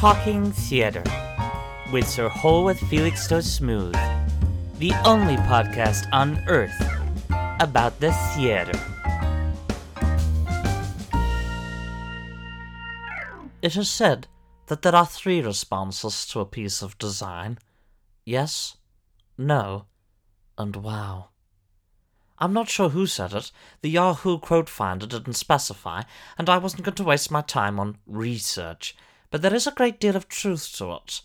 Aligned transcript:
Talking 0.00 0.50
Theatre 0.50 1.04
with 1.92 2.08
Sir 2.08 2.30
Holworth 2.30 2.80
Felix 2.88 3.28
So 3.28 3.42
Smooth, 3.42 3.92
the 4.78 4.94
only 5.04 5.36
podcast 5.36 6.08
on 6.10 6.42
earth 6.48 6.74
about 7.60 8.00
the 8.00 8.10
theatre. 8.34 8.80
It 13.60 13.76
is 13.76 13.90
said 13.90 14.26
that 14.68 14.80
there 14.80 14.94
are 14.94 15.04
three 15.04 15.42
responses 15.42 16.24
to 16.28 16.40
a 16.40 16.46
piece 16.46 16.80
of 16.80 16.96
design 16.96 17.58
yes, 18.24 18.78
no, 19.36 19.84
and 20.56 20.76
wow. 20.76 21.28
I'm 22.38 22.54
not 22.54 22.70
sure 22.70 22.88
who 22.88 23.06
said 23.06 23.34
it. 23.34 23.52
The 23.82 23.90
Yahoo 23.90 24.38
quote 24.38 24.70
finder 24.70 25.06
didn't 25.06 25.34
specify, 25.34 26.04
and 26.38 26.48
I 26.48 26.56
wasn't 26.56 26.84
going 26.84 26.94
to 26.94 27.04
waste 27.04 27.30
my 27.30 27.42
time 27.42 27.78
on 27.78 27.98
research, 28.06 28.96
but 29.30 29.42
there 29.42 29.54
is 29.54 29.66
a 29.66 29.72
great 29.72 30.00
deal 30.00 30.16
of 30.16 30.28
truth 30.28 30.72
to 30.76 30.92
it. 30.92 31.22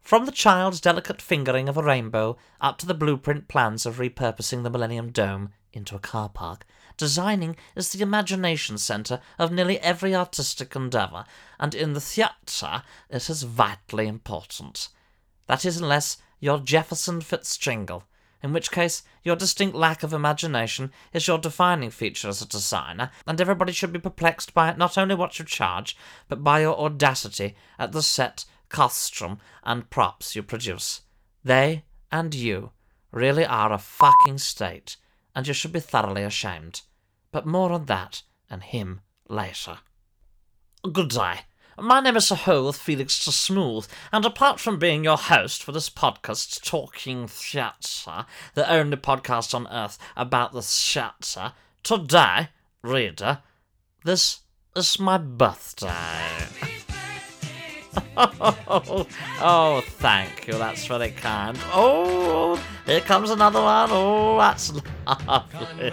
From 0.00 0.24
the 0.24 0.32
child's 0.32 0.80
delicate 0.80 1.20
fingering 1.20 1.68
of 1.68 1.76
a 1.76 1.82
rainbow 1.82 2.36
up 2.60 2.78
to 2.78 2.86
the 2.86 2.94
blueprint 2.94 3.48
plans 3.48 3.84
of 3.84 3.98
repurposing 3.98 4.62
the 4.62 4.70
Millennium 4.70 5.10
Dome 5.10 5.50
into 5.72 5.94
a 5.94 6.00
car 6.00 6.28
park, 6.28 6.64
designing 6.96 7.56
is 7.76 7.92
the 7.92 8.02
imagination 8.02 8.78
centre 8.78 9.20
of 9.38 9.52
nearly 9.52 9.78
every 9.80 10.14
artistic 10.14 10.74
endeavour, 10.74 11.24
and 11.58 11.74
in 11.74 11.92
the 11.92 12.00
theatre 12.00 12.82
it 13.08 13.28
is 13.28 13.42
vitally 13.42 14.06
important. 14.06 14.88
That 15.46 15.64
is, 15.64 15.76
unless 15.76 16.16
you're 16.40 16.58
Jefferson 16.58 17.20
Fitzjingle, 17.20 18.04
in 18.42 18.52
which 18.52 18.70
case 18.70 19.02
your 19.22 19.36
distinct 19.36 19.76
lack 19.76 20.02
of 20.02 20.12
imagination 20.12 20.92
is 21.12 21.26
your 21.26 21.38
defining 21.38 21.90
feature 21.90 22.28
as 22.28 22.40
a 22.40 22.48
designer, 22.48 23.10
and 23.26 23.40
everybody 23.40 23.72
should 23.72 23.92
be 23.92 23.98
perplexed 23.98 24.54
by 24.54 24.72
not 24.74 24.96
only 24.96 25.14
what 25.14 25.38
you 25.38 25.44
charge, 25.44 25.96
but 26.28 26.42
by 26.42 26.60
your 26.60 26.78
audacity 26.78 27.54
at 27.78 27.92
the 27.92 28.02
set, 28.02 28.44
costume, 28.68 29.38
and 29.64 29.90
props 29.90 30.34
you 30.34 30.42
produce. 30.42 31.02
They 31.44 31.84
and 32.10 32.34
you 32.34 32.72
really 33.12 33.44
are 33.44 33.72
a 33.72 33.78
fucking 33.78 34.38
state, 34.38 34.96
and 35.34 35.46
you 35.46 35.54
should 35.54 35.72
be 35.72 35.80
thoroughly 35.80 36.22
ashamed. 36.22 36.82
But 37.32 37.46
more 37.46 37.72
on 37.72 37.86
that 37.86 38.22
and 38.48 38.62
him 38.62 39.00
later. 39.28 39.78
Good 40.92 41.10
day. 41.10 41.40
My 41.80 41.98
name 42.00 42.14
is 42.16 42.26
Sir 42.26 42.34
Holworth 42.34 42.76
Felix 42.76 43.14
Smooth, 43.14 43.88
and 44.12 44.26
apart 44.26 44.60
from 44.60 44.78
being 44.78 45.02
your 45.02 45.16
host 45.16 45.62
for 45.62 45.72
this 45.72 45.88
podcast, 45.88 46.62
Talking 46.62 47.26
Theatre, 47.26 48.26
the 48.52 48.70
only 48.70 48.98
podcast 48.98 49.54
on 49.54 49.66
earth 49.68 49.96
about 50.14 50.52
the 50.52 50.60
theatre, 50.60 51.54
today, 51.82 52.48
reader, 52.82 53.38
this 54.04 54.40
is 54.76 55.00
my 55.00 55.16
birthday. 55.16 55.88
oh, 58.18 59.06
oh, 59.40 59.82
thank 59.86 60.48
you. 60.48 60.52
That's 60.52 60.84
very 60.84 61.12
kind. 61.12 61.58
Oh, 61.72 62.62
here 62.84 63.00
comes 63.00 63.30
another 63.30 63.62
one. 63.62 63.88
Oh, 63.90 64.36
that's 64.36 64.70
lovely. 65.06 65.92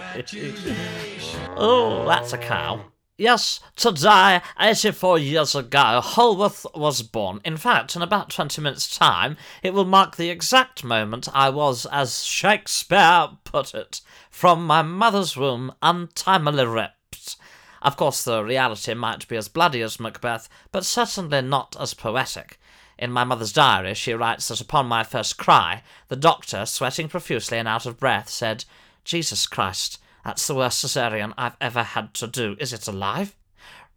Oh, 1.56 2.04
that's 2.06 2.34
a 2.34 2.38
cow. 2.38 2.84
Yes, 3.20 3.58
today, 3.74 4.42
84 4.60 5.18
years 5.18 5.56
ago, 5.56 6.00
Holworth 6.00 6.64
was 6.72 7.02
born. 7.02 7.40
In 7.44 7.56
fact, 7.56 7.96
in 7.96 8.02
about 8.02 8.30
20 8.30 8.62
minutes' 8.62 8.96
time, 8.96 9.36
it 9.60 9.74
will 9.74 9.84
mark 9.84 10.14
the 10.14 10.30
exact 10.30 10.84
moment 10.84 11.28
I 11.34 11.50
was, 11.50 11.84
as 11.86 12.22
Shakespeare 12.22 13.30
put 13.42 13.74
it, 13.74 14.02
from 14.30 14.64
my 14.64 14.82
mother's 14.82 15.36
womb 15.36 15.74
untimely 15.82 16.64
ripped. 16.64 17.34
Of 17.82 17.96
course, 17.96 18.22
the 18.22 18.44
reality 18.44 18.94
might 18.94 19.26
be 19.26 19.36
as 19.36 19.48
bloody 19.48 19.82
as 19.82 19.98
Macbeth, 19.98 20.48
but 20.70 20.84
certainly 20.84 21.42
not 21.42 21.74
as 21.80 21.94
poetic. 21.94 22.60
In 23.00 23.10
my 23.10 23.24
mother's 23.24 23.52
diary, 23.52 23.94
she 23.94 24.12
writes 24.12 24.46
that 24.46 24.60
upon 24.60 24.86
my 24.86 25.02
first 25.02 25.36
cry, 25.36 25.82
the 26.06 26.14
doctor, 26.14 26.64
sweating 26.66 27.08
profusely 27.08 27.58
and 27.58 27.66
out 27.66 27.84
of 27.84 27.98
breath, 27.98 28.28
said, 28.28 28.64
Jesus 29.02 29.48
Christ, 29.48 29.98
that's 30.28 30.46
the 30.46 30.54
worst 30.54 30.84
cesarean 30.84 31.32
I've 31.38 31.56
ever 31.58 31.82
had 31.82 32.12
to 32.12 32.26
do. 32.26 32.54
Is 32.60 32.74
it 32.74 32.86
alive? 32.86 33.34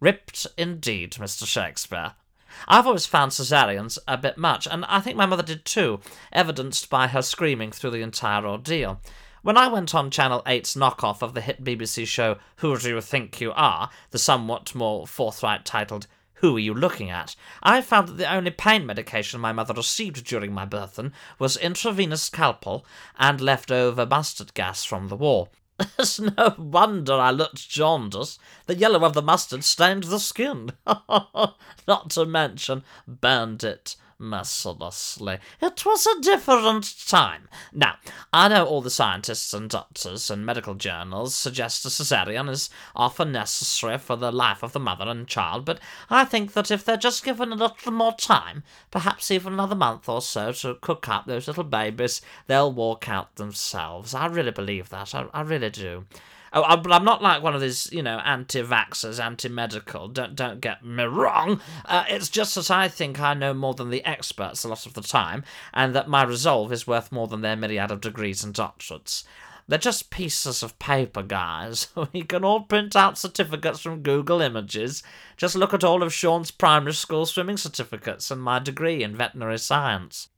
Ripped 0.00 0.46
indeed, 0.56 1.12
Mr. 1.12 1.46
Shakespeare. 1.46 2.14
I've 2.66 2.86
always 2.86 3.04
found 3.04 3.32
cesareans 3.32 3.98
a 4.08 4.16
bit 4.16 4.38
much, 4.38 4.66
and 4.66 4.86
I 4.86 5.00
think 5.00 5.18
my 5.18 5.26
mother 5.26 5.42
did 5.42 5.66
too, 5.66 6.00
evidenced 6.32 6.88
by 6.88 7.08
her 7.08 7.20
screaming 7.20 7.70
through 7.70 7.90
the 7.90 8.00
entire 8.00 8.46
ordeal. 8.46 8.98
When 9.42 9.58
I 9.58 9.68
went 9.68 9.94
on 9.94 10.10
Channel 10.10 10.42
8's 10.46 10.74
knockoff 10.74 11.20
of 11.20 11.34
the 11.34 11.42
hit 11.42 11.62
BBC 11.62 12.06
show 12.06 12.38
Who 12.56 12.78
Do 12.78 12.88
You 12.88 13.02
Think 13.02 13.38
You 13.38 13.52
Are, 13.52 13.90
the 14.10 14.18
somewhat 14.18 14.74
more 14.74 15.06
forthright 15.06 15.66
titled 15.66 16.06
Who 16.36 16.56
Are 16.56 16.60
You 16.60 16.72
Looking 16.72 17.10
At, 17.10 17.36
I 17.62 17.82
found 17.82 18.08
that 18.08 18.16
the 18.16 18.32
only 18.32 18.52
pain 18.52 18.86
medication 18.86 19.38
my 19.38 19.52
mother 19.52 19.74
received 19.74 20.24
during 20.24 20.54
my 20.54 20.64
birthing 20.64 21.12
was 21.38 21.58
intravenous 21.58 22.30
Calpol 22.30 22.84
and 23.18 23.38
leftover 23.38 24.06
mustard 24.06 24.54
gas 24.54 24.82
from 24.82 25.08
the 25.08 25.16
war. 25.16 25.50
It's 25.98 26.20
no 26.38 26.54
wonder 26.58 27.14
I 27.14 27.30
looked 27.30 27.68
jaundiced. 27.68 28.38
The 28.66 28.74
yellow 28.76 29.04
of 29.04 29.14
the 29.14 29.22
mustard 29.22 29.64
stained 29.64 30.04
the 30.04 30.18
skin. 30.20 30.70
Not 30.86 32.10
to 32.10 32.24
mention 32.24 32.84
burned 33.06 33.64
it 33.64 33.96
mercilessly. 34.22 35.38
It 35.60 35.84
was 35.84 36.06
a 36.06 36.20
different 36.20 36.94
time. 37.06 37.48
Now, 37.72 37.96
I 38.32 38.48
know 38.48 38.64
all 38.64 38.80
the 38.80 38.90
scientists 38.90 39.52
and 39.52 39.68
doctors 39.68 40.30
and 40.30 40.46
medical 40.46 40.74
journals 40.74 41.34
suggest 41.34 41.84
a 41.84 41.88
cesarean 41.88 42.48
is 42.48 42.70
often 42.94 43.32
necessary 43.32 43.98
for 43.98 44.16
the 44.16 44.32
life 44.32 44.62
of 44.62 44.72
the 44.72 44.80
mother 44.80 45.08
and 45.08 45.26
child, 45.26 45.64
but 45.64 45.80
I 46.08 46.24
think 46.24 46.52
that 46.52 46.70
if 46.70 46.84
they're 46.84 46.96
just 46.96 47.24
given 47.24 47.52
a 47.52 47.56
little 47.56 47.92
more 47.92 48.14
time, 48.14 48.62
perhaps 48.90 49.30
even 49.30 49.52
another 49.54 49.74
month 49.74 50.08
or 50.08 50.22
so 50.22 50.52
to 50.52 50.76
cook 50.76 51.08
up 51.08 51.26
those 51.26 51.48
little 51.48 51.64
babies, 51.64 52.22
they'll 52.46 52.72
walk 52.72 53.08
out 53.08 53.36
themselves. 53.36 54.14
I 54.14 54.26
really 54.26 54.52
believe 54.52 54.88
that. 54.90 55.14
I, 55.14 55.26
I 55.34 55.42
really 55.42 55.70
do. 55.70 56.06
Oh, 56.54 56.62
I, 56.62 56.76
but 56.76 56.92
I'm 56.92 57.04
not 57.04 57.22
like 57.22 57.42
one 57.42 57.54
of 57.54 57.62
these, 57.62 57.90
you 57.92 58.02
know, 58.02 58.18
anti-vaxxers, 58.18 59.22
anti-medical. 59.22 60.08
Don't 60.08 60.36
don't 60.36 60.60
get 60.60 60.84
me 60.84 61.04
wrong. 61.04 61.60
Uh, 61.86 62.04
it's 62.08 62.28
just 62.28 62.54
that 62.56 62.70
I 62.70 62.88
think 62.88 63.18
I 63.20 63.32
know 63.32 63.54
more 63.54 63.72
than 63.74 63.88
the 63.88 64.04
experts 64.04 64.62
a 64.62 64.68
lot 64.68 64.84
of 64.84 64.92
the 64.92 65.00
time, 65.00 65.44
and 65.72 65.94
that 65.94 66.08
my 66.08 66.22
resolve 66.22 66.70
is 66.72 66.86
worth 66.86 67.10
more 67.10 67.26
than 67.26 67.40
their 67.40 67.56
myriad 67.56 67.90
of 67.90 68.02
degrees 68.02 68.44
and 68.44 68.54
doctorates. 68.54 69.24
They're 69.68 69.78
just 69.78 70.10
pieces 70.10 70.62
of 70.62 70.78
paper, 70.78 71.22
guys. 71.22 71.88
We 72.12 72.22
can 72.22 72.44
all 72.44 72.62
print 72.62 72.94
out 72.96 73.16
certificates 73.16 73.80
from 73.80 74.02
Google 74.02 74.42
Images. 74.42 75.02
Just 75.36 75.54
look 75.54 75.72
at 75.72 75.84
all 75.84 76.02
of 76.02 76.12
Sean's 76.12 76.50
primary 76.50 76.92
school 76.92 77.24
swimming 77.24 77.56
certificates 77.56 78.30
and 78.30 78.42
my 78.42 78.58
degree 78.58 79.02
in 79.02 79.16
veterinary 79.16 79.58
science. 79.58 80.28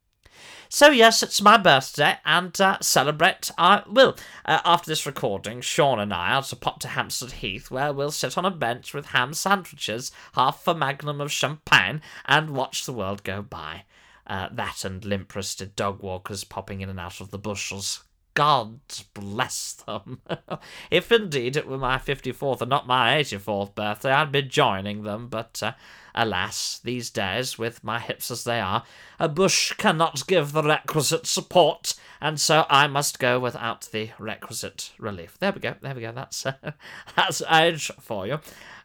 So, 0.75 0.91
yes, 0.91 1.23
it's 1.23 1.41
my 1.41 1.57
birthday, 1.57 2.19
and 2.25 2.61
uh, 2.61 2.79
celebrate 2.81 3.49
I 3.57 3.85
will. 3.87 4.17
Uh, 4.45 4.59
after 4.65 4.91
this 4.91 5.07
recording, 5.07 5.61
Sean 5.61 6.01
and 6.01 6.12
I 6.12 6.33
are 6.33 6.43
to 6.43 6.57
pop 6.57 6.81
to 6.81 6.89
Hampstead 6.89 7.31
Heath, 7.31 7.71
where 7.71 7.93
we'll 7.93 8.11
sit 8.11 8.37
on 8.37 8.45
a 8.45 8.51
bench 8.51 8.93
with 8.93 9.07
ham 9.07 9.35
sandwiches, 9.35 10.11
half 10.33 10.67
a 10.67 10.75
magnum 10.75 11.21
of 11.21 11.31
champagne, 11.31 12.03
and 12.27 12.51
watch 12.51 12.87
the 12.87 12.93
world 12.93 13.23
go 13.23 13.41
by. 13.41 13.85
Uh, 14.27 14.49
that 14.51 14.85
and 14.85 15.05
limp 15.05 15.33
wristed 15.37 15.77
dog 15.77 16.03
walkers 16.03 16.43
popping 16.43 16.81
in 16.81 16.89
and 16.89 16.99
out 16.99 17.21
of 17.21 17.31
the 17.31 17.39
bushes. 17.39 18.03
God 18.34 18.81
bless 19.15 19.72
them. 19.72 20.21
if 20.91 21.12
indeed 21.12 21.56
it 21.56 21.69
were 21.69 21.78
my 21.78 21.99
54th 21.99 22.61
and 22.61 22.71
not 22.71 22.87
my 22.87 23.17
84th 23.17 23.75
birthday, 23.77 24.11
I'd 24.11 24.33
be 24.33 24.43
joining 24.43 25.05
them, 25.05 25.28
but 25.28 25.62
uh, 25.62 25.72
alas, 26.17 26.81
these 26.83 27.11
days, 27.11 27.59
with 27.59 27.84
my 27.84 28.00
hips 28.00 28.33
as 28.33 28.43
they 28.43 28.59
are, 28.59 28.83
a 29.21 29.28
bush 29.28 29.73
cannot 29.75 30.27
give 30.27 30.50
the 30.50 30.65
requisite 30.65 31.27
support, 31.27 31.94
and 32.21 32.41
so 32.41 32.67
I 32.69 32.89
must 32.89 33.21
go 33.21 33.39
without 33.39 33.89
the 33.93 34.11
requisite 34.19 34.91
relief. 34.99 35.38
There 35.38 35.53
we 35.53 35.61
go, 35.61 35.76
there 35.81 35.94
we 35.94 36.00
go, 36.00 36.11
that's, 36.11 36.44
uh, 36.44 36.55
that's 37.17 37.41
age 37.50 37.93
for 38.00 38.26
you. 38.26 38.35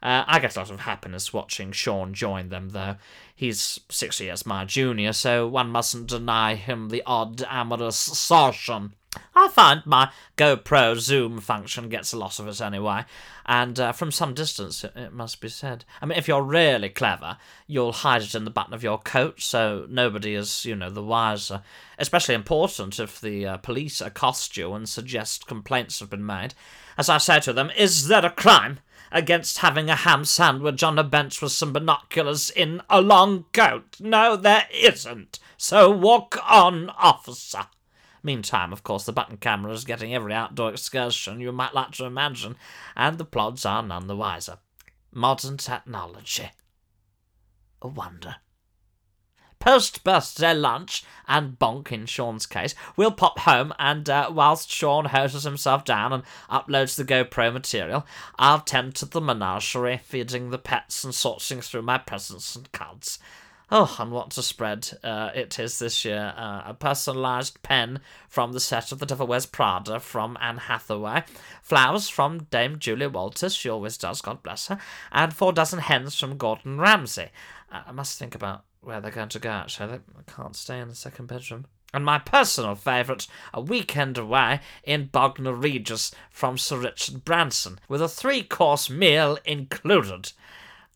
Uh, 0.02 0.26
I 0.28 0.40
get 0.40 0.56
a 0.56 0.60
lot 0.60 0.70
of 0.70 0.82
happiness 0.82 1.34
watching 1.34 1.72
Sean 1.72 2.14
join 2.14 2.50
them, 2.50 2.70
though. 2.70 2.98
He's 3.36 3.80
six 3.90 4.20
years 4.20 4.46
my 4.46 4.66
junior, 4.66 5.14
so 5.14 5.48
one 5.48 5.70
mustn't 5.70 6.08
deny 6.08 6.54
him 6.54 6.90
the 6.90 7.04
odd 7.06 7.44
amorous 7.50 7.98
session. 7.98 8.94
I 9.36 9.48
find 9.48 9.84
my 9.88 10.12
GoPro 10.38 10.96
zoom 11.00 11.40
function 11.40 11.90
gets 11.90 12.14
a 12.14 12.18
lot 12.18 12.38
of 12.38 12.48
us 12.48 12.62
anyway, 12.62 13.06
and 13.44 13.80
uh, 13.80 13.92
from 13.92 14.12
some 14.12 14.36
distance, 14.36 14.84
it, 14.84 15.14
must 15.14 15.42
be 15.42 15.50
said. 15.50 15.84
I 16.00 16.06
mean, 16.06 16.20
if 16.20 16.28
you're 16.28 16.44
really 16.44 16.90
clever, 16.90 17.38
you'll 17.66 17.92
hide 17.92 18.22
it 18.22 18.36
in 18.36 18.46
the 18.46 18.52
button 18.52 18.74
of 18.74 18.84
your 18.84 19.00
coat 19.00 19.42
so 19.42 19.88
nobody 19.90 20.36
is, 20.36 20.64
you 20.64 20.76
know, 20.76 20.92
the 20.92 21.02
wiser. 21.02 21.64
Especially 21.98 22.36
important 22.36 23.00
if 23.00 23.20
the 23.20 23.48
uh, 23.48 23.58
police 23.58 24.00
accost 24.00 24.56
you 24.58 24.74
and 24.74 24.88
suggest 24.88 25.48
complaints 25.48 26.00
have 26.02 26.12
been 26.12 26.26
made. 26.26 26.54
As 26.96 27.10
I 27.10 27.18
say 27.18 27.40
to 27.40 27.54
them, 27.54 27.72
is 27.76 28.10
there 28.10 28.26
a 28.26 28.30
crime 28.30 28.80
against 29.12 29.58
having 29.58 29.90
a 29.90 29.96
ham 29.96 30.24
sandwich 30.24 30.84
on 30.84 31.00
a 31.00 31.04
bench 31.04 31.42
with 31.42 31.52
some 31.52 31.74
binoculars 31.74 32.52
in 32.52 32.84
a 32.92 33.02
long 33.02 33.46
coat? 33.54 33.98
No, 34.00 34.36
there 34.36 34.68
isn't. 34.72 35.40
So 35.58 35.90
walk 35.90 36.38
on, 36.48 36.90
officer. 36.92 37.66
Meantime, 38.24 38.74
of 38.74 38.84
course, 38.84 39.06
the 39.06 39.14
button 39.14 39.38
camera 39.38 39.72
is 39.72 39.86
getting 39.86 40.14
every 40.14 40.34
outdoor 40.34 40.72
excursion 40.72 41.40
you 41.40 41.52
might 41.52 41.74
like 41.74 41.92
to 41.92 42.06
imagine, 42.06 42.56
and 42.96 43.18
the 43.18 43.26
plods 43.26 43.66
are 43.66 43.82
none 43.82 44.08
the 44.08 44.16
wiser. 44.16 44.58
Modern 45.14 45.58
technology. 45.58 46.52
A 47.82 47.88
wonder. 47.88 48.36
post 49.60 50.04
birthday 50.04 50.54
lunch, 50.54 51.04
and 51.28 51.60
bonk 51.60 51.92
in 51.92 52.06
Sean's 52.06 52.46
case. 52.46 52.74
We'll 52.96 53.12
pop 53.12 53.40
home, 53.40 53.74
and 53.78 54.10
uh, 54.10 54.30
whilst 54.34 54.72
Sean 54.72 55.06
hoses 55.06 55.44
himself 55.44 55.84
down 55.84 56.14
and 56.14 56.24
uploads 56.50 56.96
the 56.96 57.06
GoPro 57.06 57.52
material, 57.54 58.06
I'll 58.38 58.62
tend 58.62 58.96
to 58.96 59.06
the 59.06 59.22
menagerie, 59.22 59.98
feeding 59.98 60.50
the 60.50 60.58
pets 60.58 61.04
and 61.04 61.14
sorting 61.14 61.62
through 61.62 61.84
my 61.84 61.98
presents 61.98 62.56
and 62.56 62.72
cards. 62.72 63.20
Oh, 63.72 63.96
and 64.00 64.12
what 64.12 64.36
a 64.36 64.42
spread 64.42 64.90
uh, 65.04 65.30
it 65.36 65.60
is 65.60 65.78
this 65.78 66.04
year. 66.04 66.34
Uh, 66.36 66.64
a 66.66 66.74
personalised 66.74 67.62
pen 67.62 68.00
from 68.28 68.54
the 68.54 68.60
set 68.60 68.92
of 68.92 68.98
The 68.98 69.06
Devil 69.06 69.28
Wears 69.28 69.46
Prada 69.46 70.00
from 70.00 70.38
Anne 70.42 70.58
Hathaway, 70.58 71.24
flowers 71.62 72.10
from 72.10 72.48
Dame 72.50 72.80
Julia 72.80 73.10
Walters, 73.10 73.54
she 73.54 73.70
always 73.70 73.96
does, 73.96 74.22
God 74.22 74.42
bless 74.42 74.68
her, 74.68 74.80
and 75.12 75.36
four 75.36 75.54
dozen 75.54 75.80
hens 75.80 76.20
from 76.20 76.38
Gordon 76.38 76.80
Ramsay. 76.80 77.30
Uh, 77.72 77.84
I 77.86 77.92
must 77.92 78.18
think 78.18 78.34
about 78.34 78.64
where 78.82 79.00
they're 79.00 79.12
going 79.12 79.30
to 79.30 79.40
go, 79.40 79.52
actually. 79.52 79.98
They 79.98 80.34
can't 80.34 80.56
stay 80.56 80.80
in 80.80 80.88
the 80.88 80.96
second 80.96 81.28
bedroom. 81.28 81.66
And 81.94 82.04
my 82.04 82.18
personal 82.18 82.74
favourite, 82.74 83.28
a 83.54 83.62
weekend 83.62 84.18
away 84.18 84.62
in 84.84 85.08
Bognor 85.08 85.54
Regis 85.54 86.12
from 86.32 86.58
Sir 86.58 86.78
Richard 86.78 87.24
Branson, 87.24 87.80
with 87.88 88.02
a 88.02 88.10
three 88.10 88.42
course 88.42 88.90
meal 88.90 89.38
included. 89.46 90.32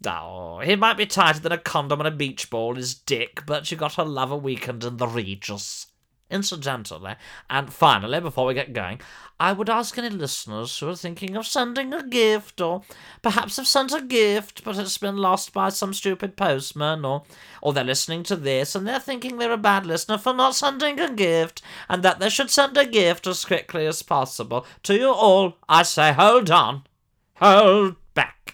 Oh, 0.06 0.60
he 0.60 0.76
might 0.76 0.98
be 0.98 1.06
tighter 1.06 1.40
than 1.40 1.52
a 1.52 1.58
condom 1.58 2.00
on 2.00 2.06
a 2.06 2.12
beach 2.12 2.50
ball, 2.50 2.78
is 2.78 2.94
Dick, 2.94 3.46
but 3.46 3.72
you 3.72 3.78
got 3.78 3.92
to 3.92 4.04
love 4.04 4.32
a 4.32 4.38
weekend 4.38 4.84
in 4.84 4.98
the 4.98 5.08
Regis. 5.08 5.88
Incidentally, 6.32 7.14
and 7.48 7.72
finally, 7.72 8.20
before 8.20 8.48
we 8.48 8.56
get 8.56 8.74
going, 8.74 9.00
I 9.40 9.54
would 9.54 9.70
ask 9.70 9.96
any 10.00 10.10
listeners 10.10 10.80
who 10.80 10.90
are 10.90 10.96
thinking 10.96 11.36
of 11.36 11.46
sending 11.46 11.94
a 11.94 12.02
gift, 12.02 12.60
or 12.60 12.82
perhaps 13.22 13.58
have 13.58 13.68
sent 13.68 13.94
a 13.94 14.02
gift 14.02 14.64
but 14.64 14.80
it's 14.80 14.98
been 14.98 15.18
lost 15.18 15.54
by 15.54 15.70
some 15.70 15.94
stupid 15.94 16.36
postman, 16.36 17.06
or, 17.06 17.24
or 17.62 17.72
they're 17.72 17.84
listening 17.84 18.24
to 18.24 18.36
this 18.36 18.74
and 18.74 18.88
they're 18.88 19.00
thinking 19.00 19.38
they're 19.38 19.52
a 19.52 19.58
bad 19.58 19.86
listener 19.86 20.18
for 20.18 20.34
not 20.34 20.56
sending 20.56 21.00
a 21.00 21.14
gift, 21.14 21.62
and 21.88 22.02
that 22.02 22.20
they 22.20 22.30
should 22.30 22.50
send 22.50 22.76
a 22.78 22.86
gift 22.86 23.28
as 23.28 23.46
quickly 23.46 23.86
as 23.86 24.02
possible. 24.02 24.66
To 24.84 24.96
you 24.96 25.12
all, 25.12 25.58
I 25.70 25.84
say, 25.84 26.14
hold 26.14 26.50
on, 26.50 26.88
hold 27.36 27.98
back, 28.16 28.53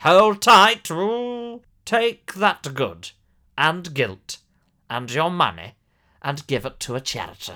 hold 0.00 0.42
tight, 0.42 0.90
ooh, 0.90 1.62
take 1.84 2.34
that 2.34 2.74
good 2.74 3.10
and 3.56 3.94
guilt 3.94 4.38
and 4.88 5.10
your 5.10 5.30
money 5.30 5.74
and 6.22 6.46
give 6.46 6.64
it 6.64 6.80
to 6.80 6.94
a 6.94 7.00
charity. 7.00 7.54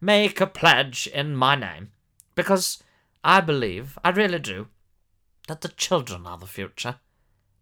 Make 0.00 0.40
a 0.40 0.46
pledge 0.46 1.06
in 1.06 1.36
my 1.36 1.54
name, 1.54 1.92
because 2.34 2.82
I 3.22 3.40
believe, 3.40 3.98
I 4.04 4.10
really 4.10 4.38
do, 4.38 4.68
that 5.48 5.62
the 5.62 5.68
children 5.68 6.26
are 6.26 6.38
the 6.38 6.46
future. 6.46 6.96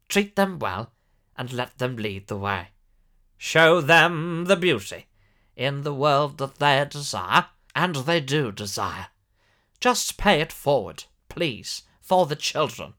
Treat 0.08 0.36
them 0.36 0.58
well 0.58 0.92
and 1.36 1.52
let 1.52 1.78
them 1.78 1.96
lead 1.96 2.26
the 2.26 2.36
way. 2.36 2.68
Show 3.38 3.80
them 3.80 4.44
the 4.46 4.56
beauty 4.56 5.06
in 5.56 5.82
the 5.82 5.94
world 5.94 6.38
that 6.38 6.56
they 6.56 6.84
desire, 6.88 7.46
and 7.74 7.96
they 7.96 8.20
do 8.20 8.52
desire. 8.52 9.08
Just 9.80 10.16
pay 10.16 10.40
it 10.40 10.52
forward, 10.52 11.04
please, 11.28 11.82
for 12.00 12.26
the 12.26 12.36
children. 12.36 12.94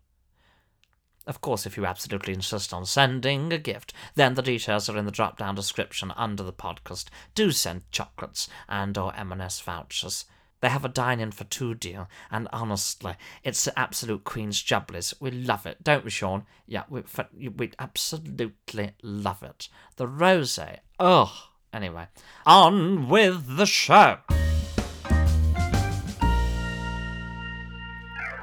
Of 1.25 1.41
course, 1.41 1.65
if 1.65 1.77
you 1.77 1.85
absolutely 1.85 2.33
insist 2.33 2.73
on 2.73 2.85
sending 2.85 3.53
a 3.53 3.57
gift, 3.57 3.93
then 4.15 4.33
the 4.33 4.41
details 4.41 4.89
are 4.89 4.97
in 4.97 5.05
the 5.05 5.11
drop-down 5.11 5.55
description 5.55 6.11
under 6.17 6.43
the 6.43 6.51
podcast. 6.53 7.05
Do 7.33 7.51
send 7.51 7.89
chocolates 7.91 8.49
and 8.67 8.97
or 8.97 9.15
M&S 9.15 9.61
vouchers. 9.61 10.25
They 10.59 10.69
have 10.69 10.85
a 10.85 10.89
dine-in 10.89 11.31
for 11.31 11.43
two 11.43 11.75
deal, 11.75 12.07
and 12.31 12.47
honestly, 12.53 13.15
it's 13.43 13.65
the 13.65 13.77
absolute 13.77 14.23
Queen's 14.23 14.63
Jubblies. 14.63 15.13
We 15.19 15.31
love 15.31 15.65
it, 15.65 15.83
don't 15.83 16.05
we, 16.05 16.09
Sean? 16.09 16.45
Yeah, 16.65 16.83
we 16.89 17.03
we 17.49 17.71
absolutely 17.79 18.91
love 19.01 19.43
it. 19.43 19.67
The 19.97 20.07
rosé, 20.07 20.79
oh. 20.99 21.49
Anyway, 21.73 22.05
on 22.45 23.09
with 23.09 23.57
the 23.57 23.65
show. 23.65 24.19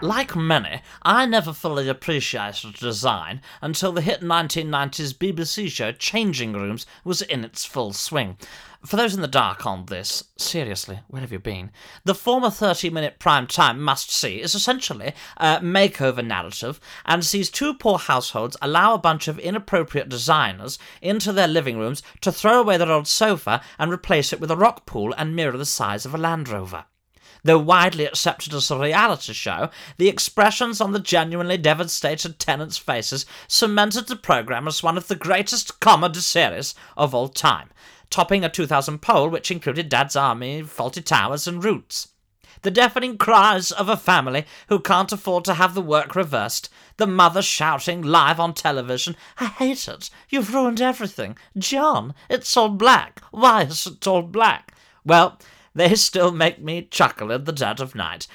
Like 0.02 0.34
many, 0.34 0.80
I 1.02 1.26
never 1.26 1.52
fully 1.52 1.86
appreciated 1.86 2.72
design 2.72 3.42
until 3.60 3.92
the 3.92 4.00
hit 4.00 4.22
1990s 4.22 5.12
BBC 5.12 5.68
show 5.68 5.92
Changing 5.92 6.54
Rooms 6.54 6.86
was 7.04 7.20
in 7.20 7.44
its 7.44 7.66
full 7.66 7.92
swing. 7.92 8.38
For 8.82 8.96
those 8.96 9.14
in 9.14 9.20
the 9.20 9.28
dark 9.28 9.66
on 9.66 9.84
this, 9.84 10.24
seriously, 10.38 11.00
where 11.08 11.20
have 11.20 11.32
you 11.32 11.38
been? 11.38 11.70
The 12.04 12.14
former 12.14 12.48
30 12.48 12.88
minute 12.88 13.18
prime 13.18 13.46
time 13.46 13.78
must 13.78 14.10
see 14.10 14.40
is 14.40 14.54
essentially 14.54 15.12
a 15.36 15.58
makeover 15.58 16.24
narrative 16.24 16.80
and 17.04 17.22
sees 17.22 17.50
two 17.50 17.74
poor 17.74 17.98
households 17.98 18.56
allow 18.62 18.94
a 18.94 18.98
bunch 18.98 19.28
of 19.28 19.38
inappropriate 19.38 20.08
designers 20.08 20.78
into 21.02 21.30
their 21.30 21.46
living 21.46 21.78
rooms 21.78 22.02
to 22.22 22.32
throw 22.32 22.58
away 22.58 22.78
their 22.78 22.90
old 22.90 23.06
sofa 23.06 23.60
and 23.78 23.92
replace 23.92 24.32
it 24.32 24.40
with 24.40 24.50
a 24.50 24.56
rock 24.56 24.86
pool 24.86 25.12
and 25.18 25.36
mirror 25.36 25.58
the 25.58 25.66
size 25.66 26.06
of 26.06 26.14
a 26.14 26.18
Land 26.18 26.48
Rover. 26.48 26.86
Though 27.42 27.58
widely 27.58 28.04
accepted 28.04 28.52
as 28.52 28.70
a 28.70 28.78
reality 28.78 29.32
show, 29.32 29.70
the 29.96 30.08
expressions 30.08 30.80
on 30.80 30.92
the 30.92 31.00
genuinely 31.00 31.56
devastated 31.56 32.38
tenants' 32.38 32.78
faces 32.78 33.26
cemented 33.48 34.08
the 34.08 34.16
programme 34.16 34.68
as 34.68 34.82
one 34.82 34.96
of 34.96 35.08
the 35.08 35.16
greatest 35.16 35.80
comedy 35.80 36.20
series 36.20 36.74
of 36.96 37.14
all 37.14 37.28
time, 37.28 37.70
topping 38.10 38.44
a 38.44 38.48
2000 38.48 39.00
poll 39.00 39.28
which 39.28 39.50
included 39.50 39.88
Dad's 39.88 40.16
Army, 40.16 40.62
Fawlty 40.62 41.04
Towers, 41.04 41.46
and 41.46 41.64
Roots. 41.64 42.08
The 42.62 42.70
deafening 42.70 43.16
cries 43.16 43.72
of 43.72 43.88
a 43.88 43.96
family 43.96 44.44
who 44.68 44.80
can't 44.80 45.12
afford 45.12 45.46
to 45.46 45.54
have 45.54 45.72
the 45.72 45.80
work 45.80 46.14
reversed, 46.14 46.68
the 46.98 47.06
mother 47.06 47.40
shouting 47.40 48.02
live 48.02 48.38
on 48.38 48.52
television, 48.52 49.16
I 49.38 49.46
hate 49.46 49.88
it, 49.88 50.10
you've 50.28 50.52
ruined 50.52 50.78
everything. 50.78 51.38
John, 51.56 52.12
it's 52.28 52.54
all 52.58 52.68
black. 52.68 53.22
Why 53.30 53.62
is 53.62 53.86
it 53.86 54.06
all 54.06 54.20
black? 54.20 54.74
Well, 55.06 55.38
they 55.74 55.94
still 55.94 56.32
make 56.32 56.60
me 56.60 56.82
chuckle 56.82 57.30
in 57.30 57.44
the 57.44 57.52
dead 57.52 57.80
of 57.80 57.94
night. 57.94 58.26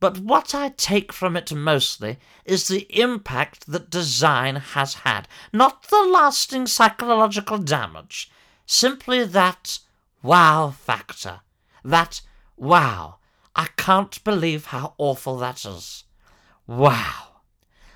But 0.00 0.18
what 0.18 0.54
I 0.54 0.70
take 0.70 1.12
from 1.12 1.36
it 1.36 1.52
mostly 1.54 2.18
is 2.44 2.66
the 2.66 2.86
impact 2.90 3.66
that 3.68 3.88
design 3.88 4.56
has 4.56 4.94
had, 4.94 5.28
not 5.52 5.84
the 5.84 6.02
lasting 6.02 6.66
psychological 6.66 7.58
damage, 7.58 8.30
simply 8.66 9.24
that 9.24 9.78
wow 10.22 10.70
factor. 10.70 11.40
That 11.84 12.20
wow. 12.56 13.16
I 13.54 13.68
can't 13.76 14.22
believe 14.24 14.66
how 14.66 14.94
awful 14.98 15.36
that 15.38 15.64
is. 15.64 16.04
Wow. 16.66 17.31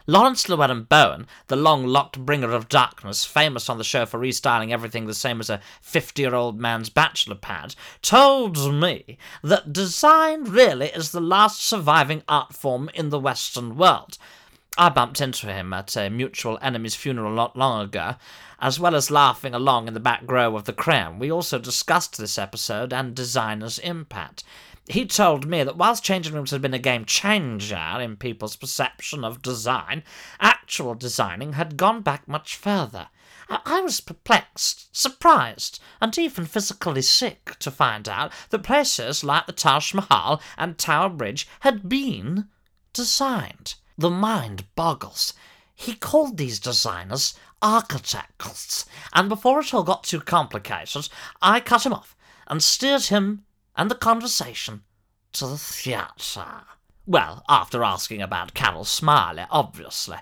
Laurence 0.09 0.49
Llewelyn-Bowen, 0.49 1.27
the 1.49 1.57
long 1.57 1.85
locked 1.85 2.19
bringer 2.19 2.53
of 2.53 2.69
darkness, 2.69 3.25
famous 3.25 3.69
on 3.69 3.77
the 3.77 3.83
show 3.83 4.07
for 4.07 4.21
restyling 4.21 4.71
everything 4.71 5.07
the 5.07 5.15
same 5.15 5.41
as 5.41 5.51
a 5.51 5.61
50 5.81 6.23
year 6.23 6.35
old 6.35 6.61
man's 6.61 6.89
bachelor 6.89 7.35
pad, 7.35 7.75
told 8.03 8.73
me 8.73 9.19
that 9.43 9.73
design 9.73 10.45
really 10.45 10.87
is 10.89 11.11
the 11.11 11.21
last 11.21 11.65
surviving 11.67 12.23
art 12.29 12.53
form 12.55 12.89
in 12.95 13.11
the 13.11 13.19
Western 13.19 13.77
world. 13.77 14.17
I 14.79 14.91
bumped 14.91 15.21
into 15.21 15.53
him 15.53 15.73
at 15.73 15.97
a 15.97 16.09
mutual 16.09 16.59
enemy's 16.63 16.95
funeral 16.95 17.33
not 17.33 17.57
long 17.57 17.83
ago. 17.83 18.15
As 18.61 18.79
well 18.79 18.95
as 18.95 19.11
laughing 19.11 19.55
along 19.55 19.89
in 19.89 19.95
the 19.95 20.01
back 20.01 20.23
row 20.31 20.57
of 20.57 20.65
the 20.65 20.73
crown, 20.73 21.19
we 21.19 21.33
also 21.33 21.59
discussed 21.59 22.17
this 22.17 22.39
episode 22.39 22.93
and 22.93 23.15
designer's 23.15 23.79
impact 23.81 24.45
he 24.89 25.05
told 25.05 25.47
me 25.47 25.65
that 25.65 25.77
whilst 25.77 26.05
changing 26.05 26.35
rooms 26.35 26.53
had 26.53 26.63
been 26.63 26.75
a 26.75 26.79
game 26.79 27.05
changer 27.05 27.99
in 28.01 28.17
people's 28.17 28.57
perception 28.57 29.25
of 29.25 29.43
design, 29.43 30.05
actual 30.41 30.95
designing 30.95 31.55
had 31.55 31.77
gone 31.77 32.03
back 32.03 32.29
much 32.29 32.57
further. 32.57 33.09
I 33.49 33.81
was 33.81 34.01
perplexed, 34.01 34.95
surprised, 34.97 35.81
and 36.01 36.17
even 36.19 36.47
physically 36.47 37.03
sick 37.03 37.57
to 37.61 37.71
find 37.71 38.09
out 38.09 38.33
that 38.51 38.63
places 38.63 39.23
like 39.23 39.47
the 39.47 39.53
Taj 39.53 39.95
Mahal 39.95 40.41
and 40.57 40.79
Tower 40.79 41.09
Bridge 41.09 41.49
had 41.61 41.89
been 41.89 42.49
designed. 42.93 43.75
The 43.99 44.11
mind 44.11 44.67
boggles. 44.75 45.33
He 45.75 45.95
called 45.95 46.37
these 46.37 46.61
designers 46.61 47.35
architects, 47.63 48.87
and 49.13 49.29
before 49.29 49.61
it 49.61 49.73
all 49.73 49.83
got 49.83 50.05
too 50.05 50.21
complicated, 50.21 51.09
I 51.41 51.61
cut 51.61 51.87
him 51.87 51.93
off 51.93 52.17
and 52.47 52.63
steered 52.63 53.05
him 53.05 53.46
and 53.77 53.91
the 53.91 53.95
conversation 53.95 54.83
to 55.33 55.47
the 55.47 55.59
theatre. 55.59 56.63
Well, 57.07 57.45
after 57.49 57.85
asking 57.85 58.23
about 58.23 58.55
Carol 58.55 58.85
Smillie, 58.85 59.47
obviously. 59.51 60.17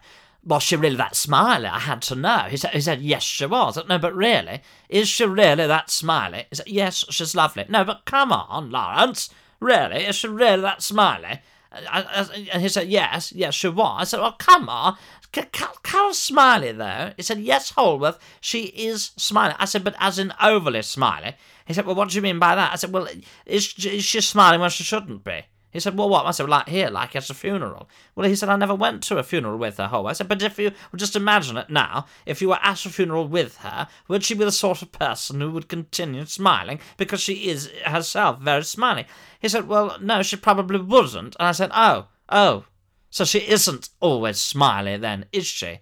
Was 0.46 0.62
she 0.62 0.76
really 0.76 0.96
that 0.96 1.16
smiley? 1.16 1.68
I 1.68 1.78
had 1.78 2.02
to 2.02 2.14
know. 2.14 2.40
He 2.50 2.58
said, 2.58 2.72
he 2.72 2.80
said, 2.82 3.00
yes, 3.00 3.22
she 3.22 3.46
was. 3.46 3.78
No, 3.88 3.98
but 3.98 4.14
really? 4.14 4.60
Is 4.90 5.08
she 5.08 5.24
really 5.24 5.66
that 5.66 5.88
smiley? 5.88 6.44
He 6.50 6.56
said, 6.56 6.68
yes, 6.68 7.04
she's 7.08 7.34
lovely. 7.34 7.64
No, 7.70 7.82
but 7.82 8.04
come 8.04 8.30
on, 8.30 8.70
Laurence. 8.70 9.30
Really? 9.60 10.04
Is 10.04 10.16
she 10.16 10.28
really 10.28 10.60
that 10.60 10.82
smiley? 10.82 11.40
And 11.72 12.60
he 12.60 12.68
said, 12.68 12.88
yes, 12.88 13.32
yes, 13.32 13.54
she 13.54 13.68
was. 13.68 14.00
I 14.00 14.04
said, 14.04 14.20
well, 14.20 14.36
come 14.38 14.68
on. 14.68 14.98
Carol 15.32 16.12
Smillie, 16.12 16.76
though. 16.76 17.12
He 17.16 17.22
said, 17.22 17.40
yes, 17.40 17.72
Holworth, 17.72 18.18
she 18.40 18.64
is 18.64 19.12
Smiley. 19.16 19.54
I 19.58 19.64
said, 19.64 19.82
but 19.82 19.96
as 19.98 20.18
in 20.18 20.32
overly 20.40 20.82
smiley. 20.82 21.36
He 21.66 21.72
said, 21.72 21.86
Well, 21.86 21.94
what 21.94 22.10
do 22.10 22.16
you 22.16 22.22
mean 22.22 22.38
by 22.38 22.54
that? 22.54 22.72
I 22.72 22.76
said, 22.76 22.92
Well, 22.92 23.08
is, 23.46 23.74
is 23.84 24.04
she 24.04 24.20
smiling 24.20 24.60
when 24.60 24.70
she 24.70 24.84
shouldn't 24.84 25.24
be? 25.24 25.44
He 25.74 25.80
said, 25.80 25.98
well, 25.98 26.08
what? 26.08 26.24
I 26.24 26.30
said, 26.30 26.48
like 26.48 26.68
here, 26.68 26.88
like 26.88 27.16
at 27.16 27.28
a 27.30 27.34
funeral. 27.34 27.88
Well, 28.14 28.28
he 28.28 28.36
said, 28.36 28.48
I 28.48 28.54
never 28.54 28.76
went 28.76 29.02
to 29.04 29.18
a 29.18 29.24
funeral 29.24 29.58
with 29.58 29.78
her. 29.78 29.90
Oh, 29.92 30.06
I 30.06 30.12
said, 30.12 30.28
but 30.28 30.40
if 30.40 30.56
you 30.56 30.70
well, 30.70 30.96
just 30.96 31.16
imagine 31.16 31.56
it 31.56 31.68
now, 31.68 32.06
if 32.26 32.40
you 32.40 32.50
were 32.50 32.60
at 32.62 32.86
a 32.86 32.90
funeral 32.90 33.26
with 33.26 33.56
her, 33.56 33.88
would 34.06 34.22
she 34.22 34.34
be 34.34 34.44
the 34.44 34.52
sort 34.52 34.82
of 34.82 34.92
person 34.92 35.40
who 35.40 35.50
would 35.50 35.68
continue 35.68 36.26
smiling 36.26 36.78
because 36.96 37.20
she 37.20 37.48
is 37.48 37.72
herself 37.84 38.38
very 38.38 38.62
smiley? 38.62 39.04
He 39.40 39.48
said, 39.48 39.66
well, 39.66 39.98
no, 40.00 40.22
she 40.22 40.36
probably 40.36 40.78
wouldn't. 40.78 41.34
And 41.40 41.48
I 41.48 41.50
said, 41.50 41.72
oh, 41.74 42.06
oh, 42.28 42.66
so 43.10 43.24
she 43.24 43.40
isn't 43.40 43.88
always 43.98 44.38
smiley 44.38 44.96
then, 44.96 45.24
is 45.32 45.46
she? 45.46 45.80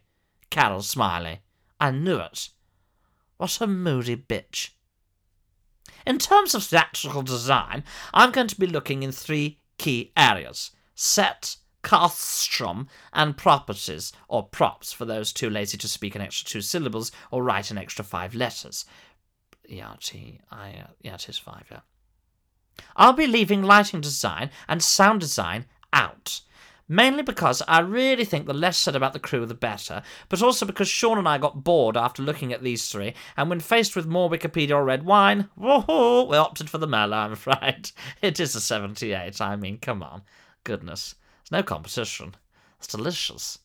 Carol 0.48 0.80
Smillie. 0.80 1.40
I 1.78 1.90
knew 1.90 2.16
it. 2.16 2.48
What 3.36 3.60
a 3.60 3.66
moody 3.66 4.16
bitch. 4.16 4.70
In 6.06 6.18
terms 6.18 6.54
of 6.54 6.64
theatrical 6.64 7.22
design, 7.22 7.84
I'm 8.12 8.32
going 8.32 8.48
to 8.48 8.60
be 8.60 8.66
looking 8.66 9.02
in 9.02 9.12
three 9.12 9.58
key 9.78 10.12
areas 10.16 10.70
set, 10.94 11.56
costume, 11.82 12.88
and 13.12 13.36
properties, 13.36 14.12
or 14.28 14.44
props 14.44 14.92
for 14.92 15.04
those 15.04 15.32
too 15.32 15.50
lazy 15.50 15.76
to 15.78 15.88
speak 15.88 16.14
an 16.14 16.20
extra 16.20 16.48
two 16.48 16.60
syllables 16.60 17.10
or 17.30 17.42
write 17.42 17.70
an 17.70 17.78
extra 17.78 18.04
five 18.04 18.34
letters. 18.34 18.84
Yeah, 19.66 19.94
it 19.94 21.28
is 21.28 21.38
five, 21.38 21.66
yeah. 21.70 21.80
I'll 22.96 23.12
be 23.12 23.26
leaving 23.26 23.62
lighting 23.62 24.00
design 24.00 24.50
and 24.68 24.82
sound 24.82 25.20
design 25.20 25.66
out. 25.92 26.40
Mainly 26.92 27.22
because 27.22 27.62
I 27.66 27.80
really 27.80 28.26
think 28.26 28.44
the 28.44 28.52
less 28.52 28.76
said 28.76 28.94
about 28.94 29.14
the 29.14 29.18
crew, 29.18 29.46
the 29.46 29.54
better, 29.54 30.02
but 30.28 30.42
also 30.42 30.66
because 30.66 30.88
Sean 30.88 31.16
and 31.16 31.26
I 31.26 31.38
got 31.38 31.64
bored 31.64 31.96
after 31.96 32.22
looking 32.22 32.52
at 32.52 32.62
these 32.62 32.86
three, 32.86 33.14
and 33.34 33.48
when 33.48 33.60
faced 33.60 33.96
with 33.96 34.04
more 34.04 34.28
Wikipedia 34.28 34.72
or 34.72 34.84
red 34.84 35.06
wine, 35.06 35.48
woohoo, 35.58 36.28
we 36.28 36.36
opted 36.36 36.68
for 36.68 36.76
the 36.76 36.86
Merlot, 36.86 37.14
I'm 37.14 37.32
afraid. 37.32 37.92
It 38.20 38.38
is 38.38 38.54
a 38.54 38.60
78, 38.60 39.40
I 39.40 39.56
mean, 39.56 39.78
come 39.78 40.02
on. 40.02 40.20
Goodness. 40.64 41.14
There's 41.44 41.60
no 41.60 41.62
competition. 41.62 42.34
It's 42.76 42.88
delicious. 42.88 43.60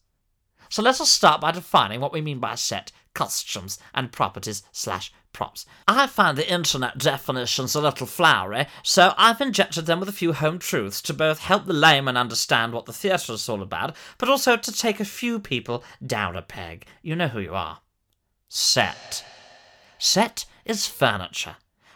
So 0.69 0.81
let 0.81 1.01
us 1.01 1.09
start 1.09 1.41
by 1.41 1.51
defining 1.51 1.99
what 1.99 2.13
we 2.13 2.21
mean 2.21 2.39
by 2.39 2.55
set, 2.55 2.93
costumes, 3.17 3.79
and 3.95 4.11
properties 4.11 4.61
slash 4.71 5.11
props. 5.33 5.65
I 5.87 6.05
find 6.05 6.37
the 6.37 6.49
internet 6.49 6.99
definitions 6.99 7.73
a 7.73 7.81
little 7.81 8.05
flowery, 8.05 8.67
so 8.83 9.15
I've 9.17 9.41
injected 9.41 9.87
them 9.87 9.99
with 9.99 10.07
a 10.07 10.13
few 10.13 10.33
home 10.33 10.59
truths 10.59 11.01
to 11.01 11.15
both 11.15 11.39
help 11.39 11.65
the 11.65 11.73
layman 11.73 12.15
understand 12.15 12.73
what 12.73 12.85
the 12.85 12.93
theatre 12.93 13.33
is 13.33 13.49
all 13.49 13.63
about, 13.63 13.95
but 14.19 14.29
also 14.29 14.55
to 14.55 14.71
take 14.71 14.99
a 14.99 15.05
few 15.05 15.39
people 15.39 15.83
down 16.05 16.35
a 16.35 16.43
peg. 16.43 16.85
You 17.01 17.15
know 17.15 17.27
who 17.27 17.39
you 17.39 17.55
are. 17.55 17.79
Set. 18.49 19.25
Set 19.97 20.45
is 20.63 20.85
furniture. 20.85 21.55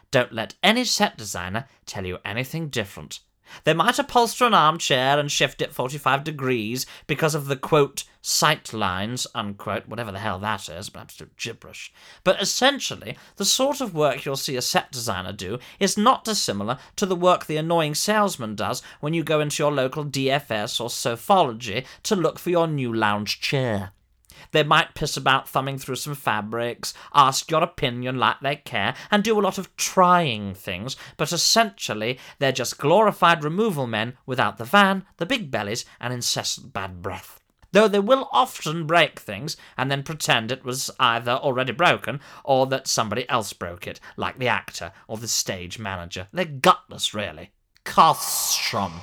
Don't 0.09 0.33
let 0.33 0.55
any 0.63 0.85
set 0.85 1.17
designer 1.17 1.67
tell 1.85 2.07
you 2.07 2.17
anything 2.25 2.69
different. 2.69 3.19
They 3.63 3.73
might 3.73 3.99
upholster 3.99 4.45
an 4.45 4.53
armchair 4.53 5.19
and 5.19 5.31
shift 5.31 5.61
it 5.61 5.73
45 5.73 6.23
degrees 6.23 6.85
because 7.07 7.35
of 7.35 7.47
the 7.47 7.55
quote, 7.55 8.03
sight 8.21 8.71
lines, 8.73 9.25
unquote, 9.33 9.87
whatever 9.87 10.11
the 10.11 10.19
hell 10.19 10.39
that 10.39 10.69
is, 10.69 10.89
but 10.89 11.01
absolute 11.01 11.35
gibberish. 11.37 11.91
But 12.23 12.41
essentially, 12.41 13.17
the 13.37 13.45
sort 13.45 13.81
of 13.81 13.95
work 13.95 14.25
you'll 14.25 14.35
see 14.35 14.55
a 14.55 14.61
set 14.61 14.91
designer 14.91 15.33
do 15.33 15.59
is 15.79 15.97
not 15.97 16.23
dissimilar 16.23 16.77
to 16.97 17.05
the 17.05 17.15
work 17.15 17.45
the 17.45 17.57
annoying 17.57 17.95
salesman 17.95 18.55
does 18.55 18.81
when 18.99 19.13
you 19.13 19.23
go 19.23 19.39
into 19.39 19.63
your 19.63 19.71
local 19.71 20.05
DFS 20.05 20.79
or 20.79 20.89
Sofology 20.89 21.85
to 22.03 22.15
look 22.15 22.39
for 22.39 22.49
your 22.49 22.67
new 22.67 22.93
lounge 22.93 23.41
chair. 23.41 23.91
They 24.51 24.63
might 24.63 24.95
piss 24.95 25.17
about 25.17 25.47
thumbing 25.47 25.77
through 25.77 25.95
some 25.95 26.15
fabrics, 26.15 26.93
ask 27.13 27.49
your 27.51 27.63
opinion 27.63 28.17
like 28.17 28.39
they 28.41 28.57
care, 28.57 28.95
and 29.09 29.23
do 29.23 29.39
a 29.39 29.41
lot 29.41 29.57
of 29.57 29.75
trying 29.75 30.53
things, 30.53 30.95
but 31.17 31.31
essentially 31.31 32.19
they're 32.39 32.51
just 32.51 32.77
glorified 32.77 33.43
removal 33.43 33.87
men 33.87 34.17
without 34.25 34.57
the 34.57 34.65
van, 34.65 35.05
the 35.17 35.25
big 35.25 35.51
bellies, 35.51 35.85
and 35.99 36.13
incessant 36.13 36.73
bad 36.73 37.01
breath. 37.01 37.39
Though 37.73 37.87
they 37.87 37.99
will 37.99 38.27
often 38.33 38.85
break 38.85 39.19
things 39.19 39.55
and 39.77 39.89
then 39.89 40.03
pretend 40.03 40.51
it 40.51 40.65
was 40.65 40.91
either 40.99 41.31
already 41.31 41.71
broken 41.71 42.19
or 42.43 42.67
that 42.67 42.87
somebody 42.87 43.27
else 43.29 43.53
broke 43.53 43.87
it, 43.87 43.99
like 44.17 44.37
the 44.37 44.49
actor 44.49 44.91
or 45.07 45.17
the 45.17 45.27
stage 45.27 45.79
manager. 45.79 46.27
They're 46.33 46.45
gutless, 46.45 47.13
really. 47.13 47.51
Costume. 47.85 49.01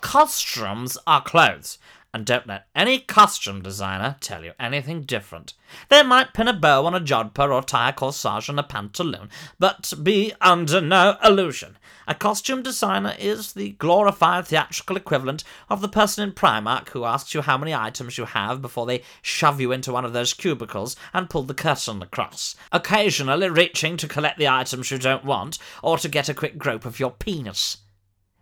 Costumes 0.00 0.96
are 1.06 1.22
clothes 1.22 1.78
and 2.14 2.24
don't 2.24 2.46
let 2.46 2.68
any 2.76 3.00
costume 3.00 3.60
designer 3.60 4.16
tell 4.20 4.44
you 4.44 4.52
anything 4.60 5.02
different. 5.02 5.52
They 5.88 6.04
might 6.04 6.32
pin 6.32 6.46
a 6.46 6.52
bow 6.52 6.86
on 6.86 6.94
a 6.94 7.00
jodhpur 7.00 7.52
or 7.52 7.60
tie 7.60 7.88
a 7.88 7.92
corsage 7.92 8.48
on 8.48 8.56
a 8.56 8.62
pantaloon, 8.62 9.28
but 9.58 9.92
be 10.00 10.32
under 10.40 10.80
no 10.80 11.16
illusion. 11.24 11.76
A 12.06 12.14
costume 12.14 12.62
designer 12.62 13.16
is 13.18 13.54
the 13.54 13.70
glorified 13.70 14.46
theatrical 14.46 14.96
equivalent 14.96 15.42
of 15.68 15.80
the 15.80 15.88
person 15.88 16.22
in 16.22 16.34
Primark 16.34 16.90
who 16.90 17.04
asks 17.04 17.34
you 17.34 17.42
how 17.42 17.58
many 17.58 17.74
items 17.74 18.16
you 18.16 18.26
have 18.26 18.62
before 18.62 18.86
they 18.86 19.02
shove 19.20 19.60
you 19.60 19.72
into 19.72 19.92
one 19.92 20.04
of 20.04 20.12
those 20.12 20.34
cubicles 20.34 20.94
and 21.12 21.28
pull 21.28 21.42
the 21.42 21.52
curtain 21.52 22.00
across, 22.00 22.54
occasionally 22.70 23.48
reaching 23.48 23.96
to 23.96 24.06
collect 24.06 24.38
the 24.38 24.46
items 24.46 24.92
you 24.92 24.98
don't 24.98 25.24
want 25.24 25.58
or 25.82 25.98
to 25.98 26.08
get 26.08 26.28
a 26.28 26.34
quick 26.34 26.58
grope 26.58 26.84
of 26.84 27.00
your 27.00 27.10
penis. 27.10 27.78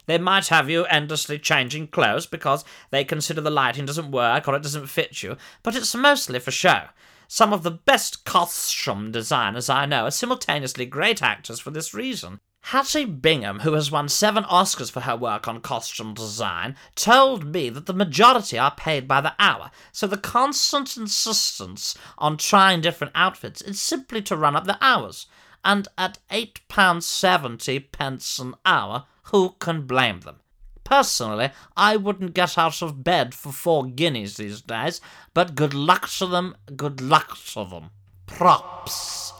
They 0.06 0.18
might 0.18 0.48
have 0.48 0.68
you 0.68 0.84
endlessly 0.86 1.38
changing 1.38 1.88
clothes 1.88 2.26
because 2.26 2.64
they 2.90 3.04
consider 3.04 3.40
the 3.40 3.50
lighting 3.50 3.86
doesn't 3.86 4.10
work 4.10 4.48
or 4.48 4.56
it 4.56 4.62
doesn't 4.62 4.88
fit 4.88 5.22
you, 5.22 5.36
but 5.62 5.76
it's 5.76 5.94
mostly 5.94 6.38
for 6.38 6.50
show. 6.50 6.86
Some 7.28 7.52
of 7.52 7.62
the 7.62 7.70
best 7.70 8.24
costume 8.24 9.10
designers 9.10 9.70
I 9.70 9.86
know 9.86 10.04
are 10.04 10.10
simultaneously 10.10 10.86
great 10.86 11.22
actors 11.22 11.60
for 11.60 11.70
this 11.70 11.94
reason. 11.94 12.40
Hattie 12.66 13.06
Bingham, 13.06 13.60
who 13.60 13.72
has 13.72 13.90
won 13.90 14.08
seven 14.08 14.44
Oscars 14.44 14.90
for 14.90 15.00
her 15.00 15.16
work 15.16 15.48
on 15.48 15.60
costume 15.60 16.14
design, 16.14 16.76
told 16.94 17.44
me 17.44 17.70
that 17.70 17.86
the 17.86 17.92
majority 17.92 18.56
are 18.56 18.74
paid 18.74 19.08
by 19.08 19.20
the 19.20 19.34
hour, 19.38 19.70
so 19.90 20.06
the 20.06 20.16
constant 20.16 20.96
insistence 20.96 21.96
on 22.18 22.36
trying 22.36 22.80
different 22.80 23.12
outfits 23.16 23.60
is 23.62 23.80
simply 23.80 24.22
to 24.22 24.36
run 24.36 24.54
up 24.54 24.64
the 24.64 24.78
hours. 24.80 25.26
And 25.64 25.88
at 25.98 26.18
£8.70 26.30 27.90
pence 27.90 28.38
an 28.38 28.54
hour, 28.64 29.06
who 29.24 29.56
can 29.58 29.86
blame 29.86 30.20
them? 30.20 30.36
Personally, 30.84 31.50
I 31.76 31.96
wouldn't 31.96 32.34
get 32.34 32.58
out 32.58 32.82
of 32.82 33.04
bed 33.04 33.34
for 33.34 33.52
four 33.52 33.86
guineas 33.86 34.36
these 34.36 34.60
days, 34.60 35.00
but 35.32 35.54
good 35.54 35.74
luck 35.74 36.08
to 36.18 36.26
them, 36.26 36.56
good 36.76 37.00
luck 37.00 37.38
to 37.52 37.64
them. 37.64 37.90
Props. 38.26 39.32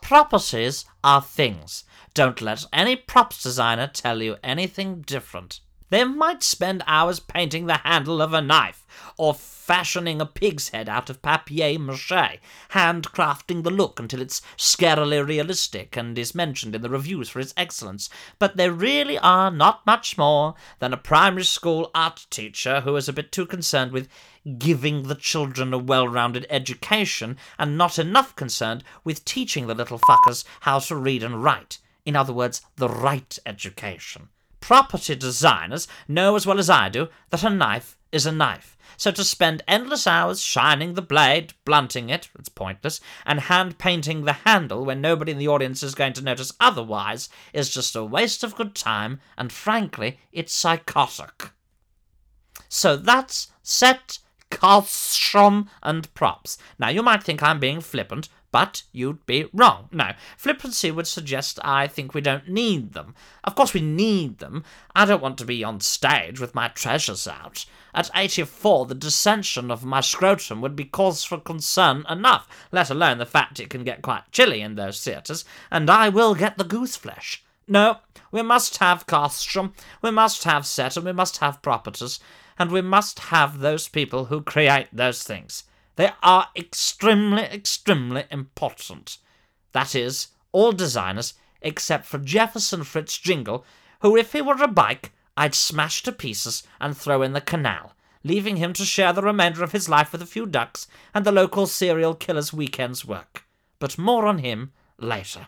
Properties 0.00 0.84
are 1.04 1.22
things. 1.22 1.84
Don't 2.14 2.42
let 2.42 2.66
any 2.72 2.96
props 2.96 3.42
designer 3.42 3.86
tell 3.86 4.22
you 4.22 4.36
anything 4.42 5.02
different. 5.02 5.60
They 5.92 6.04
might 6.04 6.42
spend 6.42 6.82
hours 6.86 7.20
painting 7.20 7.66
the 7.66 7.76
handle 7.76 8.22
of 8.22 8.32
a 8.32 8.40
knife, 8.40 8.86
or 9.18 9.34
fashioning 9.34 10.22
a 10.22 10.24
pig's 10.24 10.70
head 10.70 10.88
out 10.88 11.10
of 11.10 11.20
papier 11.20 11.78
mache, 11.78 12.40
handcrafting 12.70 13.62
the 13.62 13.70
look 13.70 14.00
until 14.00 14.22
it's 14.22 14.40
scarily 14.56 15.22
realistic 15.22 15.94
and 15.94 16.16
is 16.16 16.34
mentioned 16.34 16.74
in 16.74 16.80
the 16.80 16.88
reviews 16.88 17.28
for 17.28 17.40
its 17.40 17.52
excellence, 17.58 18.08
but 18.38 18.56
they 18.56 18.70
really 18.70 19.18
are 19.18 19.50
not 19.50 19.84
much 19.84 20.16
more 20.16 20.54
than 20.78 20.94
a 20.94 20.96
primary 20.96 21.44
school 21.44 21.90
art 21.94 22.26
teacher 22.30 22.80
who 22.80 22.96
is 22.96 23.06
a 23.06 23.12
bit 23.12 23.30
too 23.30 23.44
concerned 23.44 23.92
with 23.92 24.08
giving 24.56 25.02
the 25.02 25.14
children 25.14 25.74
a 25.74 25.78
well 25.78 26.08
rounded 26.08 26.46
education 26.48 27.36
and 27.58 27.76
not 27.76 27.98
enough 27.98 28.34
concerned 28.34 28.82
with 29.04 29.26
teaching 29.26 29.66
the 29.66 29.74
little 29.74 29.98
fuckers 29.98 30.42
how 30.60 30.78
to 30.78 30.96
read 30.96 31.22
and 31.22 31.44
write. 31.44 31.80
In 32.06 32.16
other 32.16 32.32
words, 32.32 32.62
the 32.76 32.88
right 32.88 33.38
education. 33.44 34.30
Property 34.62 35.16
designers 35.16 35.88
know 36.06 36.36
as 36.36 36.46
well 36.46 36.60
as 36.60 36.70
I 36.70 36.88
do 36.88 37.08
that 37.30 37.42
a 37.42 37.50
knife 37.50 37.98
is 38.12 38.24
a 38.26 38.32
knife. 38.32 38.78
So 38.96 39.10
to 39.10 39.24
spend 39.24 39.64
endless 39.66 40.06
hours 40.06 40.40
shining 40.40 40.94
the 40.94 41.02
blade, 41.02 41.54
blunting 41.64 42.10
it, 42.10 42.28
it's 42.38 42.48
pointless, 42.48 43.00
and 43.26 43.40
hand 43.40 43.78
painting 43.78 44.24
the 44.24 44.34
handle 44.34 44.84
when 44.84 45.00
nobody 45.00 45.32
in 45.32 45.38
the 45.38 45.48
audience 45.48 45.82
is 45.82 45.96
going 45.96 46.12
to 46.12 46.22
notice 46.22 46.52
otherwise 46.60 47.28
is 47.52 47.74
just 47.74 47.96
a 47.96 48.04
waste 48.04 48.44
of 48.44 48.54
good 48.54 48.76
time, 48.76 49.20
and 49.36 49.52
frankly, 49.52 50.20
it's 50.30 50.54
psychotic. 50.54 51.50
So 52.68 52.96
that's 52.96 53.48
set, 53.64 54.20
costume, 54.48 55.68
and 55.82 56.14
props. 56.14 56.56
Now 56.78 56.90
you 56.90 57.02
might 57.02 57.24
think 57.24 57.42
I'm 57.42 57.58
being 57.58 57.80
flippant, 57.80 58.28
but 58.52 58.82
you'd 58.92 59.26
be 59.26 59.48
wrong. 59.52 59.88
No, 59.90 60.12
flippancy 60.36 60.90
would 60.90 61.08
suggest 61.08 61.58
I 61.64 61.88
think 61.88 62.14
we 62.14 62.20
don't 62.20 62.48
need 62.48 62.92
them. 62.92 63.14
Of 63.42 63.54
course 63.54 63.74
we 63.74 63.80
need 63.80 64.38
them. 64.38 64.62
I 64.94 65.06
don't 65.06 65.22
want 65.22 65.38
to 65.38 65.44
be 65.44 65.64
on 65.64 65.80
stage 65.80 66.38
with 66.38 66.54
my 66.54 66.68
treasures 66.68 67.26
out. 67.26 67.64
At 67.94 68.10
84, 68.14 68.86
the 68.86 68.94
dissension 68.94 69.70
of 69.70 69.84
my 69.84 70.00
scrotum 70.00 70.60
would 70.60 70.76
be 70.76 70.84
cause 70.84 71.24
for 71.24 71.38
concern 71.38 72.04
enough, 72.08 72.46
let 72.70 72.90
alone 72.90 73.18
the 73.18 73.26
fact 73.26 73.58
it 73.58 73.70
can 73.70 73.84
get 73.84 74.02
quite 74.02 74.30
chilly 74.32 74.60
in 74.60 74.76
those 74.76 75.02
theatres, 75.02 75.44
and 75.70 75.90
I 75.90 76.08
will 76.08 76.34
get 76.34 76.58
the 76.58 76.64
goose 76.64 76.96
flesh. 76.96 77.42
No, 77.66 77.98
we 78.30 78.42
must 78.42 78.78
have 78.78 79.06
costume, 79.06 79.74
we 80.02 80.10
must 80.10 80.44
have 80.44 80.66
set, 80.66 80.96
and 80.96 81.06
we 81.06 81.12
must 81.12 81.38
have 81.38 81.62
properties, 81.62 82.20
and 82.58 82.70
we 82.70 82.82
must 82.82 83.18
have 83.18 83.58
those 83.60 83.88
people 83.88 84.26
who 84.26 84.42
create 84.42 84.88
those 84.92 85.22
things. 85.22 85.64
They 86.02 86.10
are 86.20 86.48
extremely, 86.56 87.44
extremely 87.44 88.24
important. 88.28 89.18
That 89.70 89.94
is, 89.94 90.32
all 90.50 90.72
designers 90.72 91.34
except 91.60 92.06
for 92.06 92.18
Jefferson 92.18 92.82
Fritz 92.82 93.16
Jingle, 93.16 93.64
who, 94.00 94.16
if 94.16 94.32
he 94.32 94.42
were 94.42 94.60
a 94.60 94.66
bike, 94.66 95.12
I'd 95.36 95.54
smash 95.54 96.02
to 96.02 96.10
pieces 96.10 96.64
and 96.80 96.96
throw 96.96 97.22
in 97.22 97.34
the 97.34 97.40
canal, 97.40 97.92
leaving 98.24 98.56
him 98.56 98.72
to 98.72 98.84
share 98.84 99.12
the 99.12 99.22
remainder 99.22 99.62
of 99.62 99.70
his 99.70 99.88
life 99.88 100.10
with 100.10 100.20
a 100.20 100.26
few 100.26 100.44
ducks 100.44 100.88
and 101.14 101.24
the 101.24 101.30
local 101.30 101.68
serial 101.68 102.16
killer's 102.16 102.52
weekend's 102.52 103.04
work. 103.04 103.44
But 103.78 103.96
more 103.96 104.26
on 104.26 104.38
him 104.38 104.72
later. 104.98 105.46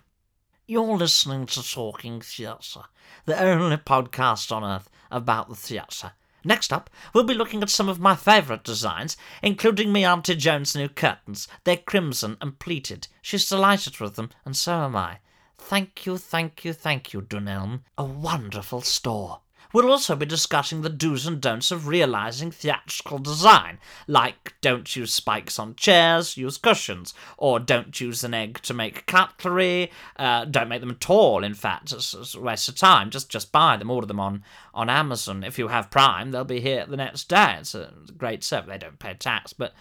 You're 0.69 0.97
listening 0.97 1.47
to 1.47 1.69
Talking 1.69 2.21
Theatre, 2.21 2.85
the 3.25 3.43
only 3.43 3.79
podcast 3.79 4.53
on 4.53 4.63
earth 4.63 4.89
about 5.11 5.49
the 5.49 5.57
theatre. 5.57 6.13
Next 6.45 6.73
up, 6.73 6.91
we'll 7.15 7.25
be 7.25 7.35
looking 7.35 7.63
at 7.63 7.71
some 7.71 7.89
of 7.89 7.99
my 7.99 8.15
favourite 8.15 8.65
designs, 8.65 9.17
including 9.43 9.93
me 9.93 10.05
Auntie 10.05 10.37
Joan's 10.37 10.77
new 10.77 10.89
curtains. 10.89 11.49
They're 11.65 11.77
crimson 11.79 12.37
and 12.41 12.59
pleated. 12.59 13.09
She's 13.23 13.49
delighted 13.49 13.99
with 13.99 14.17
them, 14.17 14.31
and 14.45 14.55
so 14.55 14.73
am 14.73 14.95
I. 14.95 15.19
Thank 15.57 16.05
you, 16.05 16.19
thank 16.19 16.65
you, 16.65 16.75
thank 16.75 17.15
you, 17.15 17.23
Dunelm. 17.23 17.81
A 17.97 18.05
wonderful 18.05 18.83
store. 18.83 19.41
We'll 19.75 19.91
also 19.91 20.15
be 20.15 20.25
discussing 20.25 20.83
the 20.83 20.89
do's 20.89 21.27
and 21.27 21.41
don'ts 21.41 21.73
of 21.73 21.89
realizing 21.89 22.53
theatrical 22.53 23.19
design, 23.19 23.79
like 24.07 24.55
don't 24.61 24.95
use 24.95 25.13
spikes 25.13 25.59
on 25.59 25.75
chairs, 25.75 26.37
use 26.37 26.59
cushions, 26.59 27.13
or 27.37 27.59
don't 27.59 28.01
use 28.01 28.23
an 28.23 28.35
egg 28.35 28.63
to 28.63 28.73
make 28.73 29.05
cutlery, 29.07 29.91
uh, 30.17 30.45
don't 30.45 30.69
make 30.69 30.81
them 30.81 30.93
at 30.93 31.11
all, 31.11 31.43
in 31.43 31.55
fact, 31.55 31.91
it's, 31.91 32.15
it's 32.15 32.37
a 32.37 32.41
waste 32.41 32.69
of 32.69 32.77
time, 32.77 33.11
just 33.11 33.29
just 33.29 33.51
buy 33.51 33.77
them, 33.77 33.91
order 33.91 34.07
them 34.07 34.21
on, 34.21 34.45
on 34.73 34.89
Amazon. 34.89 35.43
If 35.43 35.59
you 35.59 35.67
have 35.67 35.91
Prime, 35.91 36.31
they'll 36.31 36.45
be 36.45 36.61
here 36.61 36.87
the 36.87 36.97
next 36.97 37.29
day. 37.29 37.57
It's 37.59 37.75
a 37.75 37.93
great 38.17 38.45
service. 38.45 38.69
They 38.69 38.79
don't 38.79 39.01
pay 39.01 39.15
tax, 39.15 39.53
but 39.53 39.75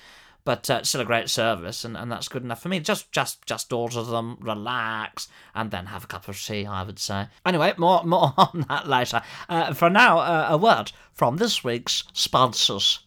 but 0.46 0.70
uh, 0.70 0.84
still 0.84 1.02
a 1.02 1.06
great 1.06 1.30
service, 1.30 1.86
and, 1.86 1.96
and 1.96 2.12
that's 2.12 2.28
good 2.28 2.44
enough 2.44 2.62
for 2.62 2.70
me. 2.70 2.80
Just 2.80 3.12
just 3.12 3.46
just 3.46 3.72
order 3.72 4.04
them, 4.04 4.38
relax, 4.42 5.28
and 5.56 5.72
then 5.72 5.88
have 5.88 6.04
a 6.04 6.08
cup 6.08 6.28
of 6.28 6.42
tea. 6.42 6.66
I 6.66 6.84
would 6.84 7.00
say. 7.00 7.28
Anyway, 7.46 7.74
more 7.78 8.04
more 8.06 8.34
on 8.38 8.66
that 8.70 8.88
later. 8.88 9.22
Uh, 9.48 9.74
for 9.74 9.90
now, 9.90 10.20
uh, 10.20 10.48
a 10.50 10.58
word 10.58 10.92
from 11.14 11.38
this 11.38 11.64
week's 11.64 12.04
sponsors. 12.14 13.00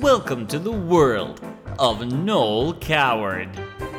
Welcome 0.00 0.46
to 0.48 0.58
the 0.58 0.72
world 0.72 1.40
of 1.78 2.06
Noel 2.06 2.74
Coward. 2.74 3.48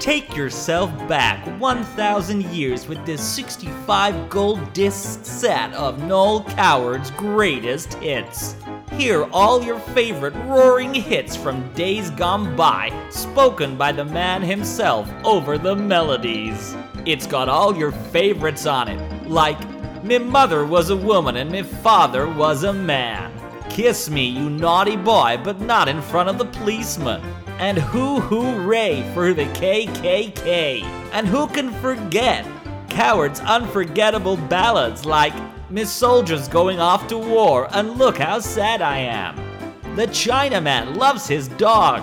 Take 0.02 0.36
yourself 0.36 0.90
back 1.08 1.46
1,000 1.60 2.42
years 2.46 2.88
with 2.88 3.06
this 3.06 3.24
65 3.24 4.32
gold 4.32 4.74
disc 4.74 5.24
set 5.24 5.72
of 5.74 6.04
Noel 6.06 6.44
Coward's 6.44 7.12
greatest 7.12 7.94
hits. 7.94 8.56
Hear 8.94 9.26
all 9.26 9.62
your 9.62 9.78
favorite 9.78 10.34
roaring 10.48 10.96
hits 10.96 11.36
from 11.36 11.72
days 11.74 12.10
gone 12.10 12.56
by, 12.56 12.92
spoken 13.12 13.78
by 13.78 13.92
the 13.92 14.04
man 14.04 14.42
himself 14.42 15.08
over 15.24 15.60
the 15.60 15.76
melodies. 15.76 16.76
It's 17.06 17.28
got 17.28 17.48
all 17.48 17.78
your 17.78 17.92
favorites 17.92 18.66
on 18.66 18.88
it, 18.88 19.30
like 19.30 19.60
Me 20.04 20.18
mother 20.18 20.66
was 20.66 20.90
a 20.90 20.98
woman 20.98 21.36
and 21.36 21.52
me 21.52 21.62
father 21.62 22.28
was 22.28 22.64
a 22.64 22.74
man. 22.74 23.32
Kiss 23.70 24.10
me, 24.10 24.26
you 24.26 24.50
naughty 24.50 24.96
boy, 24.96 25.40
but 25.44 25.62
not 25.62 25.88
in 25.88 26.02
front 26.02 26.28
of 26.28 26.40
the 26.40 26.46
policeman. 26.46 27.22
And 27.62 27.78
hoo 27.78 28.20
hooray 28.20 29.10
for 29.14 29.34
the 29.36 29.46
KKK. 29.46 30.82
And 31.14 31.28
who 31.28 31.46
can 31.48 31.72
forget 31.74 32.44
Coward's 32.90 33.40
unforgettable 33.42 34.36
ballads 34.36 35.06
like 35.06 35.36
Miss 35.70 35.92
Soldier's 35.92 36.48
going 36.48 36.80
off 36.80 37.08
to 37.10 37.20
war 37.20 37.68
and 37.72 38.00
look 38.00 38.18
how 38.18 38.40
sad 38.40 38.82
I 38.82 38.98
am. 38.98 39.36
The 39.96 40.08
Chinaman 40.08 40.98
loves 40.98 41.28
his 41.28 41.50
dog. 41.50 42.02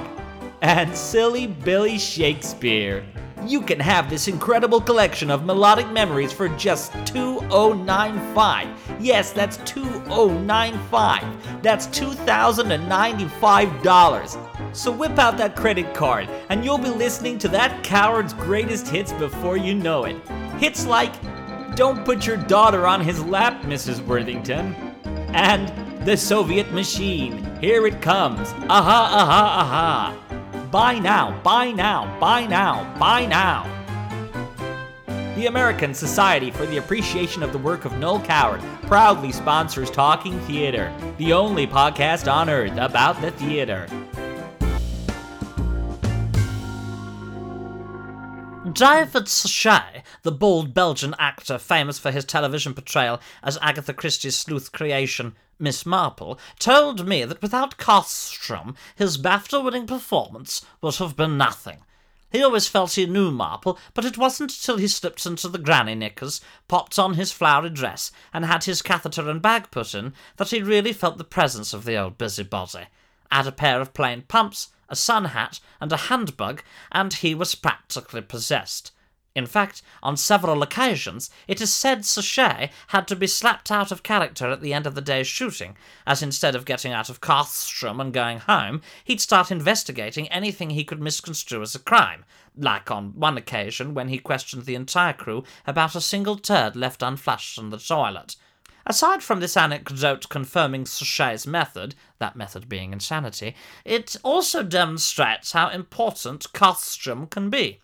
And 0.62 0.96
Silly 0.96 1.48
Billy 1.48 1.98
Shakespeare. 1.98 3.04
You 3.44 3.60
can 3.60 3.80
have 3.80 4.08
this 4.08 4.28
incredible 4.28 4.80
collection 4.80 5.28
of 5.30 5.44
melodic 5.44 5.90
memories 5.90 6.32
for 6.32 6.48
just 6.50 6.92
2095. 7.06 8.68
Yes, 9.00 9.32
that's 9.32 9.56
2095. 9.58 11.62
That's 11.62 11.88
$2,095. 11.88 14.47
So 14.78 14.92
whip 14.92 15.18
out 15.18 15.36
that 15.38 15.56
credit 15.56 15.92
card 15.92 16.28
and 16.50 16.64
you'll 16.64 16.78
be 16.78 16.88
listening 16.88 17.36
to 17.38 17.48
that 17.48 17.82
coward's 17.82 18.32
greatest 18.32 18.86
hits 18.86 19.12
before 19.12 19.56
you 19.56 19.74
know 19.74 20.04
it. 20.04 20.16
Hits 20.60 20.86
like 20.86 21.12
Don't 21.74 22.04
Put 22.04 22.24
Your 22.24 22.36
Daughter 22.36 22.86
on 22.86 23.00
His 23.00 23.20
Lap, 23.24 23.62
Mrs. 23.62 24.00
Worthington, 24.06 24.76
and 25.34 26.06
The 26.06 26.16
Soviet 26.16 26.72
Machine. 26.72 27.44
Here 27.60 27.88
it 27.88 28.00
comes. 28.00 28.52
Aha, 28.70 29.10
aha, 29.12 29.60
aha. 29.60 30.68
Buy 30.70 31.00
now, 31.00 31.40
buy 31.42 31.72
now, 31.72 32.16
buy 32.20 32.46
now, 32.46 32.96
buy 33.00 33.26
now. 33.26 33.64
The 35.34 35.46
American 35.46 35.92
Society 35.92 36.52
for 36.52 36.66
the 36.66 36.76
Appreciation 36.76 37.42
of 37.42 37.50
the 37.50 37.58
Work 37.58 37.84
of 37.84 37.98
Noel 37.98 38.20
Coward 38.20 38.62
proudly 38.82 39.32
sponsors 39.32 39.90
Talking 39.90 40.38
Theater, 40.42 40.94
the 41.16 41.32
only 41.32 41.66
podcast 41.66 42.32
on 42.32 42.48
earth 42.48 42.76
about 42.78 43.20
the 43.20 43.32
theater. 43.32 43.88
David 48.78 49.26
Suchet, 49.26 50.04
the 50.22 50.30
bald 50.30 50.72
Belgian 50.72 51.16
actor 51.18 51.58
famous 51.58 51.98
for 51.98 52.12
his 52.12 52.24
television 52.24 52.74
portrayal 52.74 53.20
as 53.42 53.58
Agatha 53.60 53.92
Christie's 53.92 54.36
sleuth 54.36 54.70
creation, 54.70 55.34
Miss 55.58 55.84
Marple, 55.84 56.38
told 56.60 57.04
me 57.04 57.24
that 57.24 57.42
without 57.42 57.76
Kostrom, 57.76 58.76
his 58.94 59.18
BAFTA 59.18 59.64
winning 59.64 59.88
performance 59.88 60.64
would 60.80 60.94
have 60.94 61.16
been 61.16 61.36
nothing. 61.36 61.78
He 62.30 62.40
always 62.40 62.68
felt 62.68 62.92
he 62.92 63.04
knew 63.06 63.32
Marple, 63.32 63.80
but 63.94 64.04
it 64.04 64.16
wasn't 64.16 64.62
till 64.62 64.76
he 64.76 64.86
slipped 64.86 65.26
into 65.26 65.48
the 65.48 65.58
granny 65.58 65.96
knickers, 65.96 66.40
popped 66.68 67.00
on 67.00 67.14
his 67.14 67.32
flowery 67.32 67.70
dress, 67.70 68.12
and 68.32 68.44
had 68.44 68.62
his 68.62 68.80
catheter 68.80 69.28
and 69.28 69.42
bag 69.42 69.72
put 69.72 69.92
in, 69.92 70.14
that 70.36 70.50
he 70.50 70.62
really 70.62 70.92
felt 70.92 71.18
the 71.18 71.24
presence 71.24 71.74
of 71.74 71.84
the 71.84 71.96
old 71.96 72.16
busybody. 72.16 72.86
Add 73.32 73.48
a 73.48 73.50
pair 73.50 73.80
of 73.80 73.92
plain 73.92 74.22
pumps, 74.28 74.68
a 74.88 74.96
sun 74.96 75.26
hat, 75.26 75.60
and 75.80 75.92
a 75.92 75.96
handbug, 75.96 76.62
and 76.90 77.14
he 77.14 77.34
was 77.34 77.54
practically 77.54 78.22
possessed. 78.22 78.92
In 79.38 79.46
fact, 79.46 79.82
on 80.02 80.16
several 80.16 80.62
occasions, 80.62 81.30
it 81.46 81.60
is 81.60 81.72
said 81.72 82.04
Suchet 82.04 82.70
had 82.88 83.06
to 83.06 83.14
be 83.14 83.28
slapped 83.28 83.70
out 83.70 83.92
of 83.92 84.02
character 84.02 84.50
at 84.50 84.62
the 84.62 84.74
end 84.74 84.84
of 84.84 84.96
the 84.96 85.00
day's 85.00 85.28
shooting, 85.28 85.76
as 86.04 86.24
instead 86.24 86.56
of 86.56 86.64
getting 86.64 86.92
out 86.92 87.08
of 87.08 87.20
Carstrom 87.20 88.00
and 88.00 88.12
going 88.12 88.40
home, 88.40 88.82
he'd 89.04 89.20
start 89.20 89.52
investigating 89.52 90.26
anything 90.28 90.70
he 90.70 90.82
could 90.82 91.00
misconstrue 91.00 91.62
as 91.62 91.76
a 91.76 91.78
crime, 91.78 92.24
like 92.56 92.90
on 92.90 93.12
one 93.14 93.38
occasion 93.38 93.94
when 93.94 94.08
he 94.08 94.18
questioned 94.18 94.64
the 94.64 94.74
entire 94.74 95.12
crew 95.12 95.44
about 95.68 95.94
a 95.94 96.00
single 96.00 96.36
turd 96.36 96.74
left 96.74 97.00
unflushed 97.00 97.58
in 97.58 97.70
the 97.70 97.78
toilet. 97.78 98.34
Aside 98.90 99.22
from 99.22 99.40
this 99.40 99.54
anecdote 99.54 100.30
confirming 100.30 100.86
Suchet's 100.86 101.46
method, 101.46 101.94
that 102.18 102.36
method 102.36 102.70
being 102.70 102.94
insanity, 102.94 103.54
it 103.84 104.16
also 104.22 104.62
demonstrates 104.62 105.52
how 105.52 105.68
important 105.68 106.50
costume 106.54 107.26
can 107.26 107.50
be. 107.50 107.80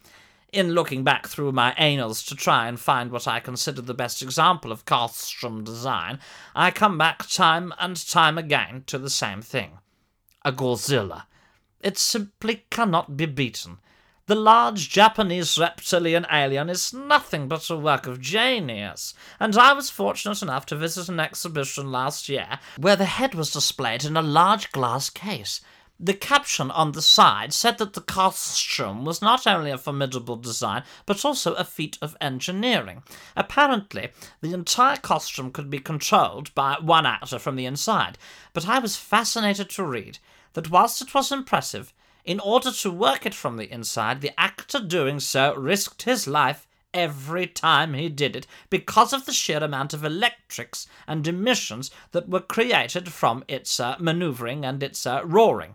In 0.50 0.72
looking 0.72 1.04
back 1.04 1.26
through 1.26 1.52
my 1.52 1.72
annals 1.72 2.22
to 2.22 2.34
try 2.34 2.68
and 2.68 2.80
find 2.80 3.10
what 3.10 3.28
I 3.28 3.38
consider 3.38 3.82
the 3.82 3.92
best 3.92 4.22
example 4.22 4.72
of 4.72 4.86
costume 4.86 5.62
design, 5.62 6.20
I 6.54 6.70
come 6.70 6.96
back 6.96 7.28
time 7.28 7.74
and 7.78 7.96
time 8.08 8.38
again 8.38 8.84
to 8.86 8.96
the 8.96 9.10
same 9.10 9.42
thing. 9.42 9.80
A 10.42 10.52
Godzilla. 10.52 11.24
It 11.80 11.98
simply 11.98 12.64
cannot 12.70 13.14
be 13.14 13.26
beaten. 13.26 13.76
The 14.26 14.34
large 14.34 14.88
Japanese 14.88 15.58
reptilian 15.58 16.24
alien 16.32 16.70
is 16.70 16.94
nothing 16.94 17.46
but 17.46 17.68
a 17.68 17.76
work 17.76 18.06
of 18.06 18.22
genius, 18.22 19.12
and 19.38 19.54
I 19.54 19.74
was 19.74 19.90
fortunate 19.90 20.40
enough 20.40 20.64
to 20.66 20.76
visit 20.76 21.10
an 21.10 21.20
exhibition 21.20 21.92
last 21.92 22.26
year 22.30 22.58
where 22.78 22.96
the 22.96 23.04
head 23.04 23.34
was 23.34 23.52
displayed 23.52 24.02
in 24.02 24.16
a 24.16 24.22
large 24.22 24.72
glass 24.72 25.10
case. 25.10 25.60
The 26.00 26.14
caption 26.14 26.70
on 26.70 26.92
the 26.92 27.02
side 27.02 27.52
said 27.52 27.76
that 27.76 27.92
the 27.92 28.00
costume 28.00 29.04
was 29.04 29.20
not 29.20 29.46
only 29.46 29.70
a 29.70 29.76
formidable 29.76 30.36
design, 30.36 30.84
but 31.04 31.22
also 31.22 31.52
a 31.52 31.62
feat 31.62 31.98
of 32.00 32.16
engineering. 32.18 33.02
Apparently, 33.36 34.10
the 34.40 34.54
entire 34.54 34.96
costume 34.96 35.52
could 35.52 35.68
be 35.68 35.80
controlled 35.80 36.54
by 36.54 36.78
one 36.80 37.04
actor 37.04 37.38
from 37.38 37.56
the 37.56 37.66
inside, 37.66 38.16
but 38.54 38.66
I 38.66 38.78
was 38.78 38.96
fascinated 38.96 39.68
to 39.70 39.84
read 39.84 40.18
that 40.54 40.70
whilst 40.70 41.02
it 41.02 41.12
was 41.12 41.30
impressive, 41.30 41.92
in 42.24 42.40
order 42.40 42.72
to 42.72 42.90
work 42.90 43.26
it 43.26 43.34
from 43.34 43.56
the 43.56 43.70
inside, 43.70 44.20
the 44.20 44.38
actor 44.40 44.80
doing 44.80 45.20
so 45.20 45.54
risked 45.54 46.02
his 46.02 46.26
life 46.26 46.66
every 46.94 47.46
time 47.46 47.92
he 47.92 48.08
did 48.08 48.36
it 48.36 48.46
because 48.70 49.12
of 49.12 49.26
the 49.26 49.32
sheer 49.32 49.58
amount 49.58 49.92
of 49.92 50.04
electrics 50.04 50.86
and 51.06 51.26
emissions 51.26 51.90
that 52.12 52.28
were 52.28 52.40
created 52.40 53.12
from 53.12 53.44
its 53.48 53.78
uh, 53.78 53.96
maneuvering 53.98 54.64
and 54.64 54.82
its 54.82 55.04
uh, 55.04 55.20
roaring. 55.24 55.74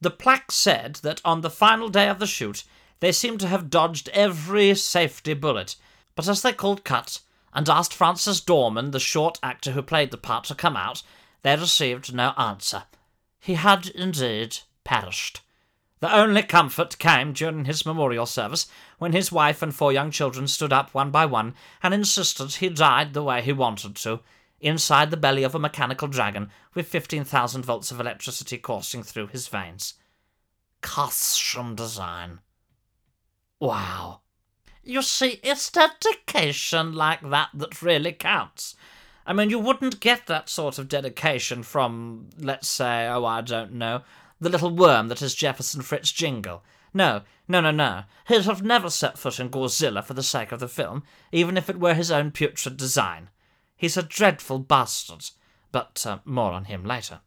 The 0.00 0.10
plaque 0.10 0.50
said 0.50 0.96
that 0.96 1.22
on 1.24 1.40
the 1.40 1.50
final 1.50 1.88
day 1.88 2.08
of 2.08 2.18
the 2.18 2.26
shoot, 2.26 2.64
they 3.00 3.12
seemed 3.12 3.40
to 3.40 3.48
have 3.48 3.70
dodged 3.70 4.08
every 4.10 4.74
safety 4.74 5.32
bullet, 5.32 5.76
but 6.16 6.28
as 6.28 6.42
they 6.42 6.52
called 6.52 6.84
cut 6.84 7.20
and 7.54 7.68
asked 7.68 7.94
Francis 7.94 8.40
Dorman, 8.40 8.90
the 8.90 9.00
short 9.00 9.38
actor 9.42 9.70
who 9.70 9.82
played 9.82 10.10
the 10.10 10.16
part, 10.18 10.44
to 10.44 10.54
come 10.54 10.76
out, 10.76 11.02
they 11.42 11.56
received 11.56 12.14
no 12.14 12.30
answer. 12.36 12.84
He 13.38 13.54
had 13.54 13.88
indeed 13.88 14.58
perished. 14.84 15.40
The 16.02 16.12
only 16.12 16.42
comfort 16.42 16.98
came 16.98 17.32
during 17.32 17.64
his 17.64 17.86
memorial 17.86 18.26
service, 18.26 18.66
when 18.98 19.12
his 19.12 19.30
wife 19.30 19.62
and 19.62 19.72
four 19.72 19.92
young 19.92 20.10
children 20.10 20.48
stood 20.48 20.72
up 20.72 20.92
one 20.92 21.12
by 21.12 21.26
one 21.26 21.54
and 21.80 21.94
insisted 21.94 22.54
he 22.54 22.70
died 22.70 23.14
the 23.14 23.22
way 23.22 23.40
he 23.40 23.52
wanted 23.52 23.94
to, 23.94 24.18
inside 24.60 25.12
the 25.12 25.16
belly 25.16 25.44
of 25.44 25.54
a 25.54 25.60
mechanical 25.60 26.08
dragon 26.08 26.50
with 26.74 26.88
15,000 26.88 27.64
volts 27.64 27.92
of 27.92 28.00
electricity 28.00 28.58
coursing 28.58 29.04
through 29.04 29.28
his 29.28 29.46
veins. 29.46 29.94
Costume 30.80 31.76
design. 31.76 32.40
Wow. 33.60 34.22
You 34.82 35.02
see, 35.02 35.38
it's 35.44 35.70
dedication 35.70 36.94
like 36.94 37.20
that 37.30 37.50
that 37.54 37.80
really 37.80 38.10
counts. 38.10 38.74
I 39.24 39.32
mean, 39.34 39.50
you 39.50 39.60
wouldn't 39.60 40.00
get 40.00 40.26
that 40.26 40.48
sort 40.48 40.80
of 40.80 40.88
dedication 40.88 41.62
from, 41.62 42.30
let's 42.36 42.66
say, 42.66 43.06
oh, 43.06 43.24
I 43.24 43.40
don't 43.40 43.74
know, 43.74 44.02
the 44.42 44.50
little 44.50 44.74
worm 44.74 45.08
that 45.08 45.22
is 45.22 45.34
Jefferson 45.34 45.82
Fritz 45.82 46.10
Jingle. 46.10 46.64
No, 46.92 47.22
no, 47.46 47.60
no, 47.60 47.70
no. 47.70 48.02
He'd 48.26 48.42
have 48.42 48.62
never 48.62 48.90
set 48.90 49.16
foot 49.16 49.38
in 49.38 49.48
Gorzilla 49.48 50.04
for 50.04 50.14
the 50.14 50.22
sake 50.22 50.52
of 50.52 50.60
the 50.60 50.68
film, 50.68 51.04
even 51.30 51.56
if 51.56 51.70
it 51.70 51.78
were 51.78 51.94
his 51.94 52.10
own 52.10 52.32
putrid 52.32 52.76
design. 52.76 53.30
He's 53.76 53.96
a 53.96 54.02
dreadful 54.02 54.58
bastard, 54.58 55.30
but 55.70 56.04
uh, 56.04 56.18
more 56.24 56.52
on 56.52 56.64
him 56.64 56.84
later. 56.84 57.20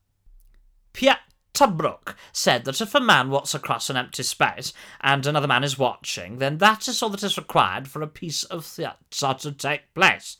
Brook 1.64 2.18
said 2.34 2.66
that 2.66 2.82
if 2.82 2.94
a 2.94 3.00
man 3.00 3.30
walks 3.30 3.56
across 3.56 3.90
an 3.90 3.96
empty 3.96 4.24
space 4.24 4.74
and 5.00 5.26
another 5.26 5.48
man 5.48 5.64
is 5.64 5.80
watching, 5.80 6.40
then 6.40 6.58
that 6.58 6.90
is 6.90 7.02
all 7.02 7.10
that 7.10 7.24
is 7.24 7.38
required 7.38 7.88
for 7.88 8.02
a 8.02 8.08
piece 8.08 8.44
of 8.44 8.66
theatre 8.66 9.34
to 9.40 9.52
take 9.54 9.94
place. 9.94 10.36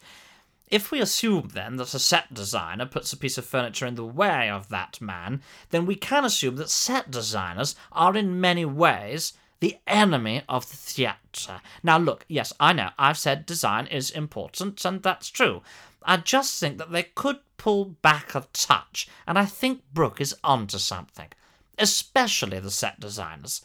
If 0.68 0.92
we 0.92 1.00
assume 1.00 1.50
then 1.54 1.76
that 1.78 1.94
a 1.94 2.00
set 2.00 2.34
designer 2.34 2.86
puts 2.86 3.14
a 3.14 3.18
piece 3.18 3.38
of 3.38 3.46
furniture 3.46 3.86
in 3.86 3.96
the 3.96 4.06
way 4.06 4.50
of 4.50 4.70
that 4.70 5.00
man, 5.00 5.42
then 5.70 5.86
we 5.86 5.96
can 5.96 6.26
assume 6.26 6.56
that 6.56 6.70
set 6.70 7.12
designers 7.12 7.76
are 7.92 8.18
in 8.18 8.42
many 8.42 8.66
ways 8.66 9.34
the 9.60 9.78
enemy 9.88 10.44
of 10.50 10.70
the 10.70 10.76
theatre. 10.76 11.62
Now, 11.84 11.98
look, 11.98 12.26
yes, 12.28 12.52
I 12.60 12.74
know, 12.74 12.90
I've 12.98 13.18
said 13.18 13.46
design 13.46 13.88
is 13.88 14.10
important, 14.10 14.84
and 14.84 15.02
that's 15.02 15.30
true. 15.30 15.62
I 16.04 16.18
just 16.18 16.60
think 16.60 16.78
that 16.78 16.92
they 16.92 17.04
could 17.04 17.40
pull 17.58 17.86
back 17.86 18.36
a 18.36 18.46
touch, 18.54 19.08
and 19.26 19.40
I 19.40 19.46
think 19.46 19.82
Brook 19.94 20.20
is 20.20 20.36
onto 20.44 20.78
something. 20.78 21.30
Especially 21.78 22.60
the 22.60 22.72
set 22.72 23.00
designers. 23.00 23.62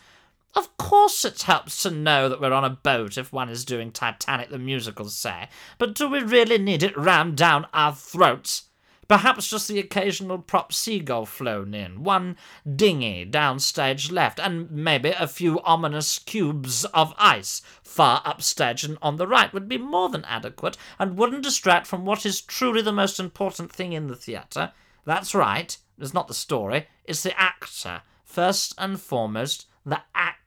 Of 0.54 0.76
course 0.76 1.24
it 1.24 1.42
helps 1.42 1.82
to 1.82 1.90
know 1.90 2.28
that 2.28 2.40
we're 2.40 2.52
on 2.52 2.64
a 2.64 2.70
boat 2.70 3.16
if 3.16 3.32
one 3.32 3.48
is 3.48 3.64
doing 3.64 3.92
Titanic 3.92 4.50
the 4.50 4.58
musical, 4.58 5.08
say, 5.08 5.48
but 5.78 5.94
do 5.94 6.08
we 6.08 6.20
really 6.20 6.58
need 6.58 6.82
it 6.82 6.96
rammed 6.96 7.36
down 7.36 7.66
our 7.72 7.94
throats? 7.94 8.64
Perhaps 9.06 9.50
just 9.50 9.66
the 9.66 9.80
occasional 9.80 10.38
prop 10.38 10.72
seagull 10.72 11.26
flown 11.26 11.74
in, 11.74 12.04
one 12.04 12.36
dinghy 12.76 13.26
downstage 13.28 14.12
left, 14.12 14.38
and 14.38 14.70
maybe 14.70 15.10
a 15.10 15.26
few 15.26 15.60
ominous 15.62 16.18
cubes 16.20 16.84
of 16.86 17.12
ice 17.18 17.60
far 17.82 18.22
upstage 18.24 18.84
and 18.84 18.98
on 19.02 19.16
the 19.16 19.26
right 19.26 19.52
would 19.52 19.68
be 19.68 19.78
more 19.78 20.08
than 20.08 20.24
adequate 20.26 20.76
and 20.98 21.16
wouldn't 21.16 21.42
distract 21.42 21.88
from 21.88 22.04
what 22.04 22.24
is 22.24 22.40
truly 22.40 22.82
the 22.82 22.92
most 22.92 23.18
important 23.18 23.72
thing 23.72 23.92
in 23.92 24.06
the 24.06 24.14
theatre. 24.14 24.72
That's 25.04 25.34
right, 25.34 25.76
it's 25.98 26.14
not 26.14 26.28
the 26.28 26.34
story, 26.34 26.86
it's 27.04 27.24
the 27.24 27.36
actor. 27.40 28.02
First 28.24 28.74
and 28.78 29.00
foremost, 29.00 29.66
the 29.84 30.02
actor. 30.14 30.39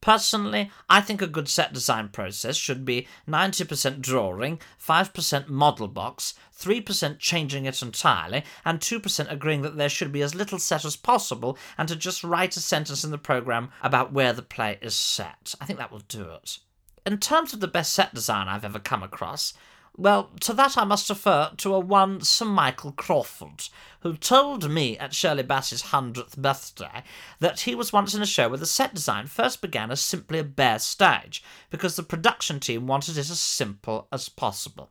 Personally, 0.00 0.70
I 0.88 1.00
think 1.00 1.20
a 1.20 1.26
good 1.26 1.48
set 1.48 1.72
design 1.72 2.08
process 2.08 2.56
should 2.56 2.84
be 2.84 3.08
90% 3.28 4.00
drawing, 4.00 4.60
5% 4.80 5.48
model 5.48 5.88
box, 5.88 6.34
3% 6.56 7.18
changing 7.18 7.64
it 7.64 7.82
entirely, 7.82 8.44
and 8.64 8.78
2% 8.78 9.32
agreeing 9.32 9.62
that 9.62 9.76
there 9.76 9.88
should 9.88 10.12
be 10.12 10.22
as 10.22 10.36
little 10.36 10.60
set 10.60 10.84
as 10.84 10.94
possible 10.94 11.58
and 11.76 11.88
to 11.88 11.96
just 11.96 12.22
write 12.22 12.56
a 12.56 12.60
sentence 12.60 13.02
in 13.02 13.10
the 13.10 13.18
program 13.18 13.70
about 13.82 14.12
where 14.12 14.32
the 14.32 14.42
play 14.42 14.78
is 14.80 14.94
set. 14.94 15.54
I 15.60 15.64
think 15.64 15.80
that 15.80 15.90
will 15.90 16.02
do 16.06 16.30
it. 16.30 16.58
In 17.04 17.18
terms 17.18 17.52
of 17.52 17.60
the 17.60 17.66
best 17.66 17.92
set 17.92 18.14
design 18.14 18.48
I've 18.48 18.64
ever 18.64 18.78
come 18.78 19.02
across, 19.02 19.52
well, 19.98 20.30
to 20.40 20.52
that 20.54 20.78
I 20.78 20.84
must 20.84 21.10
refer 21.10 21.50
to 21.56 21.74
a 21.74 21.80
one 21.80 22.20
Sir 22.20 22.44
Michael 22.44 22.92
Crawford, 22.92 23.68
who 24.00 24.16
told 24.16 24.70
me 24.70 24.96
at 24.96 25.12
Shirley 25.12 25.42
Bassey's 25.42 25.82
hundredth 25.82 26.36
birthday 26.36 27.02
that 27.40 27.60
he 27.60 27.74
was 27.74 27.92
once 27.92 28.14
in 28.14 28.22
a 28.22 28.26
show 28.26 28.48
where 28.48 28.58
the 28.58 28.64
set 28.64 28.94
design 28.94 29.26
first 29.26 29.60
began 29.60 29.90
as 29.90 30.00
simply 30.00 30.38
a 30.38 30.44
bare 30.44 30.78
stage, 30.78 31.42
because 31.68 31.96
the 31.96 32.04
production 32.04 32.60
team 32.60 32.86
wanted 32.86 33.18
it 33.18 33.28
as 33.28 33.40
simple 33.40 34.06
as 34.12 34.28
possible. 34.28 34.88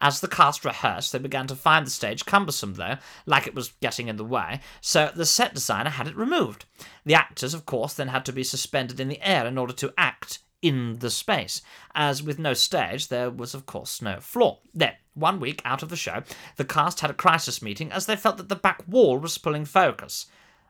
As 0.00 0.22
the 0.22 0.28
cast 0.28 0.64
rehearsed, 0.64 1.12
they 1.12 1.18
began 1.18 1.46
to 1.48 1.54
find 1.54 1.86
the 1.86 1.90
stage 1.90 2.24
cumbersome, 2.24 2.74
though, 2.74 2.96
like 3.26 3.46
it 3.46 3.54
was 3.54 3.74
getting 3.82 4.08
in 4.08 4.16
the 4.16 4.24
way, 4.24 4.60
so 4.80 5.10
the 5.14 5.26
set 5.26 5.52
designer 5.52 5.90
had 5.90 6.08
it 6.08 6.16
removed. 6.16 6.64
The 7.04 7.12
actors, 7.12 7.52
of 7.52 7.66
course, 7.66 7.92
then 7.92 8.08
had 8.08 8.24
to 8.24 8.32
be 8.32 8.42
suspended 8.42 8.98
in 8.98 9.08
the 9.08 9.20
air 9.20 9.46
in 9.46 9.58
order 9.58 9.74
to 9.74 9.92
act 9.98 10.38
in 10.62 10.98
the 10.98 11.10
space, 11.10 11.62
as 11.94 12.22
with 12.22 12.38
no 12.38 12.54
stage, 12.54 13.08
there 13.08 13.30
was 13.30 13.54
of 13.54 13.66
course 13.66 14.02
no 14.02 14.20
floor. 14.20 14.58
Then, 14.74 14.92
one 15.14 15.40
week 15.40 15.62
out 15.64 15.82
of 15.82 15.88
the 15.88 15.96
show, 15.96 16.22
the 16.56 16.64
cast 16.64 17.00
had 17.00 17.10
a 17.10 17.14
crisis 17.14 17.62
meeting 17.62 17.90
as 17.92 18.06
they 18.06 18.16
felt 18.16 18.36
that 18.36 18.48
the 18.48 18.56
back 18.56 18.82
wall 18.86 19.18
was 19.18 19.38
pulling 19.38 19.64
focus. 19.64 20.26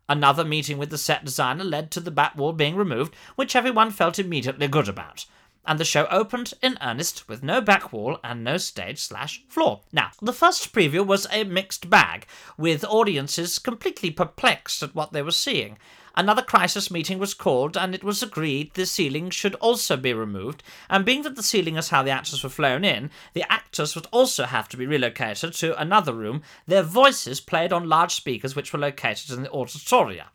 Another 0.08 0.44
meeting 0.44 0.76
with 0.76 0.90
the 0.90 0.98
set 0.98 1.24
designer 1.24 1.64
led 1.64 1.90
to 1.92 2.00
the 2.00 2.10
back 2.10 2.36
wall 2.36 2.52
being 2.52 2.74
removed, 2.74 3.14
which 3.36 3.54
everyone 3.54 3.90
felt 3.90 4.18
immediately 4.18 4.66
good 4.66 4.88
about. 4.88 5.26
And 5.64 5.78
the 5.78 5.84
show 5.84 6.06
opened 6.10 6.54
in 6.62 6.78
earnest 6.80 7.28
with 7.28 7.42
no 7.42 7.60
back 7.60 7.92
wall 7.92 8.18
and 8.24 8.42
no 8.42 8.56
stage 8.56 8.98
slash 8.98 9.44
floor. 9.46 9.82
Now, 9.92 10.10
the 10.20 10.32
first 10.32 10.72
preview 10.72 11.06
was 11.06 11.26
a 11.30 11.44
mixed 11.44 11.90
bag, 11.90 12.26
with 12.56 12.84
audiences 12.84 13.58
completely 13.58 14.10
perplexed 14.10 14.82
at 14.82 14.94
what 14.94 15.12
they 15.12 15.22
were 15.22 15.30
seeing. 15.30 15.78
Another 16.16 16.42
crisis 16.42 16.90
meeting 16.90 17.18
was 17.18 17.34
called, 17.34 17.76
and 17.76 17.94
it 17.94 18.04
was 18.04 18.22
agreed 18.22 18.74
the 18.74 18.86
ceiling 18.86 19.30
should 19.30 19.54
also 19.56 19.96
be 19.96 20.12
removed. 20.12 20.62
And 20.88 21.04
being 21.04 21.22
that 21.22 21.36
the 21.36 21.42
ceiling 21.42 21.76
is 21.76 21.90
how 21.90 22.02
the 22.02 22.10
actors 22.10 22.42
were 22.42 22.50
flown 22.50 22.84
in, 22.84 23.10
the 23.32 23.50
actors 23.50 23.94
would 23.94 24.06
also 24.10 24.44
have 24.44 24.68
to 24.70 24.76
be 24.76 24.86
relocated 24.86 25.52
to 25.54 25.80
another 25.80 26.12
room, 26.12 26.42
their 26.66 26.82
voices 26.82 27.40
played 27.40 27.72
on 27.72 27.88
large 27.88 28.14
speakers 28.14 28.56
which 28.56 28.72
were 28.72 28.78
located 28.78 29.30
in 29.30 29.42
the 29.42 29.50
auditoria. 29.50 30.26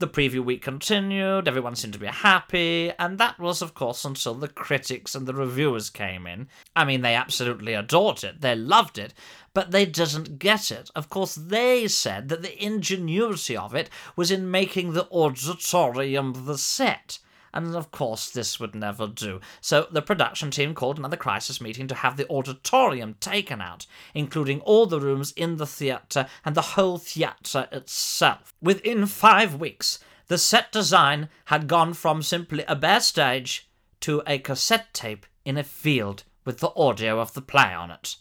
The 0.00 0.08
preview 0.08 0.44
week 0.44 0.62
continued, 0.62 1.46
everyone 1.46 1.76
seemed 1.76 1.92
to 1.92 2.00
be 2.00 2.08
happy, 2.08 2.90
and 2.98 3.16
that 3.18 3.38
was, 3.38 3.62
of 3.62 3.74
course, 3.74 4.04
until 4.04 4.34
the 4.34 4.48
critics 4.48 5.14
and 5.14 5.24
the 5.24 5.34
reviewers 5.34 5.88
came 5.88 6.26
in. 6.26 6.48
I 6.74 6.84
mean, 6.84 7.02
they 7.02 7.14
absolutely 7.14 7.74
adored 7.74 8.24
it, 8.24 8.40
they 8.40 8.56
loved 8.56 8.98
it, 8.98 9.14
but 9.52 9.70
they 9.70 9.86
didn't 9.86 10.40
get 10.40 10.72
it. 10.72 10.90
Of 10.96 11.08
course, 11.10 11.36
they 11.36 11.86
said 11.86 12.28
that 12.28 12.42
the 12.42 12.62
ingenuity 12.62 13.56
of 13.56 13.72
it 13.72 13.88
was 14.16 14.32
in 14.32 14.50
making 14.50 14.94
the 14.94 15.08
auditorium 15.12 16.44
the 16.44 16.58
set. 16.58 17.20
And 17.54 17.76
of 17.76 17.92
course, 17.92 18.30
this 18.30 18.58
would 18.58 18.74
never 18.74 19.06
do. 19.06 19.40
So 19.60 19.86
the 19.90 20.02
production 20.02 20.50
team 20.50 20.74
called 20.74 20.98
another 20.98 21.16
crisis 21.16 21.60
meeting 21.60 21.86
to 21.86 21.94
have 21.94 22.16
the 22.16 22.28
auditorium 22.28 23.14
taken 23.20 23.60
out, 23.62 23.86
including 24.12 24.60
all 24.62 24.86
the 24.86 25.00
rooms 25.00 25.32
in 25.32 25.56
the 25.56 25.66
theatre 25.66 26.26
and 26.44 26.56
the 26.56 26.74
whole 26.74 26.98
theatre 26.98 27.68
itself. 27.70 28.52
Within 28.60 29.06
five 29.06 29.54
weeks, 29.54 30.00
the 30.26 30.36
set 30.36 30.72
design 30.72 31.28
had 31.46 31.68
gone 31.68 31.94
from 31.94 32.22
simply 32.22 32.64
a 32.66 32.74
bare 32.74 33.00
stage 33.00 33.70
to 34.00 34.22
a 34.26 34.38
cassette 34.38 34.92
tape 34.92 35.24
in 35.44 35.56
a 35.56 35.62
field 35.62 36.24
with 36.44 36.58
the 36.58 36.72
audio 36.74 37.20
of 37.20 37.34
the 37.34 37.42
play 37.42 37.72
on 37.72 37.92
it. 37.92 38.16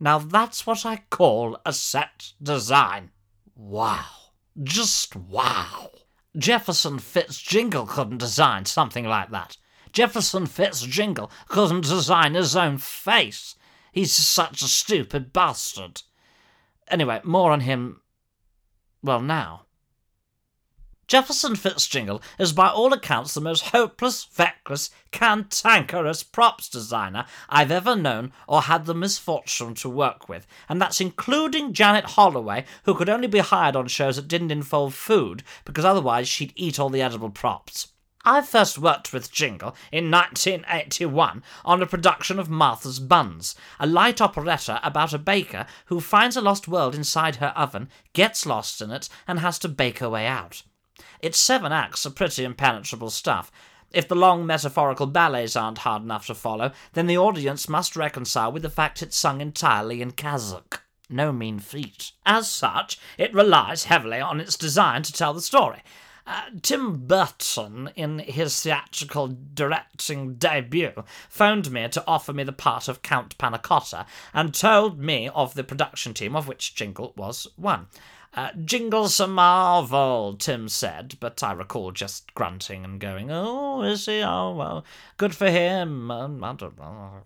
Now 0.00 0.18
that's 0.18 0.66
what 0.66 0.86
I 0.86 1.02
call 1.10 1.58
a 1.66 1.74
set 1.74 2.32
design. 2.42 3.10
Wow. 3.54 4.06
Just 4.62 5.14
wow. 5.14 5.90
Jefferson 6.36 6.98
Fitzjingle 6.98 7.86
couldn't 7.86 8.18
design 8.18 8.64
something 8.64 9.04
like 9.04 9.30
that. 9.30 9.56
Jefferson 9.92 10.46
Fitzjingle 10.46 11.30
couldn't 11.48 11.82
design 11.82 12.34
his 12.34 12.56
own 12.56 12.78
face. 12.78 13.54
He's 13.92 14.12
such 14.12 14.62
a 14.62 14.68
stupid 14.68 15.32
bastard. 15.32 16.02
Anyway, 16.88 17.20
more 17.24 17.52
on 17.52 17.60
him. 17.60 18.00
Well, 19.02 19.20
now. 19.20 19.66
Jefferson 21.12 21.56
Fitzjingle 21.56 22.22
is 22.38 22.54
by 22.54 22.70
all 22.70 22.94
accounts 22.94 23.34
the 23.34 23.42
most 23.42 23.64
hopeless, 23.64 24.24
feckless, 24.24 24.88
cantankerous 25.10 26.22
props 26.22 26.70
designer 26.70 27.26
I've 27.50 27.70
ever 27.70 27.94
known 27.94 28.32
or 28.48 28.62
had 28.62 28.86
the 28.86 28.94
misfortune 28.94 29.74
to 29.74 29.90
work 29.90 30.26
with, 30.26 30.46
and 30.70 30.80
that's 30.80 31.02
including 31.02 31.74
Janet 31.74 32.04
Holloway, 32.04 32.64
who 32.84 32.94
could 32.94 33.10
only 33.10 33.28
be 33.28 33.40
hired 33.40 33.76
on 33.76 33.88
shows 33.88 34.16
that 34.16 34.26
didn't 34.26 34.52
involve 34.52 34.94
food, 34.94 35.42
because 35.66 35.84
otherwise 35.84 36.28
she'd 36.28 36.54
eat 36.56 36.78
all 36.78 36.88
the 36.88 37.02
edible 37.02 37.28
props. 37.28 37.88
I 38.24 38.40
first 38.40 38.78
worked 38.78 39.12
with 39.12 39.30
Jingle 39.30 39.76
in 39.92 40.10
1981 40.10 41.42
on 41.66 41.82
a 41.82 41.86
production 41.86 42.38
of 42.38 42.48
Martha's 42.48 43.00
Buns, 43.00 43.54
a 43.78 43.86
light 43.86 44.22
operetta 44.22 44.80
about 44.82 45.12
a 45.12 45.18
baker 45.18 45.66
who 45.86 46.00
finds 46.00 46.38
a 46.38 46.40
lost 46.40 46.68
world 46.68 46.94
inside 46.94 47.36
her 47.36 47.52
oven, 47.54 47.90
gets 48.14 48.46
lost 48.46 48.80
in 48.80 48.90
it, 48.90 49.10
and 49.28 49.40
has 49.40 49.58
to 49.58 49.68
bake 49.68 49.98
her 49.98 50.08
way 50.08 50.26
out. 50.26 50.62
Its 51.22 51.38
seven 51.38 51.72
acts 51.72 52.04
are 52.04 52.10
pretty 52.10 52.44
impenetrable 52.44 53.10
stuff. 53.10 53.50
If 53.92 54.08
the 54.08 54.16
long 54.16 54.44
metaphorical 54.44 55.06
ballets 55.06 55.54
aren't 55.54 55.78
hard 55.78 56.02
enough 56.02 56.26
to 56.26 56.34
follow, 56.34 56.72
then 56.94 57.06
the 57.06 57.18
audience 57.18 57.68
must 57.68 57.94
reconcile 57.94 58.50
with 58.50 58.62
the 58.62 58.70
fact 58.70 59.02
it's 59.02 59.16
sung 59.16 59.40
entirely 59.40 60.02
in 60.02 60.12
Kazakh. 60.12 60.80
No 61.08 61.30
mean 61.30 61.58
feat. 61.58 62.12
As 62.24 62.50
such, 62.50 62.98
it 63.18 63.34
relies 63.34 63.84
heavily 63.84 64.20
on 64.20 64.40
its 64.40 64.56
design 64.56 65.02
to 65.04 65.12
tell 65.12 65.34
the 65.34 65.42
story. 65.42 65.82
Uh, 66.26 66.42
Tim 66.62 67.06
Burton, 67.06 67.90
in 67.96 68.20
his 68.20 68.60
theatrical 68.60 69.36
directing 69.54 70.34
debut, 70.36 71.04
phoned 71.28 71.70
me 71.70 71.88
to 71.88 72.04
offer 72.06 72.32
me 72.32 72.44
the 72.44 72.52
part 72.52 72.88
of 72.88 73.02
Count 73.02 73.36
Panacotta 73.38 74.06
and 74.32 74.54
told 74.54 75.00
me 75.00 75.28
of 75.28 75.54
the 75.54 75.64
production 75.64 76.14
team, 76.14 76.36
of 76.36 76.46
which 76.46 76.74
Jingle 76.74 77.12
was 77.16 77.48
one. 77.56 77.88
Uh, 78.34 78.50
Jingle's 78.64 79.20
a 79.20 79.28
marvel, 79.28 80.34
Tim 80.38 80.66
said, 80.66 81.16
but 81.20 81.42
I 81.42 81.52
recall 81.52 81.92
just 81.92 82.32
grunting 82.32 82.82
and 82.82 82.98
going, 82.98 83.30
Oh, 83.30 83.82
is 83.82 84.06
he? 84.06 84.22
Oh, 84.22 84.54
well, 84.54 84.86
good 85.18 85.34
for 85.34 85.50
him. 85.50 86.10
Um, 86.10 86.42
I 86.42 86.54
don't 86.54 86.78
know. 86.78 87.24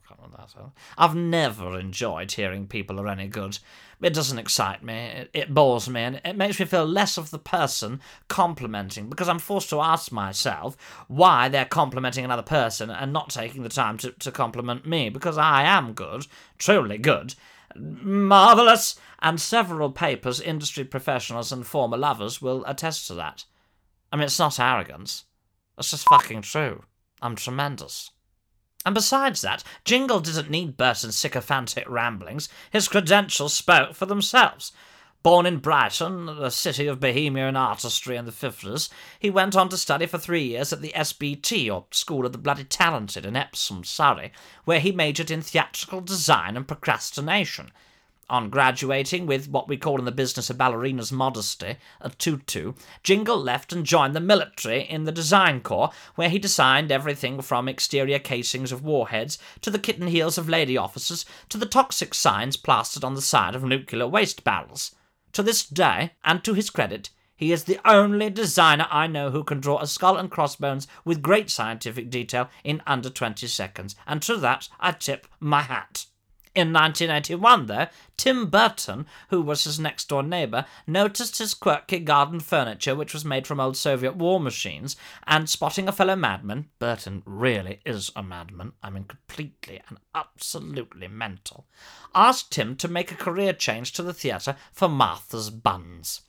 I've 0.99 1.15
never 1.15 1.79
enjoyed 1.79 2.33
hearing 2.33 2.67
people 2.67 3.01
are 3.01 3.07
any 3.07 3.29
good. 3.29 3.59
It 4.03 4.15
doesn't 4.15 4.39
excite 4.39 4.83
me, 4.83 4.95
it, 4.95 5.31
it 5.33 5.55
bores 5.55 5.89
me, 5.89 6.03
and 6.03 6.21
it 6.25 6.37
makes 6.37 6.59
me 6.59 6.67
feel 6.67 6.85
less 6.85 7.17
of 7.17 7.31
the 7.31 7.39
person 7.39 8.01
complimenting 8.29 9.09
because 9.09 9.29
I'm 9.29 9.39
forced 9.39 9.71
to 9.71 9.81
ask 9.81 10.11
myself 10.11 10.77
why 11.07 11.49
they're 11.49 11.65
complimenting 11.65 12.25
another 12.25 12.43
person 12.43 12.91
and 12.91 13.13
not 13.13 13.31
taking 13.31 13.63
the 13.63 13.69
time 13.69 13.97
to, 13.99 14.11
to 14.11 14.33
compliment 14.33 14.87
me 14.87 15.09
because 15.09 15.39
I 15.39 15.63
am 15.63 15.93
good, 15.93 16.27
truly 16.59 16.99
good. 16.99 17.37
Marvellous! 17.81 18.97
And 19.21 19.41
several 19.41 19.91
papers, 19.91 20.41
industry 20.41 20.85
professionals, 20.85 21.53
and 21.53 21.67
former 21.67 21.97
lovers 21.97 22.43
will 22.43 22.65
attest 22.67 23.07
to 23.09 23.15
that. 23.15 23.45
I 24.13 24.17
mean, 24.17 24.25
it's 24.25 24.39
not 24.39 24.61
arrogance. 24.61 25.25
It's 25.79 25.91
just 25.91 26.09
fucking 26.09 26.43
true. 26.43 26.85
I'm 27.23 27.37
tremendous. 27.37 28.11
And 28.85 28.95
besides 28.95 29.41
that, 29.41 29.65
Jingle 29.85 30.21
didn't 30.21 30.51
need 30.51 30.77
Burton's 30.77 31.17
sycophantic 31.17 31.89
ramblings. 31.89 32.49
His 32.71 32.89
credentials 32.89 33.53
spoke 33.53 33.95
for 33.95 34.07
themselves. 34.07 34.71
Born 35.27 35.45
in 35.45 35.59
Brighton, 35.59 36.27
the 36.27 36.51
city 36.51 36.87
of 36.87 37.01
bohemia 37.01 37.49
and 37.49 37.59
artistry 37.59 38.15
in 38.15 38.27
the 38.27 38.31
50s, 38.31 38.89
he 39.19 39.29
went 39.29 39.57
on 39.57 39.69
to 39.71 39.77
study 39.77 40.07
for 40.07 40.19
three 40.19 40.45
years 40.45 40.73
at 40.73 40.83
the 40.83 40.93
SBT, 40.95 41.69
or 41.69 41.87
School 41.91 42.25
of 42.25 42.31
the 42.31 42.39
Bloody 42.39 42.63
Talented, 42.63 43.27
in 43.27 43.35
Epsom, 43.35 43.83
Surrey, 43.83 44.31
where 44.67 44.79
he 44.79 44.93
majored 44.93 45.33
in 45.33 45.43
theatrical 45.43 46.01
design 46.01 46.57
and 46.57 46.69
procrastination. 46.69 47.73
On 48.31 48.51
graduating 48.51 49.27
with 49.27 49.49
what 49.49 49.67
we 49.67 49.77
call 49.77 49.99
in 49.99 50.05
the 50.05 50.13
business 50.13 50.49
a 50.49 50.55
ballerina's 50.55 51.11
modesty, 51.11 51.75
a 52.01 52.11
tutu, 52.11 52.75
Jingle 53.03 53.37
left 53.37 53.73
and 53.73 53.85
joined 53.85 54.15
the 54.15 54.21
military 54.21 54.83
in 54.83 55.07
the 55.07 55.11
Design 55.11 55.61
Corps, 55.61 55.91
where 56.15 56.29
he 56.29 56.39
designed 56.39 56.93
everything 56.93 57.43
from 57.43 57.69
exterior 57.69 58.21
casings 58.21 58.71
of 58.71 58.85
warheads 58.85 59.41
to 59.61 59.71
the 59.71 59.81
kitten 59.81 60.07
heels 60.07 60.39
of 60.39 60.49
lady 60.49 60.77
officers 60.77 61.27
to 61.49 61.59
the 61.59 61.67
toxic 61.67 62.15
signs 62.15 62.57
plastered 62.57 63.03
on 63.03 63.15
the 63.15 63.21
side 63.21 63.57
of 63.57 63.65
nuclear 63.65 64.07
waste 64.07 64.45
barrels. 64.45 64.93
To 65.37 65.43
this 65.43 65.67
day, 65.67 66.13
and 66.25 66.43
to 66.45 66.55
his 66.55 66.71
credit, 66.71 67.11
he 67.37 67.53
is 67.53 67.65
the 67.65 67.79
only 67.85 68.31
designer 68.31 68.87
I 68.91 69.07
know 69.07 69.31
who 69.31 69.45
can 69.45 69.61
draw 69.61 69.79
a 69.83 69.87
skull 69.87 70.17
and 70.17 70.31
crossbones 70.31 70.89
with 71.05 71.21
great 71.21 71.51
scientific 71.51 72.09
detail 72.09 72.49
in 72.65 72.81
under 72.87 73.11
20 73.11 73.47
seconds, 73.47 73.97
and 74.07 74.23
to 74.23 74.39
that 74.39 74.71
I 74.81 74.93
tip 74.93 75.27
my 75.39 75.61
hat. 75.61 76.07
In 76.57 76.73
1981, 76.73 77.67
though, 77.67 77.87
Tim 78.17 78.47
Burton, 78.47 79.05
who 79.29 79.43
was 79.43 79.65
his 79.65 79.79
next 79.79 80.09
door 80.09 80.23
neighbour, 80.23 80.65
noticed 80.87 81.37
his 81.37 81.53
quirky 81.53 81.99
garden 81.99 82.41
furniture, 82.41 82.95
which 82.95 83.13
was 83.13 83.27
made 83.27 83.47
from 83.47 83.61
old 83.61 83.77
Soviet 83.77 84.17
war 84.17 84.41
machines, 84.41 84.97
and 85.27 85.51
spotting 85.51 85.87
a 85.87 85.93
fellow 85.93 86.17
madman, 86.17 86.71
Burton 86.79 87.23
really 87.27 87.81
is 87.85 88.11
a 88.17 88.23
madman, 88.23 88.73
I 88.83 88.89
mean 88.89 89.05
completely 89.05 89.83
and 89.91 89.99
absolutely 90.15 91.09
mental, 91.09 91.67
asked 92.15 92.55
him 92.55 92.75
to 92.77 92.89
make 92.89 93.13
a 93.13 93.17
career 93.17 93.53
change 93.53 93.93
to 93.93 94.03
the 94.03 94.15
theatre 94.15 94.57
for 94.73 94.89
Martha's 94.89 95.51
Buns. 95.51 96.23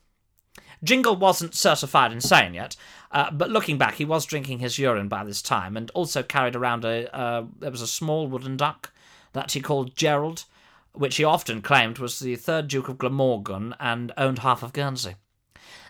Jingle 0.84 1.16
wasn't 1.16 1.54
certified 1.54 2.12
insane 2.12 2.52
yet, 2.52 2.76
uh, 3.12 3.30
but 3.30 3.48
looking 3.48 3.78
back, 3.78 3.94
he 3.94 4.04
was 4.04 4.26
drinking 4.26 4.58
his 4.58 4.78
urine 4.78 5.08
by 5.08 5.24
this 5.24 5.40
time, 5.40 5.74
and 5.74 5.90
also 5.92 6.22
carried 6.22 6.54
around 6.54 6.84
a 6.84 7.10
uh, 7.16 7.44
there 7.58 7.70
was 7.70 7.80
a 7.80 7.86
small 7.86 8.28
wooden 8.28 8.58
duck 8.58 8.92
that 9.32 9.52
he 9.52 9.60
called 9.60 9.96
Gerald, 9.96 10.44
which 10.92 11.16
he 11.16 11.24
often 11.24 11.62
claimed 11.62 11.98
was 11.98 12.18
the 12.18 12.36
third 12.36 12.68
Duke 12.68 12.88
of 12.88 12.98
Glamorgan 12.98 13.74
and 13.78 14.12
owned 14.16 14.40
half 14.40 14.62
of 14.62 14.72
Guernsey. 14.72 15.14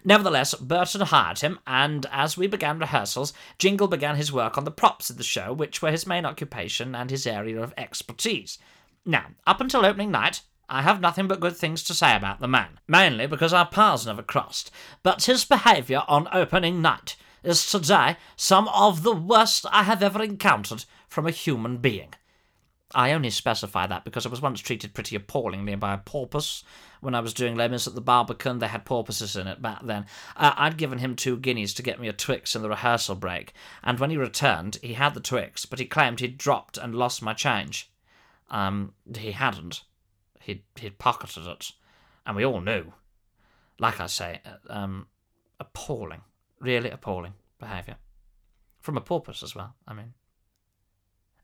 Nevertheless, 0.04 0.54
Burton 0.54 1.02
hired 1.02 1.40
him, 1.40 1.58
and 1.66 2.06
as 2.12 2.36
we 2.36 2.46
began 2.46 2.78
rehearsals, 2.78 3.32
Jingle 3.58 3.88
began 3.88 4.16
his 4.16 4.32
work 4.32 4.56
on 4.56 4.64
the 4.64 4.70
props 4.70 5.10
of 5.10 5.16
the 5.16 5.24
show, 5.24 5.52
which 5.52 5.82
were 5.82 5.90
his 5.90 6.06
main 6.06 6.24
occupation 6.24 6.94
and 6.94 7.10
his 7.10 7.26
area 7.26 7.60
of 7.60 7.74
expertise. 7.76 8.58
Now, 9.04 9.26
up 9.46 9.60
until 9.60 9.84
opening 9.84 10.10
night, 10.10 10.42
I 10.68 10.82
have 10.82 11.00
nothing 11.00 11.28
but 11.28 11.40
good 11.40 11.56
things 11.56 11.82
to 11.84 11.94
say 11.94 12.14
about 12.14 12.40
the 12.40 12.48
man, 12.48 12.78
mainly 12.86 13.26
because 13.26 13.52
our 13.52 13.66
paths 13.66 14.06
never 14.06 14.22
crossed, 14.22 14.70
but 15.02 15.24
his 15.24 15.44
behaviour 15.44 16.02
on 16.06 16.28
opening 16.32 16.82
night 16.82 17.16
is 17.42 17.70
today 17.70 18.16
some 18.36 18.68
of 18.68 19.02
the 19.02 19.14
worst 19.14 19.64
I 19.70 19.84
have 19.84 20.02
ever 20.02 20.22
encountered 20.22 20.84
from 21.08 21.26
a 21.26 21.30
human 21.30 21.78
being. 21.78 22.14
I 22.94 23.12
only 23.12 23.28
specify 23.28 23.86
that 23.86 24.04
because 24.04 24.24
I 24.24 24.30
was 24.30 24.40
once 24.40 24.60
treated 24.60 24.94
pretty 24.94 25.14
appallingly 25.14 25.74
by 25.74 25.92
a 25.92 25.98
porpoise. 25.98 26.64
When 27.00 27.14
I 27.14 27.20
was 27.20 27.34
doing 27.34 27.54
Les 27.54 27.68
Mis 27.68 27.86
at 27.86 27.94
the 27.94 28.00
Barbican, 28.00 28.58
they 28.58 28.68
had 28.68 28.86
porpoises 28.86 29.36
in 29.36 29.46
it 29.46 29.60
back 29.60 29.80
then. 29.84 30.06
Uh, 30.36 30.54
I'd 30.56 30.78
given 30.78 30.98
him 30.98 31.14
two 31.14 31.36
guineas 31.36 31.74
to 31.74 31.82
get 31.82 32.00
me 32.00 32.08
a 32.08 32.14
Twix 32.14 32.56
in 32.56 32.62
the 32.62 32.68
rehearsal 32.70 33.14
break, 33.14 33.52
and 33.84 34.00
when 34.00 34.10
he 34.10 34.16
returned, 34.16 34.78
he 34.82 34.94
had 34.94 35.14
the 35.14 35.20
Twix, 35.20 35.66
but 35.66 35.78
he 35.78 35.84
claimed 35.84 36.20
he'd 36.20 36.38
dropped 36.38 36.78
and 36.78 36.94
lost 36.94 37.22
my 37.22 37.34
change. 37.34 37.90
Um, 38.50 38.94
he 39.16 39.32
hadn't. 39.32 39.82
He'd, 40.40 40.62
he'd 40.76 40.98
pocketed 40.98 41.46
it, 41.46 41.72
and 42.26 42.36
we 42.36 42.44
all 42.44 42.62
knew. 42.62 42.94
Like 43.78 44.00
I 44.00 44.06
say, 44.06 44.40
um, 44.70 45.08
appalling. 45.60 46.22
Really 46.58 46.90
appalling 46.90 47.34
behaviour. 47.60 47.96
From 48.80 48.96
a 48.96 49.02
porpoise 49.02 49.42
as 49.42 49.54
well, 49.54 49.74
I 49.86 49.92
mean. 49.92 50.14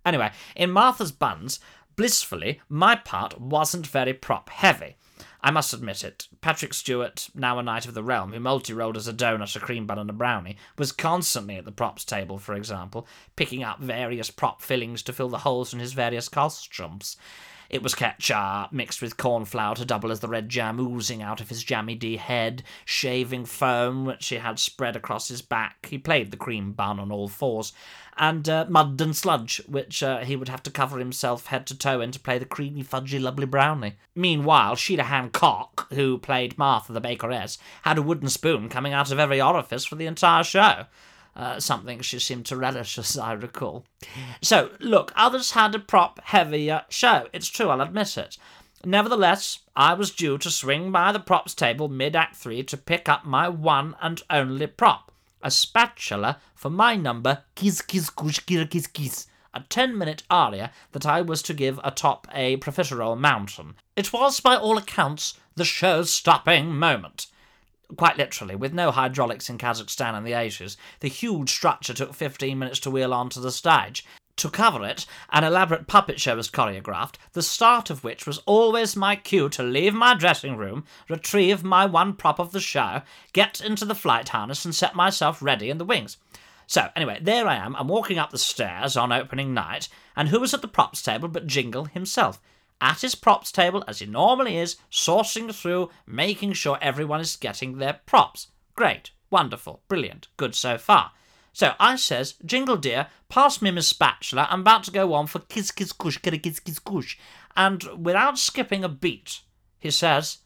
Anyway, 0.05 0.31
in 0.55 0.71
Martha's 0.71 1.13
Buns, 1.13 1.61
blissfully, 1.97 2.61
my 2.69 2.97
part 2.97 3.41
wasn't 3.41 3.87
very 3.87 4.13
prop 4.13 4.51
heavy. 4.51 4.97
I 5.43 5.51
must 5.51 5.75
admit 5.75 6.03
it. 6.03 6.27
Patrick 6.41 6.73
Stewart, 6.73 7.29
now 7.35 7.59
a 7.59 7.63
knight 7.63 7.87
of 7.87 7.93
the 7.93 8.03
realm, 8.03 8.33
who 8.33 8.41
multi-rolled 8.41 8.97
as 8.97 9.07
a 9.07 9.13
donut, 9.13 9.55
a 9.55 9.61
cream 9.61 9.87
bun, 9.87 9.99
and 9.99 10.09
a 10.09 10.15
brownie, 10.15 10.57
was 10.79 10.91
constantly 10.91 11.57
at 11.57 11.67
the 11.67 11.71
props 11.71 12.05
table, 12.05 12.39
for 12.39 12.55
example, 12.55 13.07
picking 13.37 13.63
up 13.63 13.79
various 13.79 14.31
prop 14.31 14.63
fillings 14.63 15.03
to 15.03 15.13
fill 15.13 15.29
the 15.29 15.39
holes 15.39 15.75
in 15.75 15.81
his 15.81 15.93
various 15.93 16.31
costumes. 16.31 17.19
It 17.75 17.83
was 17.83 17.97
ketchup 17.97 18.71
mixed 18.71 19.03
with 19.03 19.17
corn 19.17 19.45
flour 19.47 19.75
to 19.75 19.85
double 19.85 20.13
as 20.13 20.21
the 20.21 20.29
red 20.29 20.49
jam 20.49 20.79
oozing 20.79 21.23
out 21.23 21.41
of 21.41 21.49
his 21.49 21.65
jammy 21.65 21.97
D 21.97 22.19
head, 22.19 22.63
shaving 22.85 23.47
foam 23.47 24.05
which 24.05 24.29
he 24.29 24.37
had 24.37 24.61
spread 24.61 24.95
across 24.95 25.27
his 25.27 25.43
back. 25.43 25.87
He 25.87 25.99
played 25.99 26.31
the 26.31 26.37
cream 26.37 26.71
bun 26.71 27.01
on 27.01 27.11
all 27.11 27.27
fours, 27.27 27.73
and 28.17 28.49
uh, 28.49 28.67
mud 28.69 29.01
and 29.01 29.17
sludge, 29.17 29.61
which 29.67 30.05
uh, 30.05 30.21
he 30.21 30.37
would 30.37 30.49
have 30.49 30.63
to 30.63 30.71
cover 30.71 31.01
himself 31.01 31.47
head 31.47 31.67
to 31.67 31.77
toe 31.77 32.01
in 32.01 32.13
to 32.13 32.21
play 32.21 32.39
the 32.39 32.45
creamy, 32.45 32.85
fudgy, 32.85 33.21
lovely 33.21 33.45
brownie. 33.45 33.97
Meanwhile, 34.15 34.77
Sheila 34.77 35.03
Hancock, 35.03 35.93
who 35.93 36.19
played 36.19 36.57
Martha 36.57 36.93
the 36.93 37.01
bakeress, 37.01 37.59
had 37.83 37.99
a 37.99 38.03
wooden 38.03 38.29
spoon 38.29 38.69
coming 38.69 38.93
out 38.93 39.11
of 39.11 39.19
every 39.19 39.41
orifice 39.41 39.85
for 39.85 39.97
the 39.97 40.07
entire 40.07 40.45
show. 40.45 40.87
Uh, 41.37 41.59
something 41.59 42.01
she 42.01 42.19
seemed 42.19 42.47
to 42.47 42.57
relish, 42.57 42.97
as 42.99 43.19
I 43.19 43.33
recall. 43.33 43.85
So, 44.41 44.71
look, 44.79 45.13
others 45.17 45.51
had 45.51 45.75
a 45.75 45.81
prop 45.81 46.21
heavier 46.25 46.85
show. 46.89 47.27
It's 47.33 47.49
true, 47.49 47.69
I'll 47.69 47.81
admit 47.81 48.17
it. 48.17 48.39
Nevertheless, 48.85 49.61
I 49.75 49.95
was 49.95 50.11
due 50.11 50.39
to 50.39 50.51
swing 50.51 50.93
by 50.93 51.11
the 51.11 51.19
props 51.19 51.55
table 51.55 51.89
mid 51.89 52.15
Act 52.15 52.37
3 52.37 52.63
to 52.65 52.77
pick 52.77 53.09
up 53.09 53.25
my 53.25 53.49
one 53.49 53.97
and 54.01 54.23
only 54.31 54.67
prop 54.67 55.11
a 55.45 55.51
spatula 55.51 56.41
for 56.55 56.71
my 56.71 56.97
number, 56.97 57.45
Kiss 57.55 57.83
Kiss 57.83 58.09
Kush 58.09 58.41
Kira 58.41 58.69
Kiss 58.69 58.87
Kiss, 58.87 59.27
a 59.53 59.61
10 59.61 59.97
minute 59.97 60.23
aria 60.31 60.73
that 60.93 61.05
I 61.05 61.21
was 61.21 61.43
to 61.43 61.55
give 61.55 61.79
atop 61.85 62.27
a 62.33 62.57
profiterole 62.57 63.19
mountain. 63.19 63.77
It 63.95 64.13
was, 64.13 64.41
by 64.41 64.57
all 64.57 64.79
accounts, 64.79 65.39
the 65.55 65.65
show 65.67 66.03
stopping 66.05 66.75
moment. 66.75 67.27
Quite 67.97 68.17
literally, 68.17 68.57
with 68.57 68.73
no 68.73 68.91
hydraulics 68.91 69.49
in 69.49 69.59
Kazakhstan 69.59 70.17
in 70.17 70.25
the 70.25 70.33
80s, 70.33 70.77
the 71.01 71.09
huge 71.09 71.51
structure 71.51 71.95
took 71.95 72.15
15 72.15 72.59
minutes 72.59 72.81
to 72.81 72.91
wheel 72.91 73.13
onto 73.13 73.41
the 73.41 73.53
stage. 73.53 74.05
To 74.39 74.51
cover 74.51 74.85
it, 74.85 75.07
an 75.31 75.45
elaborate 75.45 75.87
puppet 75.87 76.21
show 76.21 76.35
was 76.35 76.51
choreographed, 76.51 77.17
the 77.35 77.43
start 77.43 77.91
of 77.91 78.03
which 78.03 78.27
was 78.27 78.39
always 78.47 78.97
my 78.97 79.15
cue 79.15 79.49
to 79.51 79.63
leave 79.63 79.95
my 79.95 80.15
dressing 80.15 80.57
room, 80.57 80.85
retrieve 81.09 81.63
my 81.63 81.87
one 81.87 82.15
prop 82.15 82.41
of 82.41 82.51
the 82.51 82.61
show, 82.61 83.03
get 83.33 83.61
into 83.61 83.85
the 83.85 83.95
flight 83.95 84.31
harness, 84.31 84.65
and 84.65 84.75
set 84.75 84.97
myself 84.97 85.41
ready 85.41 85.71
in 85.71 85.79
the 85.79 85.85
wings. 85.85 86.17
So, 86.67 86.89
anyway, 86.97 87.21
there 87.23 87.47
I 87.47 87.57
am. 87.57 87.77
I'm 87.77 87.89
walking 87.89 88.19
up 88.19 88.31
the 88.31 88.39
stairs 88.39 88.97
on 88.97 89.13
opening 89.13 89.55
night, 89.55 89.89
and 90.17 90.31
who 90.31 90.43
is 90.43 90.53
at 90.53 90.63
the 90.63 90.69
props 90.69 91.01
table 91.01 91.29
but 91.29 91.47
Jingle 91.47 91.85
himself? 91.85 92.41
At 92.85 93.01
his 93.01 93.15
props 93.15 93.51
table, 93.51 93.83
as 93.89 94.01
he 94.01 94.07
normally 94.07 94.59
is, 94.59 94.77
sourcing 94.93 95.55
through, 95.55 95.89
making 96.07 96.53
sure 96.53 96.77
everyone 96.83 97.19
is 97.19 97.35
getting 97.35 97.79
their 97.79 98.01
props. 98.05 98.49
Great, 98.77 99.11
wonderful, 99.31 99.83
brilliant, 99.89 100.29
good 100.37 100.55
so 100.55 100.77
far. 100.77 101.13
So 101.55 101.73
I 101.81 101.97
says, 101.97 102.35
Jingle 102.45 102.77
dear, 102.77 103.07
pass 103.31 103.63
me 103.63 103.71
my 103.71 103.81
spatula. 103.81 104.47
I'm 104.51 104.61
about 104.61 104.85
to 104.85 104.91
go 104.91 105.15
on 105.15 105.29
for 105.29 105.39
kiss 105.39 105.71
kiss 105.71 105.93
kush 105.93 106.19
kitty 106.19 106.39
kiss 106.39 106.61
kiss 106.61 106.79
kush. 106.79 107.17
And 107.57 107.83
without 108.05 108.39
skipping 108.39 108.85
a 108.85 108.91
beat, 108.91 109.41
he 109.79 109.91
says, 109.91 110.41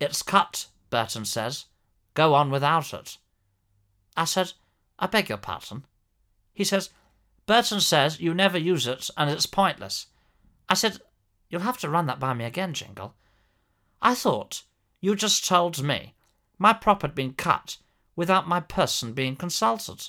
It's 0.00 0.22
cut, 0.22 0.68
Burton 0.88 1.26
says. 1.26 1.66
Go 2.14 2.32
on 2.32 2.50
without 2.50 2.94
it. 2.94 3.18
I 4.16 4.24
said, 4.24 4.54
I 4.98 5.06
beg 5.06 5.28
your 5.28 5.36
pardon. 5.36 5.84
He 6.54 6.64
says, 6.64 6.88
Burton 7.44 7.80
says 7.80 8.20
you 8.20 8.32
never 8.32 8.56
use 8.56 8.86
it 8.86 9.10
and 9.18 9.28
it's 9.28 9.44
pointless. 9.44 10.06
I 10.70 10.74
said, 10.74 11.00
You'll 11.48 11.62
have 11.62 11.78
to 11.78 11.88
run 11.88 12.06
that 12.06 12.20
by 12.20 12.34
me 12.34 12.44
again, 12.44 12.74
Jingle. 12.74 13.14
I 14.02 14.14
thought 14.14 14.64
you 15.00 15.14
just 15.14 15.46
told 15.46 15.82
me 15.82 16.14
my 16.58 16.72
prop 16.72 17.02
had 17.02 17.14
been 17.14 17.32
cut 17.32 17.78
without 18.16 18.48
my 18.48 18.60
person 18.60 19.12
being 19.12 19.36
consulted. 19.36 20.08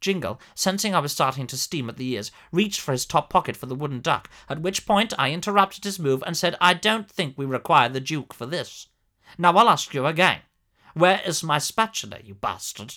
Jingle, 0.00 0.40
sensing 0.54 0.94
I 0.94 1.00
was 1.00 1.12
starting 1.12 1.46
to 1.48 1.56
steam 1.56 1.88
at 1.88 1.96
the 1.96 2.08
ears, 2.10 2.30
reached 2.52 2.80
for 2.80 2.92
his 2.92 3.04
top 3.04 3.30
pocket 3.30 3.56
for 3.56 3.66
the 3.66 3.74
wooden 3.74 4.00
duck, 4.00 4.30
at 4.48 4.60
which 4.60 4.86
point 4.86 5.12
I 5.18 5.32
interrupted 5.32 5.84
his 5.84 5.98
move 5.98 6.22
and 6.24 6.36
said, 6.36 6.56
I 6.60 6.74
don't 6.74 7.10
think 7.10 7.36
we 7.36 7.46
require 7.46 7.88
the 7.88 8.00
Duke 8.00 8.32
for 8.32 8.46
this. 8.46 8.88
Now 9.36 9.56
I'll 9.56 9.68
ask 9.68 9.92
you 9.92 10.06
again. 10.06 10.40
Where 10.94 11.20
is 11.26 11.42
my 11.42 11.58
spatula, 11.58 12.18
you 12.22 12.34
bastard? 12.34 12.94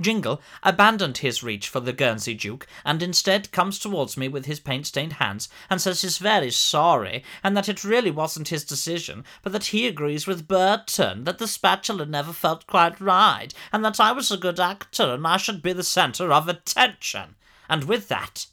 Jingle 0.00 0.40
abandoned 0.62 1.18
his 1.18 1.42
reach 1.42 1.68
for 1.68 1.80
the 1.80 1.92
Guernsey 1.92 2.34
Duke 2.34 2.66
and 2.84 3.02
instead 3.02 3.52
comes 3.52 3.78
towards 3.78 4.16
me 4.16 4.28
with 4.28 4.46
his 4.46 4.60
paint 4.60 4.86
stained 4.86 5.14
hands 5.14 5.48
and 5.70 5.80
says 5.80 6.02
he's 6.02 6.18
very 6.18 6.50
sorry 6.50 7.22
and 7.42 7.56
that 7.56 7.68
it 7.68 7.84
really 7.84 8.10
wasn't 8.10 8.48
his 8.48 8.64
decision, 8.64 9.24
but 9.42 9.52
that 9.52 9.66
he 9.66 9.86
agrees 9.86 10.26
with 10.26 10.48
Burton 10.48 11.24
that 11.24 11.38
the 11.38 11.48
spatula 11.48 12.06
never 12.06 12.32
felt 12.32 12.66
quite 12.66 13.00
right 13.00 13.52
and 13.72 13.84
that 13.84 14.00
I 14.00 14.12
was 14.12 14.30
a 14.30 14.36
good 14.36 14.60
actor 14.60 15.14
and 15.14 15.26
I 15.26 15.36
should 15.36 15.62
be 15.62 15.72
the 15.72 15.82
centre 15.82 16.32
of 16.32 16.48
attention. 16.48 17.36
And 17.68 17.84
with 17.84 18.08
that, 18.08 18.46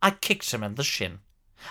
I 0.00 0.10
kicked 0.10 0.52
him 0.52 0.62
in 0.62 0.74
the 0.74 0.84
shin. 0.84 1.20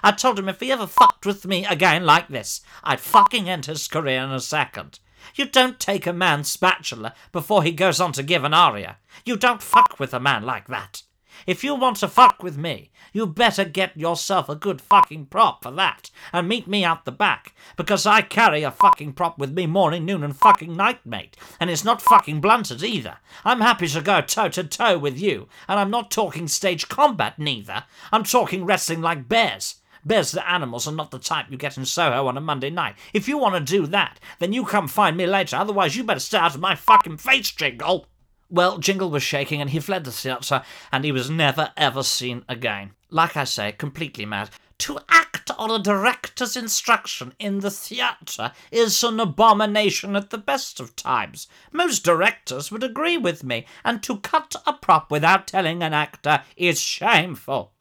I 0.01 0.11
told 0.11 0.39
him 0.39 0.49
if 0.49 0.59
he 0.59 0.71
ever 0.71 0.87
fucked 0.87 1.25
with 1.25 1.45
me 1.45 1.65
again 1.65 2.05
like 2.05 2.27
this, 2.27 2.61
I'd 2.83 2.99
fucking 2.99 3.47
end 3.47 3.67
his 3.67 3.87
career 3.87 4.23
in 4.23 4.31
a 4.31 4.39
second. 4.39 4.99
You 5.35 5.45
don't 5.45 5.79
take 5.79 6.05
a 6.05 6.13
man's 6.13 6.49
spatula 6.49 7.13
before 7.31 7.63
he 7.63 7.71
goes 7.71 7.99
on 7.99 8.11
to 8.13 8.23
give 8.23 8.43
an 8.43 8.53
aria. 8.53 8.97
You 9.25 9.37
don't 9.37 9.61
fuck 9.61 9.99
with 9.99 10.13
a 10.13 10.19
man 10.19 10.43
like 10.43 10.67
that. 10.67 11.03
If 11.47 11.63
you 11.63 11.75
want 11.75 11.97
to 11.97 12.07
fuck 12.07 12.41
with 12.43 12.57
me, 12.57 12.91
you 13.11 13.25
better 13.25 13.65
get 13.65 13.97
yourself 13.97 14.47
a 14.47 14.55
good 14.55 14.79
fucking 14.79 15.25
prop 15.25 15.63
for 15.63 15.71
that, 15.71 16.09
and 16.31 16.47
meet 16.47 16.67
me 16.67 16.85
out 16.85 17.05
the 17.05 17.11
back, 17.11 17.53
because 17.75 18.05
I 18.05 18.21
carry 18.21 18.63
a 18.63 18.71
fucking 18.71 19.13
prop 19.13 19.37
with 19.37 19.51
me 19.51 19.65
morning, 19.65 20.05
noon, 20.05 20.23
and 20.23 20.35
fucking 20.35 20.75
night, 20.75 21.05
mate, 21.05 21.35
and 21.59 21.69
it's 21.69 21.83
not 21.83 22.01
fucking 22.01 22.39
blunted 22.39 22.83
either. 22.83 23.17
I'm 23.43 23.61
happy 23.61 23.87
to 23.87 24.01
go 24.01 24.21
toe 24.21 24.49
to 24.49 24.63
toe 24.63 24.97
with 24.97 25.19
you, 25.19 25.47
and 25.67 25.79
I'm 25.79 25.89
not 25.89 26.11
talking 26.11 26.47
stage 26.47 26.87
combat 26.87 27.37
neither. 27.39 27.83
I'm 28.11 28.23
talking 28.23 28.63
wrestling 28.65 29.01
like 29.01 29.27
bears. 29.27 29.75
Bears 30.05 30.31
the 30.31 30.49
animals 30.49 30.87
are 30.87 30.93
not 30.93 31.11
the 31.11 31.19
type 31.19 31.47
you 31.49 31.57
get 31.57 31.77
in 31.77 31.85
Soho 31.85 32.27
on 32.27 32.37
a 32.37 32.41
Monday 32.41 32.69
night. 32.69 32.95
If 33.13 33.27
you 33.27 33.37
want 33.37 33.55
to 33.55 33.77
do 33.77 33.87
that, 33.87 34.19
then 34.39 34.53
you 34.53 34.65
come 34.65 34.87
find 34.87 35.15
me 35.15 35.25
later, 35.25 35.55
otherwise 35.55 35.95
you 35.95 36.03
better 36.03 36.19
stay 36.19 36.37
out 36.37 36.55
of 36.55 36.61
my 36.61 36.75
fucking 36.75 37.17
face, 37.17 37.51
Jingle. 37.51 38.07
Well, 38.49 38.77
Jingle 38.77 39.09
was 39.09 39.23
shaking 39.23 39.61
and 39.61 39.69
he 39.69 39.79
fled 39.79 40.03
the 40.03 40.11
theatre, 40.11 40.63
and 40.91 41.03
he 41.03 41.11
was 41.11 41.29
never 41.29 41.71
ever 41.75 42.03
seen 42.03 42.45
again. 42.47 42.91
Like 43.09 43.35
I 43.35 43.45
say, 43.45 43.71
completely 43.71 44.25
mad. 44.25 44.49
To 44.79 44.99
act 45.09 45.49
on 45.57 45.71
a 45.71 45.79
director's 45.79 46.55
instruction 46.55 47.33
in 47.39 47.59
the 47.59 47.71
theatre 47.71 48.51
is 48.71 49.03
an 49.03 49.19
abomination 49.19 50.15
at 50.15 50.29
the 50.29 50.37
best 50.37 50.79
of 50.79 50.95
times. 50.95 51.47
Most 51.71 52.03
directors 52.03 52.71
would 52.71 52.83
agree 52.83 53.17
with 53.17 53.43
me, 53.43 53.65
and 53.83 54.03
to 54.03 54.17
cut 54.17 54.55
a 54.65 54.73
prop 54.73 55.09
without 55.09 55.47
telling 55.47 55.81
an 55.81 55.93
actor 55.93 56.43
is 56.57 56.79
shameful. 56.79 57.72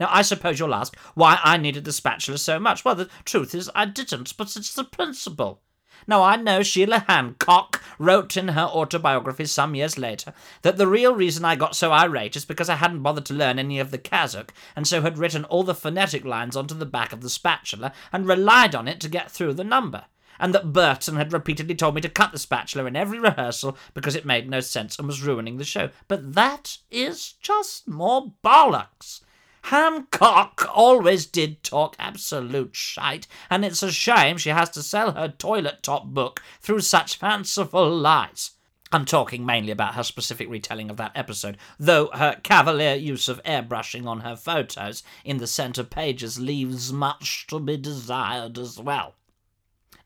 Now, 0.00 0.08
I 0.10 0.22
suppose 0.22 0.58
you'll 0.58 0.74
ask 0.74 0.96
why 1.14 1.38
I 1.42 1.56
needed 1.56 1.84
the 1.84 1.92
spatula 1.92 2.38
so 2.38 2.58
much. 2.58 2.84
Well, 2.84 2.94
the 2.94 3.08
truth 3.24 3.54
is, 3.54 3.70
I 3.74 3.84
didn't, 3.84 4.36
but 4.36 4.56
it's 4.56 4.74
the 4.74 4.84
principle. 4.84 5.60
Now, 6.06 6.22
I 6.22 6.36
know 6.36 6.62
Sheila 6.62 7.04
Hancock 7.06 7.80
wrote 7.98 8.36
in 8.36 8.48
her 8.48 8.62
autobiography 8.62 9.44
some 9.46 9.74
years 9.74 9.96
later 9.96 10.32
that 10.62 10.76
the 10.76 10.86
real 10.86 11.14
reason 11.14 11.44
I 11.44 11.54
got 11.54 11.76
so 11.76 11.92
irate 11.92 12.34
is 12.34 12.44
because 12.44 12.68
I 12.68 12.76
hadn't 12.76 13.02
bothered 13.02 13.26
to 13.26 13.34
learn 13.34 13.58
any 13.58 13.78
of 13.78 13.90
the 13.90 13.98
Kazakh, 13.98 14.50
and 14.74 14.86
so 14.86 15.02
had 15.02 15.18
written 15.18 15.44
all 15.44 15.62
the 15.62 15.74
phonetic 15.74 16.24
lines 16.24 16.56
onto 16.56 16.74
the 16.74 16.86
back 16.86 17.12
of 17.12 17.20
the 17.20 17.30
spatula 17.30 17.92
and 18.12 18.26
relied 18.26 18.74
on 18.74 18.88
it 18.88 19.00
to 19.00 19.08
get 19.08 19.30
through 19.30 19.54
the 19.54 19.64
number. 19.64 20.06
And 20.40 20.52
that 20.54 20.72
Burton 20.72 21.16
had 21.16 21.32
repeatedly 21.32 21.76
told 21.76 21.94
me 21.94 22.00
to 22.00 22.08
cut 22.08 22.32
the 22.32 22.38
spatula 22.38 22.86
in 22.86 22.96
every 22.96 23.20
rehearsal 23.20 23.76
because 23.94 24.16
it 24.16 24.24
made 24.24 24.50
no 24.50 24.58
sense 24.58 24.98
and 24.98 25.06
was 25.06 25.22
ruining 25.22 25.58
the 25.58 25.64
show. 25.64 25.90
But 26.08 26.34
that 26.34 26.78
is 26.90 27.34
just 27.34 27.86
more 27.86 28.32
bollocks. 28.42 29.20
Hancock 29.64 30.68
always 30.74 31.24
did 31.24 31.62
talk 31.62 31.96
absolute 31.98 32.74
shite, 32.74 33.26
and 33.48 33.64
it's 33.64 33.82
a 33.82 33.92
shame 33.92 34.36
she 34.36 34.50
has 34.50 34.68
to 34.70 34.82
sell 34.82 35.12
her 35.12 35.28
toilet 35.28 35.82
top 35.82 36.06
book 36.06 36.42
through 36.60 36.80
such 36.80 37.16
fanciful 37.16 37.88
lies. 37.96 38.52
I'm 38.90 39.06
talking 39.06 39.46
mainly 39.46 39.70
about 39.70 39.94
her 39.94 40.02
specific 40.02 40.50
retelling 40.50 40.90
of 40.90 40.98
that 40.98 41.12
episode, 41.14 41.56
though 41.78 42.08
her 42.12 42.38
cavalier 42.42 42.94
use 42.94 43.28
of 43.28 43.42
airbrushing 43.44 44.04
on 44.06 44.20
her 44.20 44.36
photos 44.36 45.02
in 45.24 45.38
the 45.38 45.46
centre 45.46 45.84
pages 45.84 46.38
leaves 46.38 46.92
much 46.92 47.46
to 47.46 47.58
be 47.58 47.78
desired 47.78 48.58
as 48.58 48.78
well. 48.78 49.14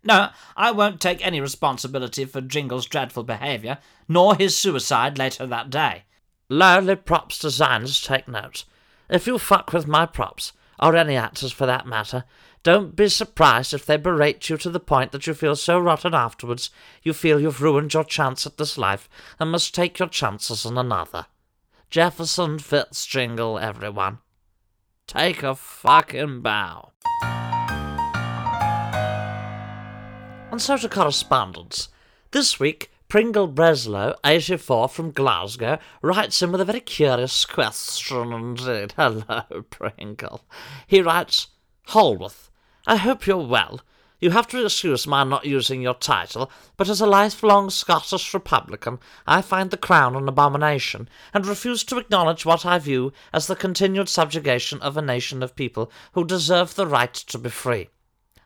No, 0.05 0.29
I 0.57 0.71
won't 0.71 1.01
take 1.01 1.27
any 1.27 1.41
responsibility 1.41 2.27
for 2.27 2.41
Jingle's 2.41 2.87
dreadful 2.87 3.25
behaviour, 3.25 3.79
nor 4.07 4.37
his 4.37 4.57
suicide 4.57 5.19
later 5.19 5.47
that 5.47 5.71
day. 5.71 6.05
Lowly 6.49 6.95
props 6.95 7.41
designers 7.41 8.01
take 8.01 8.29
note. 8.29 8.65
If 9.09 9.27
you 9.27 9.39
fuck 9.39 9.73
with 9.73 9.87
my 9.87 10.07
props, 10.07 10.53
or 10.79 10.97
any 10.97 11.17
actors 11.17 11.53
for 11.53 11.67
that 11.67 11.87
matter, 11.87 12.25
don't 12.63 12.97
be 12.97 13.09
surprised 13.09 13.73
if 13.73 13.87
they 13.87 13.97
berate 13.97 14.51
you 14.51 14.57
to 14.57 14.71
the 14.71 14.81
point 14.81 15.13
that 15.13 15.27
you 15.27 15.35
feel 15.35 15.55
so 15.55 15.79
rotten 15.79 16.15
afterwards 16.15 16.71
you 17.03 17.13
feel 17.13 17.41
you've 17.41 17.63
ruined 17.63 17.95
your 17.95 18.05
chance 18.05 18.45
at 18.47 18.59
this 18.59 18.77
life 18.77 19.09
and 19.39 19.53
must 19.53 19.75
take 19.75 19.99
your 19.99 20.09
chances 20.09 20.67
on 20.67 20.77
another. 20.77 21.27
Jefferson 21.91 22.59
Fitzjingle, 22.59 23.63
everyone. 23.63 24.19
Take 25.07 25.45
a 25.45 25.55
fucking 25.55 26.41
bow. 26.41 26.91
And 30.51 30.61
so 30.61 30.77
to 30.77 30.89
correspondence. 30.89 31.89
This 32.33 32.59
week, 32.59 32.91
Pringle 33.09 33.47
Breslow, 33.47 34.17
84, 34.25 34.89
from 34.89 35.13
Glasgow, 35.13 35.79
writes 36.03 36.43
in 36.43 36.51
with 36.51 36.61
a 36.61 36.65
very 36.65 36.81
curious 36.81 37.45
question 37.45 38.33
indeed. 38.33 38.95
Hello, 38.97 39.45
Pringle. 39.71 40.43
He 40.89 41.01
writes, 41.01 41.47
Holworth, 41.91 42.51
I 42.85 42.97
hope 42.97 43.25
you're 43.25 43.37
well. 43.37 43.81
You 44.19 44.31
have 44.31 44.49
to 44.49 44.65
excuse 44.65 45.07
my 45.07 45.23
not 45.23 45.45
using 45.45 45.83
your 45.83 45.95
title, 45.95 46.51
but 46.77 46.89
as 46.89 47.01
a 47.01 47.07
lifelong 47.07 47.71
Scottish 47.71 48.35
Republican, 48.35 48.99
I 49.25 49.41
find 49.41 49.71
the 49.71 49.77
Crown 49.77 50.17
an 50.17 50.29
abomination, 50.29 51.09
and 51.33 51.47
refuse 51.47 51.85
to 51.85 51.99
acknowledge 51.99 52.45
what 52.45 52.67
I 52.67 52.81
view 52.81 53.13
as 53.33 53.47
the 53.47 53.55
continued 53.55 54.09
subjugation 54.09 54.81
of 54.83 54.97
a 54.97 55.03
nation 55.03 55.45
of 55.45 55.55
people 55.55 55.93
who 56.15 56.25
deserve 56.25 56.75
the 56.75 56.89
right 56.89 57.15
to 57.15 57.39
be 57.39 57.51
free. 57.51 57.89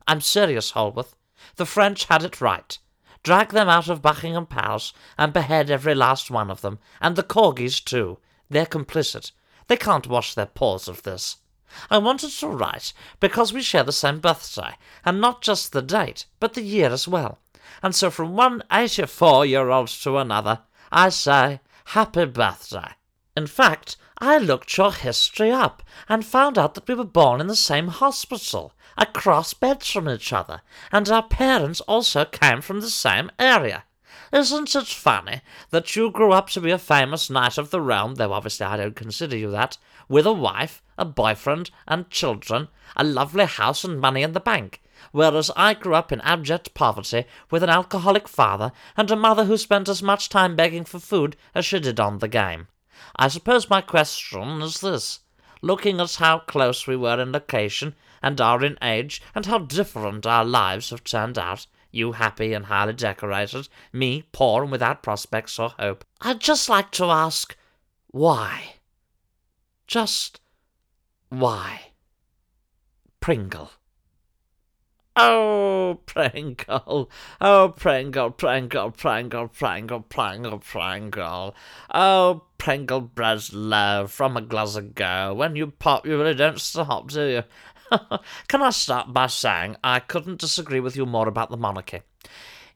I'm 0.07 0.21
serious, 0.21 0.73
Holworth. 0.73 1.15
The 1.57 1.65
French 1.65 2.05
had 2.05 2.25
it 2.25 2.43
right 2.43 2.79
drag 3.23 3.51
them 3.51 3.69
out 3.69 3.89
of 3.89 4.03
Buckingham 4.03 4.47
Palace, 4.47 4.93
and 5.19 5.33
behead 5.33 5.71
every 5.71 5.95
last 5.95 6.31
one 6.31 6.51
of 6.51 6.61
them, 6.61 6.79
and 7.01 7.17
the 7.17 7.23
corgis 7.23 7.85
too. 7.85 8.19
They're 8.49 8.67
complicit. 8.67 9.33
They 9.69 9.77
can't 9.77 10.07
wash 10.07 10.35
their 10.35 10.47
paws 10.47 10.89
of 10.89 11.03
this. 11.03 11.37
I 11.89 11.99
wanted 11.99 12.31
to 12.31 12.49
write 12.49 12.93
because 13.21 13.53
we 13.53 13.63
share 13.63 13.85
the 13.85 13.93
same 13.93 14.19
birthday, 14.19 14.77
and 15.05 15.21
not 15.21 15.43
just 15.43 15.73
the 15.73 15.83
date, 15.83 16.27
but 16.41 16.55
the 16.55 16.63
year 16.63 16.91
as 16.91 17.07
well. 17.07 17.39
And 17.83 17.95
so 17.95 18.11
from 18.11 18.35
one 18.35 18.65
eighty-four 18.73 19.47
year 19.47 19.71
old 19.71 19.89
to 19.89 20.19
another, 20.19 20.61
I 20.91 21.11
say, 21.11 21.61
Happy 21.85 22.25
birthday. 22.25 22.93
In 23.37 23.47
fact, 23.47 23.97
I 24.23 24.37
looked 24.37 24.77
your 24.77 24.93
history 24.93 25.51
up 25.51 25.83
and 26.07 26.27
found 26.27 26.59
out 26.59 26.75
that 26.75 26.87
we 26.87 26.95
were 26.95 27.05
born 27.05 27.41
in 27.41 27.47
the 27.47 27.57
same 27.57 27.89
hospital, 27.89 28.75
across 28.99 29.55
beds 29.55 29.91
from 29.91 30.11
each 30.11 30.31
other, 30.31 30.61
and 30.93 31.09
our 31.09 31.23
parents 31.23 31.81
also 31.83 32.27
came 32.27 32.61
from 32.61 32.83
the 32.83 32.91
same 32.91 33.31
area. 33.39 33.85
Isn't 34.31 34.77
it 34.77 34.87
funny 34.89 35.41
that 35.71 35.97
you 35.97 36.11
grew 36.11 36.33
up 36.33 36.51
to 36.51 36.61
be 36.61 36.71
a 36.71 36.77
famous 36.79 37.31
knight 37.31 37.57
of 37.57 37.71
the 37.71 37.81
realm, 37.81 38.17
though 38.17 38.35
obviously 38.35 38.67
I 38.67 38.77
don't 38.77 38.95
consider 38.95 39.39
you 39.39 39.51
that, 39.53 39.79
with 40.07 40.27
a 40.27 40.35
wife, 40.35 40.83
a 40.99 41.07
boyfriend, 41.07 41.71
and 41.89 42.11
children, 42.11 42.69
a 42.97 43.05
lovely 43.05 43.47
house 43.47 43.85
and 43.85 43.99
money 43.99 44.23
in 44.23 44.33
the 44.33 44.39
bank, 44.41 44.83
whereas 45.13 45.51
I 45.57 45.73
grew 45.73 45.95
up 45.95 46.13
in 46.13 46.21
abject 46.21 46.75
poverty 46.75 47.25
with 47.51 47.63
an 47.63 47.71
alcoholic 47.71 48.29
father 48.29 48.71
and 48.99 49.11
a 49.11 49.17
mother 49.17 49.47
who 49.47 49.57
spent 49.57 49.89
as 49.89 50.03
much 50.03 50.29
time 50.29 50.57
begging 50.57 50.85
for 50.85 50.99
food 50.99 51.37
as 51.55 51.65
she 51.65 51.81
did 51.81 51.99
on 51.99 52.19
the 52.19 52.29
game. 52.29 52.69
I 53.17 53.29
suppose 53.29 53.71
my 53.71 53.81
question 53.81 54.63
is 54.63 54.81
this. 54.81 55.21
Looking 55.63 56.01
at 56.01 56.15
how 56.17 56.41
close 56.41 56.87
we 56.87 56.97
were 56.97 57.21
in 57.21 57.33
location 57.33 57.95
and 58.23 58.41
are 58.41 58.65
in 58.65 58.79
age, 58.83 59.23
and 59.35 59.47
how 59.47 59.59
different 59.59 60.27
our 60.27 60.45
lives 60.45 60.91
have 60.91 61.05
turned 61.05 61.39
out, 61.39 61.67
you 61.91 62.13
happy 62.13 62.53
and 62.53 62.67
highly 62.67 62.93
decorated, 62.93 63.69
me 63.93 64.25
poor 64.33 64.63
and 64.63 64.73
without 64.73 65.03
prospects 65.03 65.59
or 65.59 65.71
hope, 65.79 66.05
I'd 66.21 66.41
just 66.41 66.69
like 66.69 66.91
to 66.93 67.07
ask, 67.07 67.57
why? 68.09 68.75
Just 69.87 70.41
why? 71.31 71.93
Pringle. 73.21 73.71
Oh, 75.23 76.01
Pringle. 76.07 77.11
Oh, 77.41 77.75
Pringle, 77.77 78.31
Pringle, 78.31 78.91
Pringle, 78.91 79.49
Pringle, 79.49 80.01
Pringle, 80.01 80.59
Pringle. 80.59 81.55
Oh, 81.93 82.43
Pringle 82.57 83.03
Breslow 83.03 84.09
from 84.09 84.37
a 84.37 84.41
Glasgow. 84.41 85.35
When 85.35 85.57
you 85.57 85.69
pop, 85.69 86.07
you 86.07 86.17
really 86.17 86.35
don't 86.35 86.61
stop, 86.61 87.11
do 87.11 87.27
you? 87.27 87.43
Can 88.49 88.63
I 88.63 88.71
start 88.71 89.13
by 89.13 89.27
saying 89.27 89.77
I 89.85 90.01
couldn't 90.01 90.41
disagree 90.41 90.81
with 90.81 90.97
you 90.97 91.05
more 91.05 91.29
about 91.29 91.51
the 91.51 91.57
monarchy? 91.57 92.01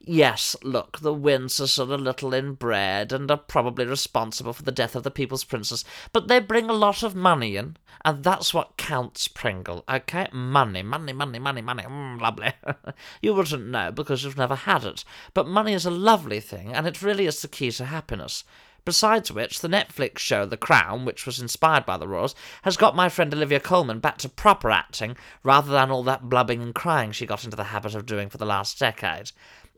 Yes, 0.07 0.55
look, 0.63 0.99
the 0.99 1.15
Windsors 1.15 1.63
are 1.63 1.67
sort 1.67 1.91
of 1.91 1.99
a 1.99 2.03
little 2.03 2.35
inbred 2.35 3.11
and 3.11 3.31
are 3.31 3.39
probably 3.39 3.87
responsible 3.87 4.53
for 4.53 4.63
the 4.63 4.71
death 4.71 4.95
of 4.95 5.03
the 5.03 5.11
people's 5.11 5.45
princess, 5.45 5.83
but 6.13 6.29
they 6.29 6.41
bring 6.41 6.69
a 6.69 6.75
lot 6.75 7.03
of 7.03 7.15
money 7.15 7.57
in, 7.57 7.79
and 8.05 8.23
that's 8.23 8.53
what 8.53 8.77
counts, 8.77 9.29
Pringle, 9.29 9.83
okay? 9.89 10.29
Money, 10.31 10.83
money, 10.83 11.15
money, 11.15 11.39
money, 11.39 11.63
money, 11.63 11.85
mm, 11.85 12.21
lovely. 12.21 12.53
you 13.23 13.33
wouldn't 13.33 13.67
know 13.67 13.91
because 13.91 14.25
you've 14.25 14.37
never 14.37 14.55
had 14.55 14.85
it, 14.85 15.07
but 15.33 15.49
money 15.49 15.73
is 15.73 15.87
a 15.87 15.91
lovely 15.91 16.39
thing, 16.39 16.75
and 16.75 16.87
it 16.87 17.01
really 17.01 17.25
is 17.25 17.41
the 17.41 17.49
key 17.49 17.71
to 17.71 17.87
happiness. 17.87 18.45
Besides 18.85 19.33
which, 19.33 19.61
the 19.61 19.69
Netflix 19.69 20.19
show 20.19 20.45
The 20.45 20.59
Crown, 20.59 21.07
which 21.07 21.25
was 21.25 21.41
inspired 21.41 21.87
by 21.87 21.97
the 21.97 22.07
Royals, 22.07 22.35
has 22.61 22.77
got 22.77 22.95
my 22.95 23.09
friend 23.09 23.33
Olivia 23.33 23.59
Colman 23.59 24.01
back 24.01 24.19
to 24.19 24.29
proper 24.29 24.71
acting 24.71 25.17
rather 25.43 25.73
than 25.73 25.91
all 25.91 26.03
that 26.03 26.29
blubbing 26.29 26.61
and 26.61 26.75
crying 26.75 27.11
she 27.11 27.25
got 27.25 27.45
into 27.45 27.57
the 27.57 27.65
habit 27.65 27.95
of 27.95 28.05
doing 28.05 28.29
for 28.29 28.37
the 28.37 28.45
last 28.45 28.79
decade. 28.79 29.33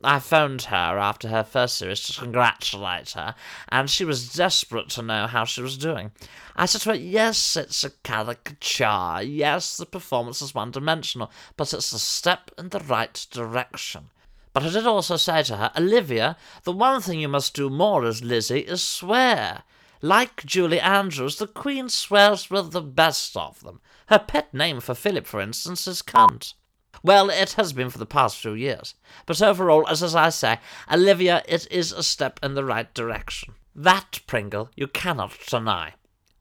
I 0.05 0.19
phoned 0.19 0.63
her 0.63 0.99
after 0.99 1.29
her 1.29 1.43
first 1.43 1.79
series 1.79 2.03
to 2.03 2.21
congratulate 2.21 3.11
her, 3.13 3.35
and 3.71 3.89
she 3.89 4.05
was 4.05 4.33
desperate 4.33 4.91
to 4.91 5.03
know 5.03 5.27
how 5.27 5.45
she 5.45 5.63
was 5.63 5.79
doing. 5.79 6.13
I 6.55 6.67
said 6.67 6.83
to 6.83 6.91
her, 6.91 6.95
Yes, 6.95 7.57
it's 7.57 7.83
a 7.83 7.91
caricature. 7.91 9.23
Yes, 9.23 9.77
the 9.77 9.87
performance 9.87 10.43
is 10.43 10.55
one 10.55 10.71
dimensional, 10.71 11.31
but 11.57 11.73
it's 11.73 11.93
a 11.93 11.99
step 11.99 12.51
in 12.59 12.69
the 12.69 12.81
right 12.81 13.27
direction. 13.31 14.11
But 14.53 14.65
I 14.65 14.71
did 14.71 14.87
also 14.87 15.17
say 15.17 15.43
to 15.45 15.57
her, 15.57 15.73
Olivia, 15.77 16.37
the 16.65 16.73
one 16.73 17.01
thing 17.01 17.21
you 17.21 17.29
must 17.29 17.55
do 17.55 17.71
more 17.71 18.05
as 18.05 18.23
Lizzie 18.23 18.61
is 18.61 18.83
swear. 18.83 19.63
Like 20.03 20.45
Julie 20.45 20.81
Andrews, 20.81 21.37
the 21.37 21.47
Queen 21.47 21.89
swears 21.89 22.51
with 22.51 22.73
the 22.73 22.83
best 22.83 23.37
of 23.37 23.61
them. 23.61 23.81
Her 24.07 24.19
pet 24.19 24.53
name 24.53 24.81
for 24.81 24.95
Philip, 24.95 25.27
for 25.27 25.41
instance, 25.41 25.87
is 25.87 26.03
cunt. 26.03 26.55
Well, 27.03 27.31
it 27.31 27.53
has 27.53 27.73
been 27.73 27.91
for 27.91 27.99
the 27.99 28.07
past 28.07 28.39
few 28.39 28.53
years. 28.53 28.95
But 29.27 29.43
overall, 29.43 29.87
as, 29.89 30.03
as 30.03 30.15
I 30.15 30.31
say, 30.31 30.59
Olivia, 30.91 31.43
it 31.49 31.67
is 31.71 31.93
a 31.93 32.03
step 32.03 32.41
in 32.43 32.55
the 32.55 32.65
right 32.65 32.93
direction. 32.95 33.55
That, 33.75 34.21
Pringle, 34.27 34.71
you 34.75 34.87
cannot 34.87 35.33
deny. 35.49 35.95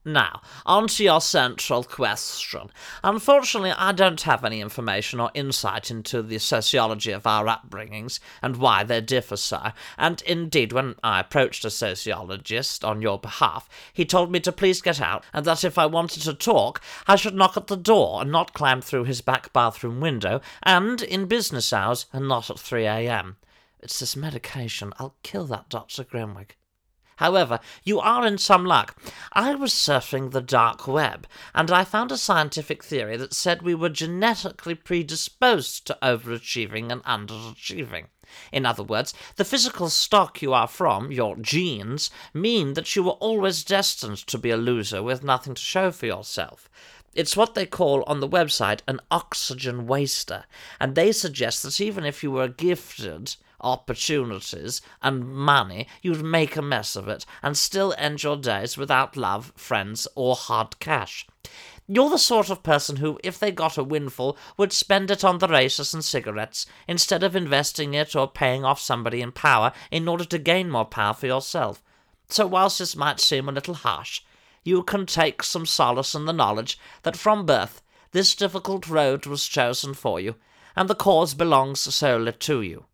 Now, 0.08 0.40
on 0.64 0.86
to 0.86 1.02
your 1.02 1.20
central 1.20 1.82
question. 1.82 2.70
Unfortunately, 3.02 3.72
I 3.72 3.90
don't 3.90 4.20
have 4.20 4.44
any 4.44 4.60
information 4.60 5.18
or 5.18 5.32
insight 5.34 5.90
into 5.90 6.22
the 6.22 6.38
sociology 6.38 7.10
of 7.10 7.26
our 7.26 7.46
upbringings 7.46 8.20
and 8.40 8.54
why 8.56 8.84
they 8.84 9.00
differ 9.00 9.36
so, 9.36 9.72
and 9.98 10.22
indeed, 10.22 10.72
when 10.72 10.94
I 11.02 11.18
approached 11.18 11.64
a 11.64 11.70
sociologist 11.70 12.84
on 12.84 13.02
your 13.02 13.18
behalf, 13.18 13.68
he 13.92 14.04
told 14.04 14.30
me 14.30 14.38
to 14.40 14.52
please 14.52 14.80
get 14.80 15.00
out, 15.00 15.24
and 15.32 15.44
that 15.44 15.64
if 15.64 15.76
I 15.76 15.86
wanted 15.86 16.22
to 16.22 16.34
talk, 16.34 16.80
I 17.08 17.16
should 17.16 17.34
knock 17.34 17.56
at 17.56 17.66
the 17.66 17.76
door 17.76 18.22
and 18.22 18.30
not 18.30 18.54
climb 18.54 18.82
through 18.82 19.06
his 19.06 19.22
back 19.22 19.52
bathroom 19.52 20.00
window, 20.00 20.40
and 20.62 21.02
in 21.02 21.26
business 21.26 21.72
hours 21.72 22.06
and 22.12 22.28
not 22.28 22.48
at 22.48 22.60
3 22.60 22.84
a.m. 22.86 23.38
It's 23.80 23.98
this 23.98 24.14
medication. 24.14 24.92
I'll 25.00 25.16
kill 25.24 25.46
that 25.46 25.68
Dr. 25.68 26.04
Grimwig. 26.04 26.50
However, 27.16 27.60
you 27.82 27.98
are 27.98 28.26
in 28.26 28.38
some 28.38 28.64
luck. 28.64 28.96
I 29.32 29.54
was 29.54 29.72
surfing 29.72 30.30
the 30.30 30.40
dark 30.40 30.86
web, 30.86 31.26
and 31.54 31.70
I 31.70 31.84
found 31.84 32.12
a 32.12 32.18
scientific 32.18 32.84
theory 32.84 33.16
that 33.16 33.34
said 33.34 33.62
we 33.62 33.74
were 33.74 33.88
genetically 33.88 34.74
predisposed 34.74 35.86
to 35.86 35.98
overachieving 36.02 36.92
and 36.92 37.02
underachieving. 37.04 38.06
In 38.52 38.66
other 38.66 38.82
words, 38.82 39.14
the 39.36 39.44
physical 39.44 39.88
stock 39.88 40.42
you 40.42 40.52
are 40.52 40.66
from, 40.66 41.10
your 41.10 41.36
genes, 41.36 42.10
mean 42.34 42.74
that 42.74 42.94
you 42.94 43.02
were 43.02 43.12
always 43.12 43.64
destined 43.64 44.18
to 44.26 44.36
be 44.36 44.50
a 44.50 44.56
loser 44.56 45.02
with 45.02 45.24
nothing 45.24 45.54
to 45.54 45.62
show 45.62 45.90
for 45.90 46.06
yourself. 46.06 46.68
It's 47.14 47.36
what 47.36 47.54
they 47.54 47.64
call 47.64 48.02
on 48.02 48.20
the 48.20 48.28
website 48.28 48.80
an 48.86 49.00
oxygen 49.10 49.86
waster, 49.86 50.44
and 50.78 50.94
they 50.94 51.12
suggest 51.12 51.62
that 51.62 51.80
even 51.80 52.04
if 52.04 52.22
you 52.22 52.30
were 52.30 52.48
gifted, 52.48 53.36
opportunities, 53.60 54.80
and 55.02 55.28
money, 55.28 55.86
you'd 56.02 56.22
make 56.22 56.56
a 56.56 56.62
mess 56.62 56.96
of 56.96 57.08
it 57.08 57.24
and 57.42 57.56
still 57.56 57.94
end 57.98 58.22
your 58.22 58.36
days 58.36 58.76
without 58.76 59.16
love, 59.16 59.52
friends, 59.56 60.06
or 60.14 60.34
hard 60.34 60.78
cash. 60.78 61.26
You're 61.88 62.10
the 62.10 62.18
sort 62.18 62.50
of 62.50 62.64
person 62.64 62.96
who, 62.96 63.20
if 63.22 63.38
they 63.38 63.52
got 63.52 63.78
a 63.78 63.84
windfall, 63.84 64.36
would 64.56 64.72
spend 64.72 65.10
it 65.10 65.22
on 65.22 65.38
the 65.38 65.46
races 65.46 65.94
and 65.94 66.04
cigarettes, 66.04 66.66
instead 66.88 67.22
of 67.22 67.36
investing 67.36 67.94
it 67.94 68.16
or 68.16 68.26
paying 68.26 68.64
off 68.64 68.80
somebody 68.80 69.20
in 69.20 69.30
power 69.30 69.72
in 69.90 70.08
order 70.08 70.24
to 70.24 70.38
gain 70.38 70.68
more 70.68 70.84
power 70.84 71.14
for 71.14 71.26
yourself. 71.26 71.82
So, 72.28 72.46
whilst 72.46 72.80
this 72.80 72.96
might 72.96 73.20
seem 73.20 73.48
a 73.48 73.52
little 73.52 73.74
harsh, 73.74 74.22
you 74.64 74.82
can 74.82 75.06
take 75.06 75.44
some 75.44 75.64
solace 75.64 76.12
in 76.12 76.24
the 76.24 76.32
knowledge 76.32 76.76
that 77.04 77.16
from 77.16 77.46
birth 77.46 77.82
this 78.10 78.34
difficult 78.34 78.88
road 78.88 79.26
was 79.26 79.46
chosen 79.46 79.94
for 79.94 80.18
you, 80.18 80.34
and 80.74 80.88
the 80.88 80.94
cause 80.94 81.34
belongs 81.34 81.80
solely 81.94 82.32
to 82.32 82.62
you. 82.62 82.86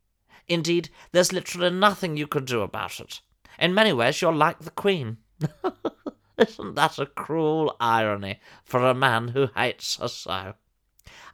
Indeed, 0.52 0.90
there's 1.12 1.32
literally 1.32 1.70
nothing 1.70 2.16
you 2.16 2.26
could 2.26 2.44
do 2.44 2.60
about 2.62 3.00
it. 3.00 3.20
In 3.58 3.74
many 3.74 3.92
ways, 3.92 4.20
you're 4.20 4.32
like 4.32 4.60
the 4.60 4.70
Queen. 4.70 5.18
Isn't 6.38 6.74
that 6.74 6.98
a 6.98 7.06
cruel 7.06 7.76
irony 7.80 8.40
for 8.64 8.86
a 8.86 8.94
man 8.94 9.28
who 9.28 9.48
hates 9.54 9.96
her 9.96 10.08
so? 10.08 10.54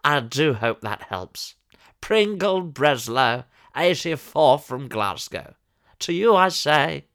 I 0.05 0.21
do 0.21 0.55
hope 0.55 0.81
that 0.83 1.03
helps. 1.03 1.55
Pringle 2.01 2.63
Breslow, 2.63 3.45
84 3.77 4.59
from 4.59 4.89
Glasgow. 4.89 5.55
To 6.01 6.13
you 6.13 6.35
I 6.35 6.49
say, 6.49 7.07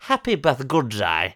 happy 0.00 0.34
birthday, 0.34 0.64
good 0.64 0.88
day. 0.88 1.34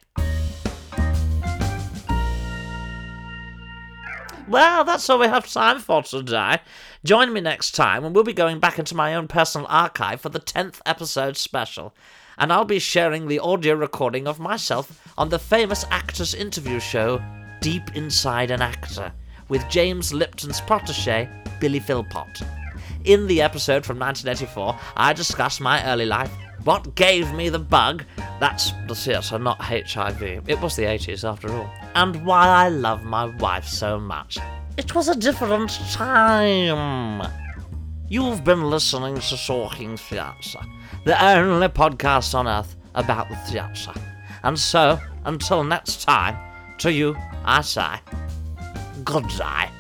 Well, 4.49 4.83
that's 4.85 5.11
all 5.11 5.19
we 5.19 5.27
have 5.27 5.47
time 5.47 5.79
for 5.79 6.03
today. 6.03 6.61
Join 7.05 7.35
me 7.35 7.43
next 7.43 7.73
time 7.73 8.03
when 8.03 8.15
we'll 8.15 8.25
be 8.25 8.33
going 8.33 8.61
back 8.61 8.79
into 8.79 8.95
my 8.95 9.15
own 9.15 9.29
personal 9.29 9.67
archive 9.69 10.23
for 10.23 10.31
the 10.31 10.41
10th 10.41 10.81
episode 10.87 11.37
special. 11.37 11.95
And 12.39 12.51
I'll 12.51 12.65
be 12.65 12.79
sharing 12.79 13.29
the 13.29 13.41
audio 13.41 13.75
recording 13.75 14.27
of 14.27 14.41
myself 14.41 15.13
on 15.19 15.29
the 15.29 15.39
famous 15.39 15.85
actors 15.91 16.33
interview 16.33 16.81
show 16.81 17.23
Deep 17.61 17.95
Inside 17.95 18.51
an 18.51 18.63
Actor 18.63 19.13
with 19.51 19.69
James 19.69 20.15
Lipton's 20.15 20.63
protege, 20.63 21.29
Billy 21.61 21.81
Philpott. 21.81 22.41
In 23.05 23.27
the 23.27 23.43
episode 23.43 23.85
from 23.85 23.99
1984, 23.99 24.79
I 24.97 25.13
discuss 25.13 25.61
my 25.61 25.85
early 25.85 26.07
life, 26.07 26.33
what 26.65 26.95
gave 26.95 27.33
me 27.33 27.49
the 27.49 27.59
bug, 27.59 28.05
that's 28.41 28.73
the 28.87 28.95
theatre, 28.95 29.39
not 29.39 29.61
HIV. 29.61 30.23
It 30.23 30.61
was 30.61 30.77
the 30.77 30.85
80s 30.85 31.29
after 31.29 31.53
all. 31.53 31.71
And 31.95 32.25
why 32.25 32.47
I 32.47 32.69
love 32.69 33.05
my 33.05 33.27
wife 33.37 33.67
so 33.67 33.99
much. 33.99 34.39
It 34.77 34.95
was 34.95 35.09
a 35.09 35.17
different 35.17 35.71
time. 35.93 37.29
You've 38.09 38.45
been 38.45 38.71
listening 38.71 39.17
to 39.17 39.37
Talking 39.37 39.97
Theatre, 39.97 40.61
the 41.05 41.23
only 41.25 41.69
podcast 41.69 42.35
on 42.35 42.47
earth 42.47 42.77
about 42.95 43.29
the 43.29 43.37
theatre. 43.37 43.93
And 44.43 44.59
so, 44.59 44.99
until 45.25 45.65
next 45.65 46.05
time, 46.05 46.37
to 46.79 46.93
you 46.93 47.17
I 47.45 47.61
say, 47.63 47.97
good 49.05 49.27
day. 49.29 49.78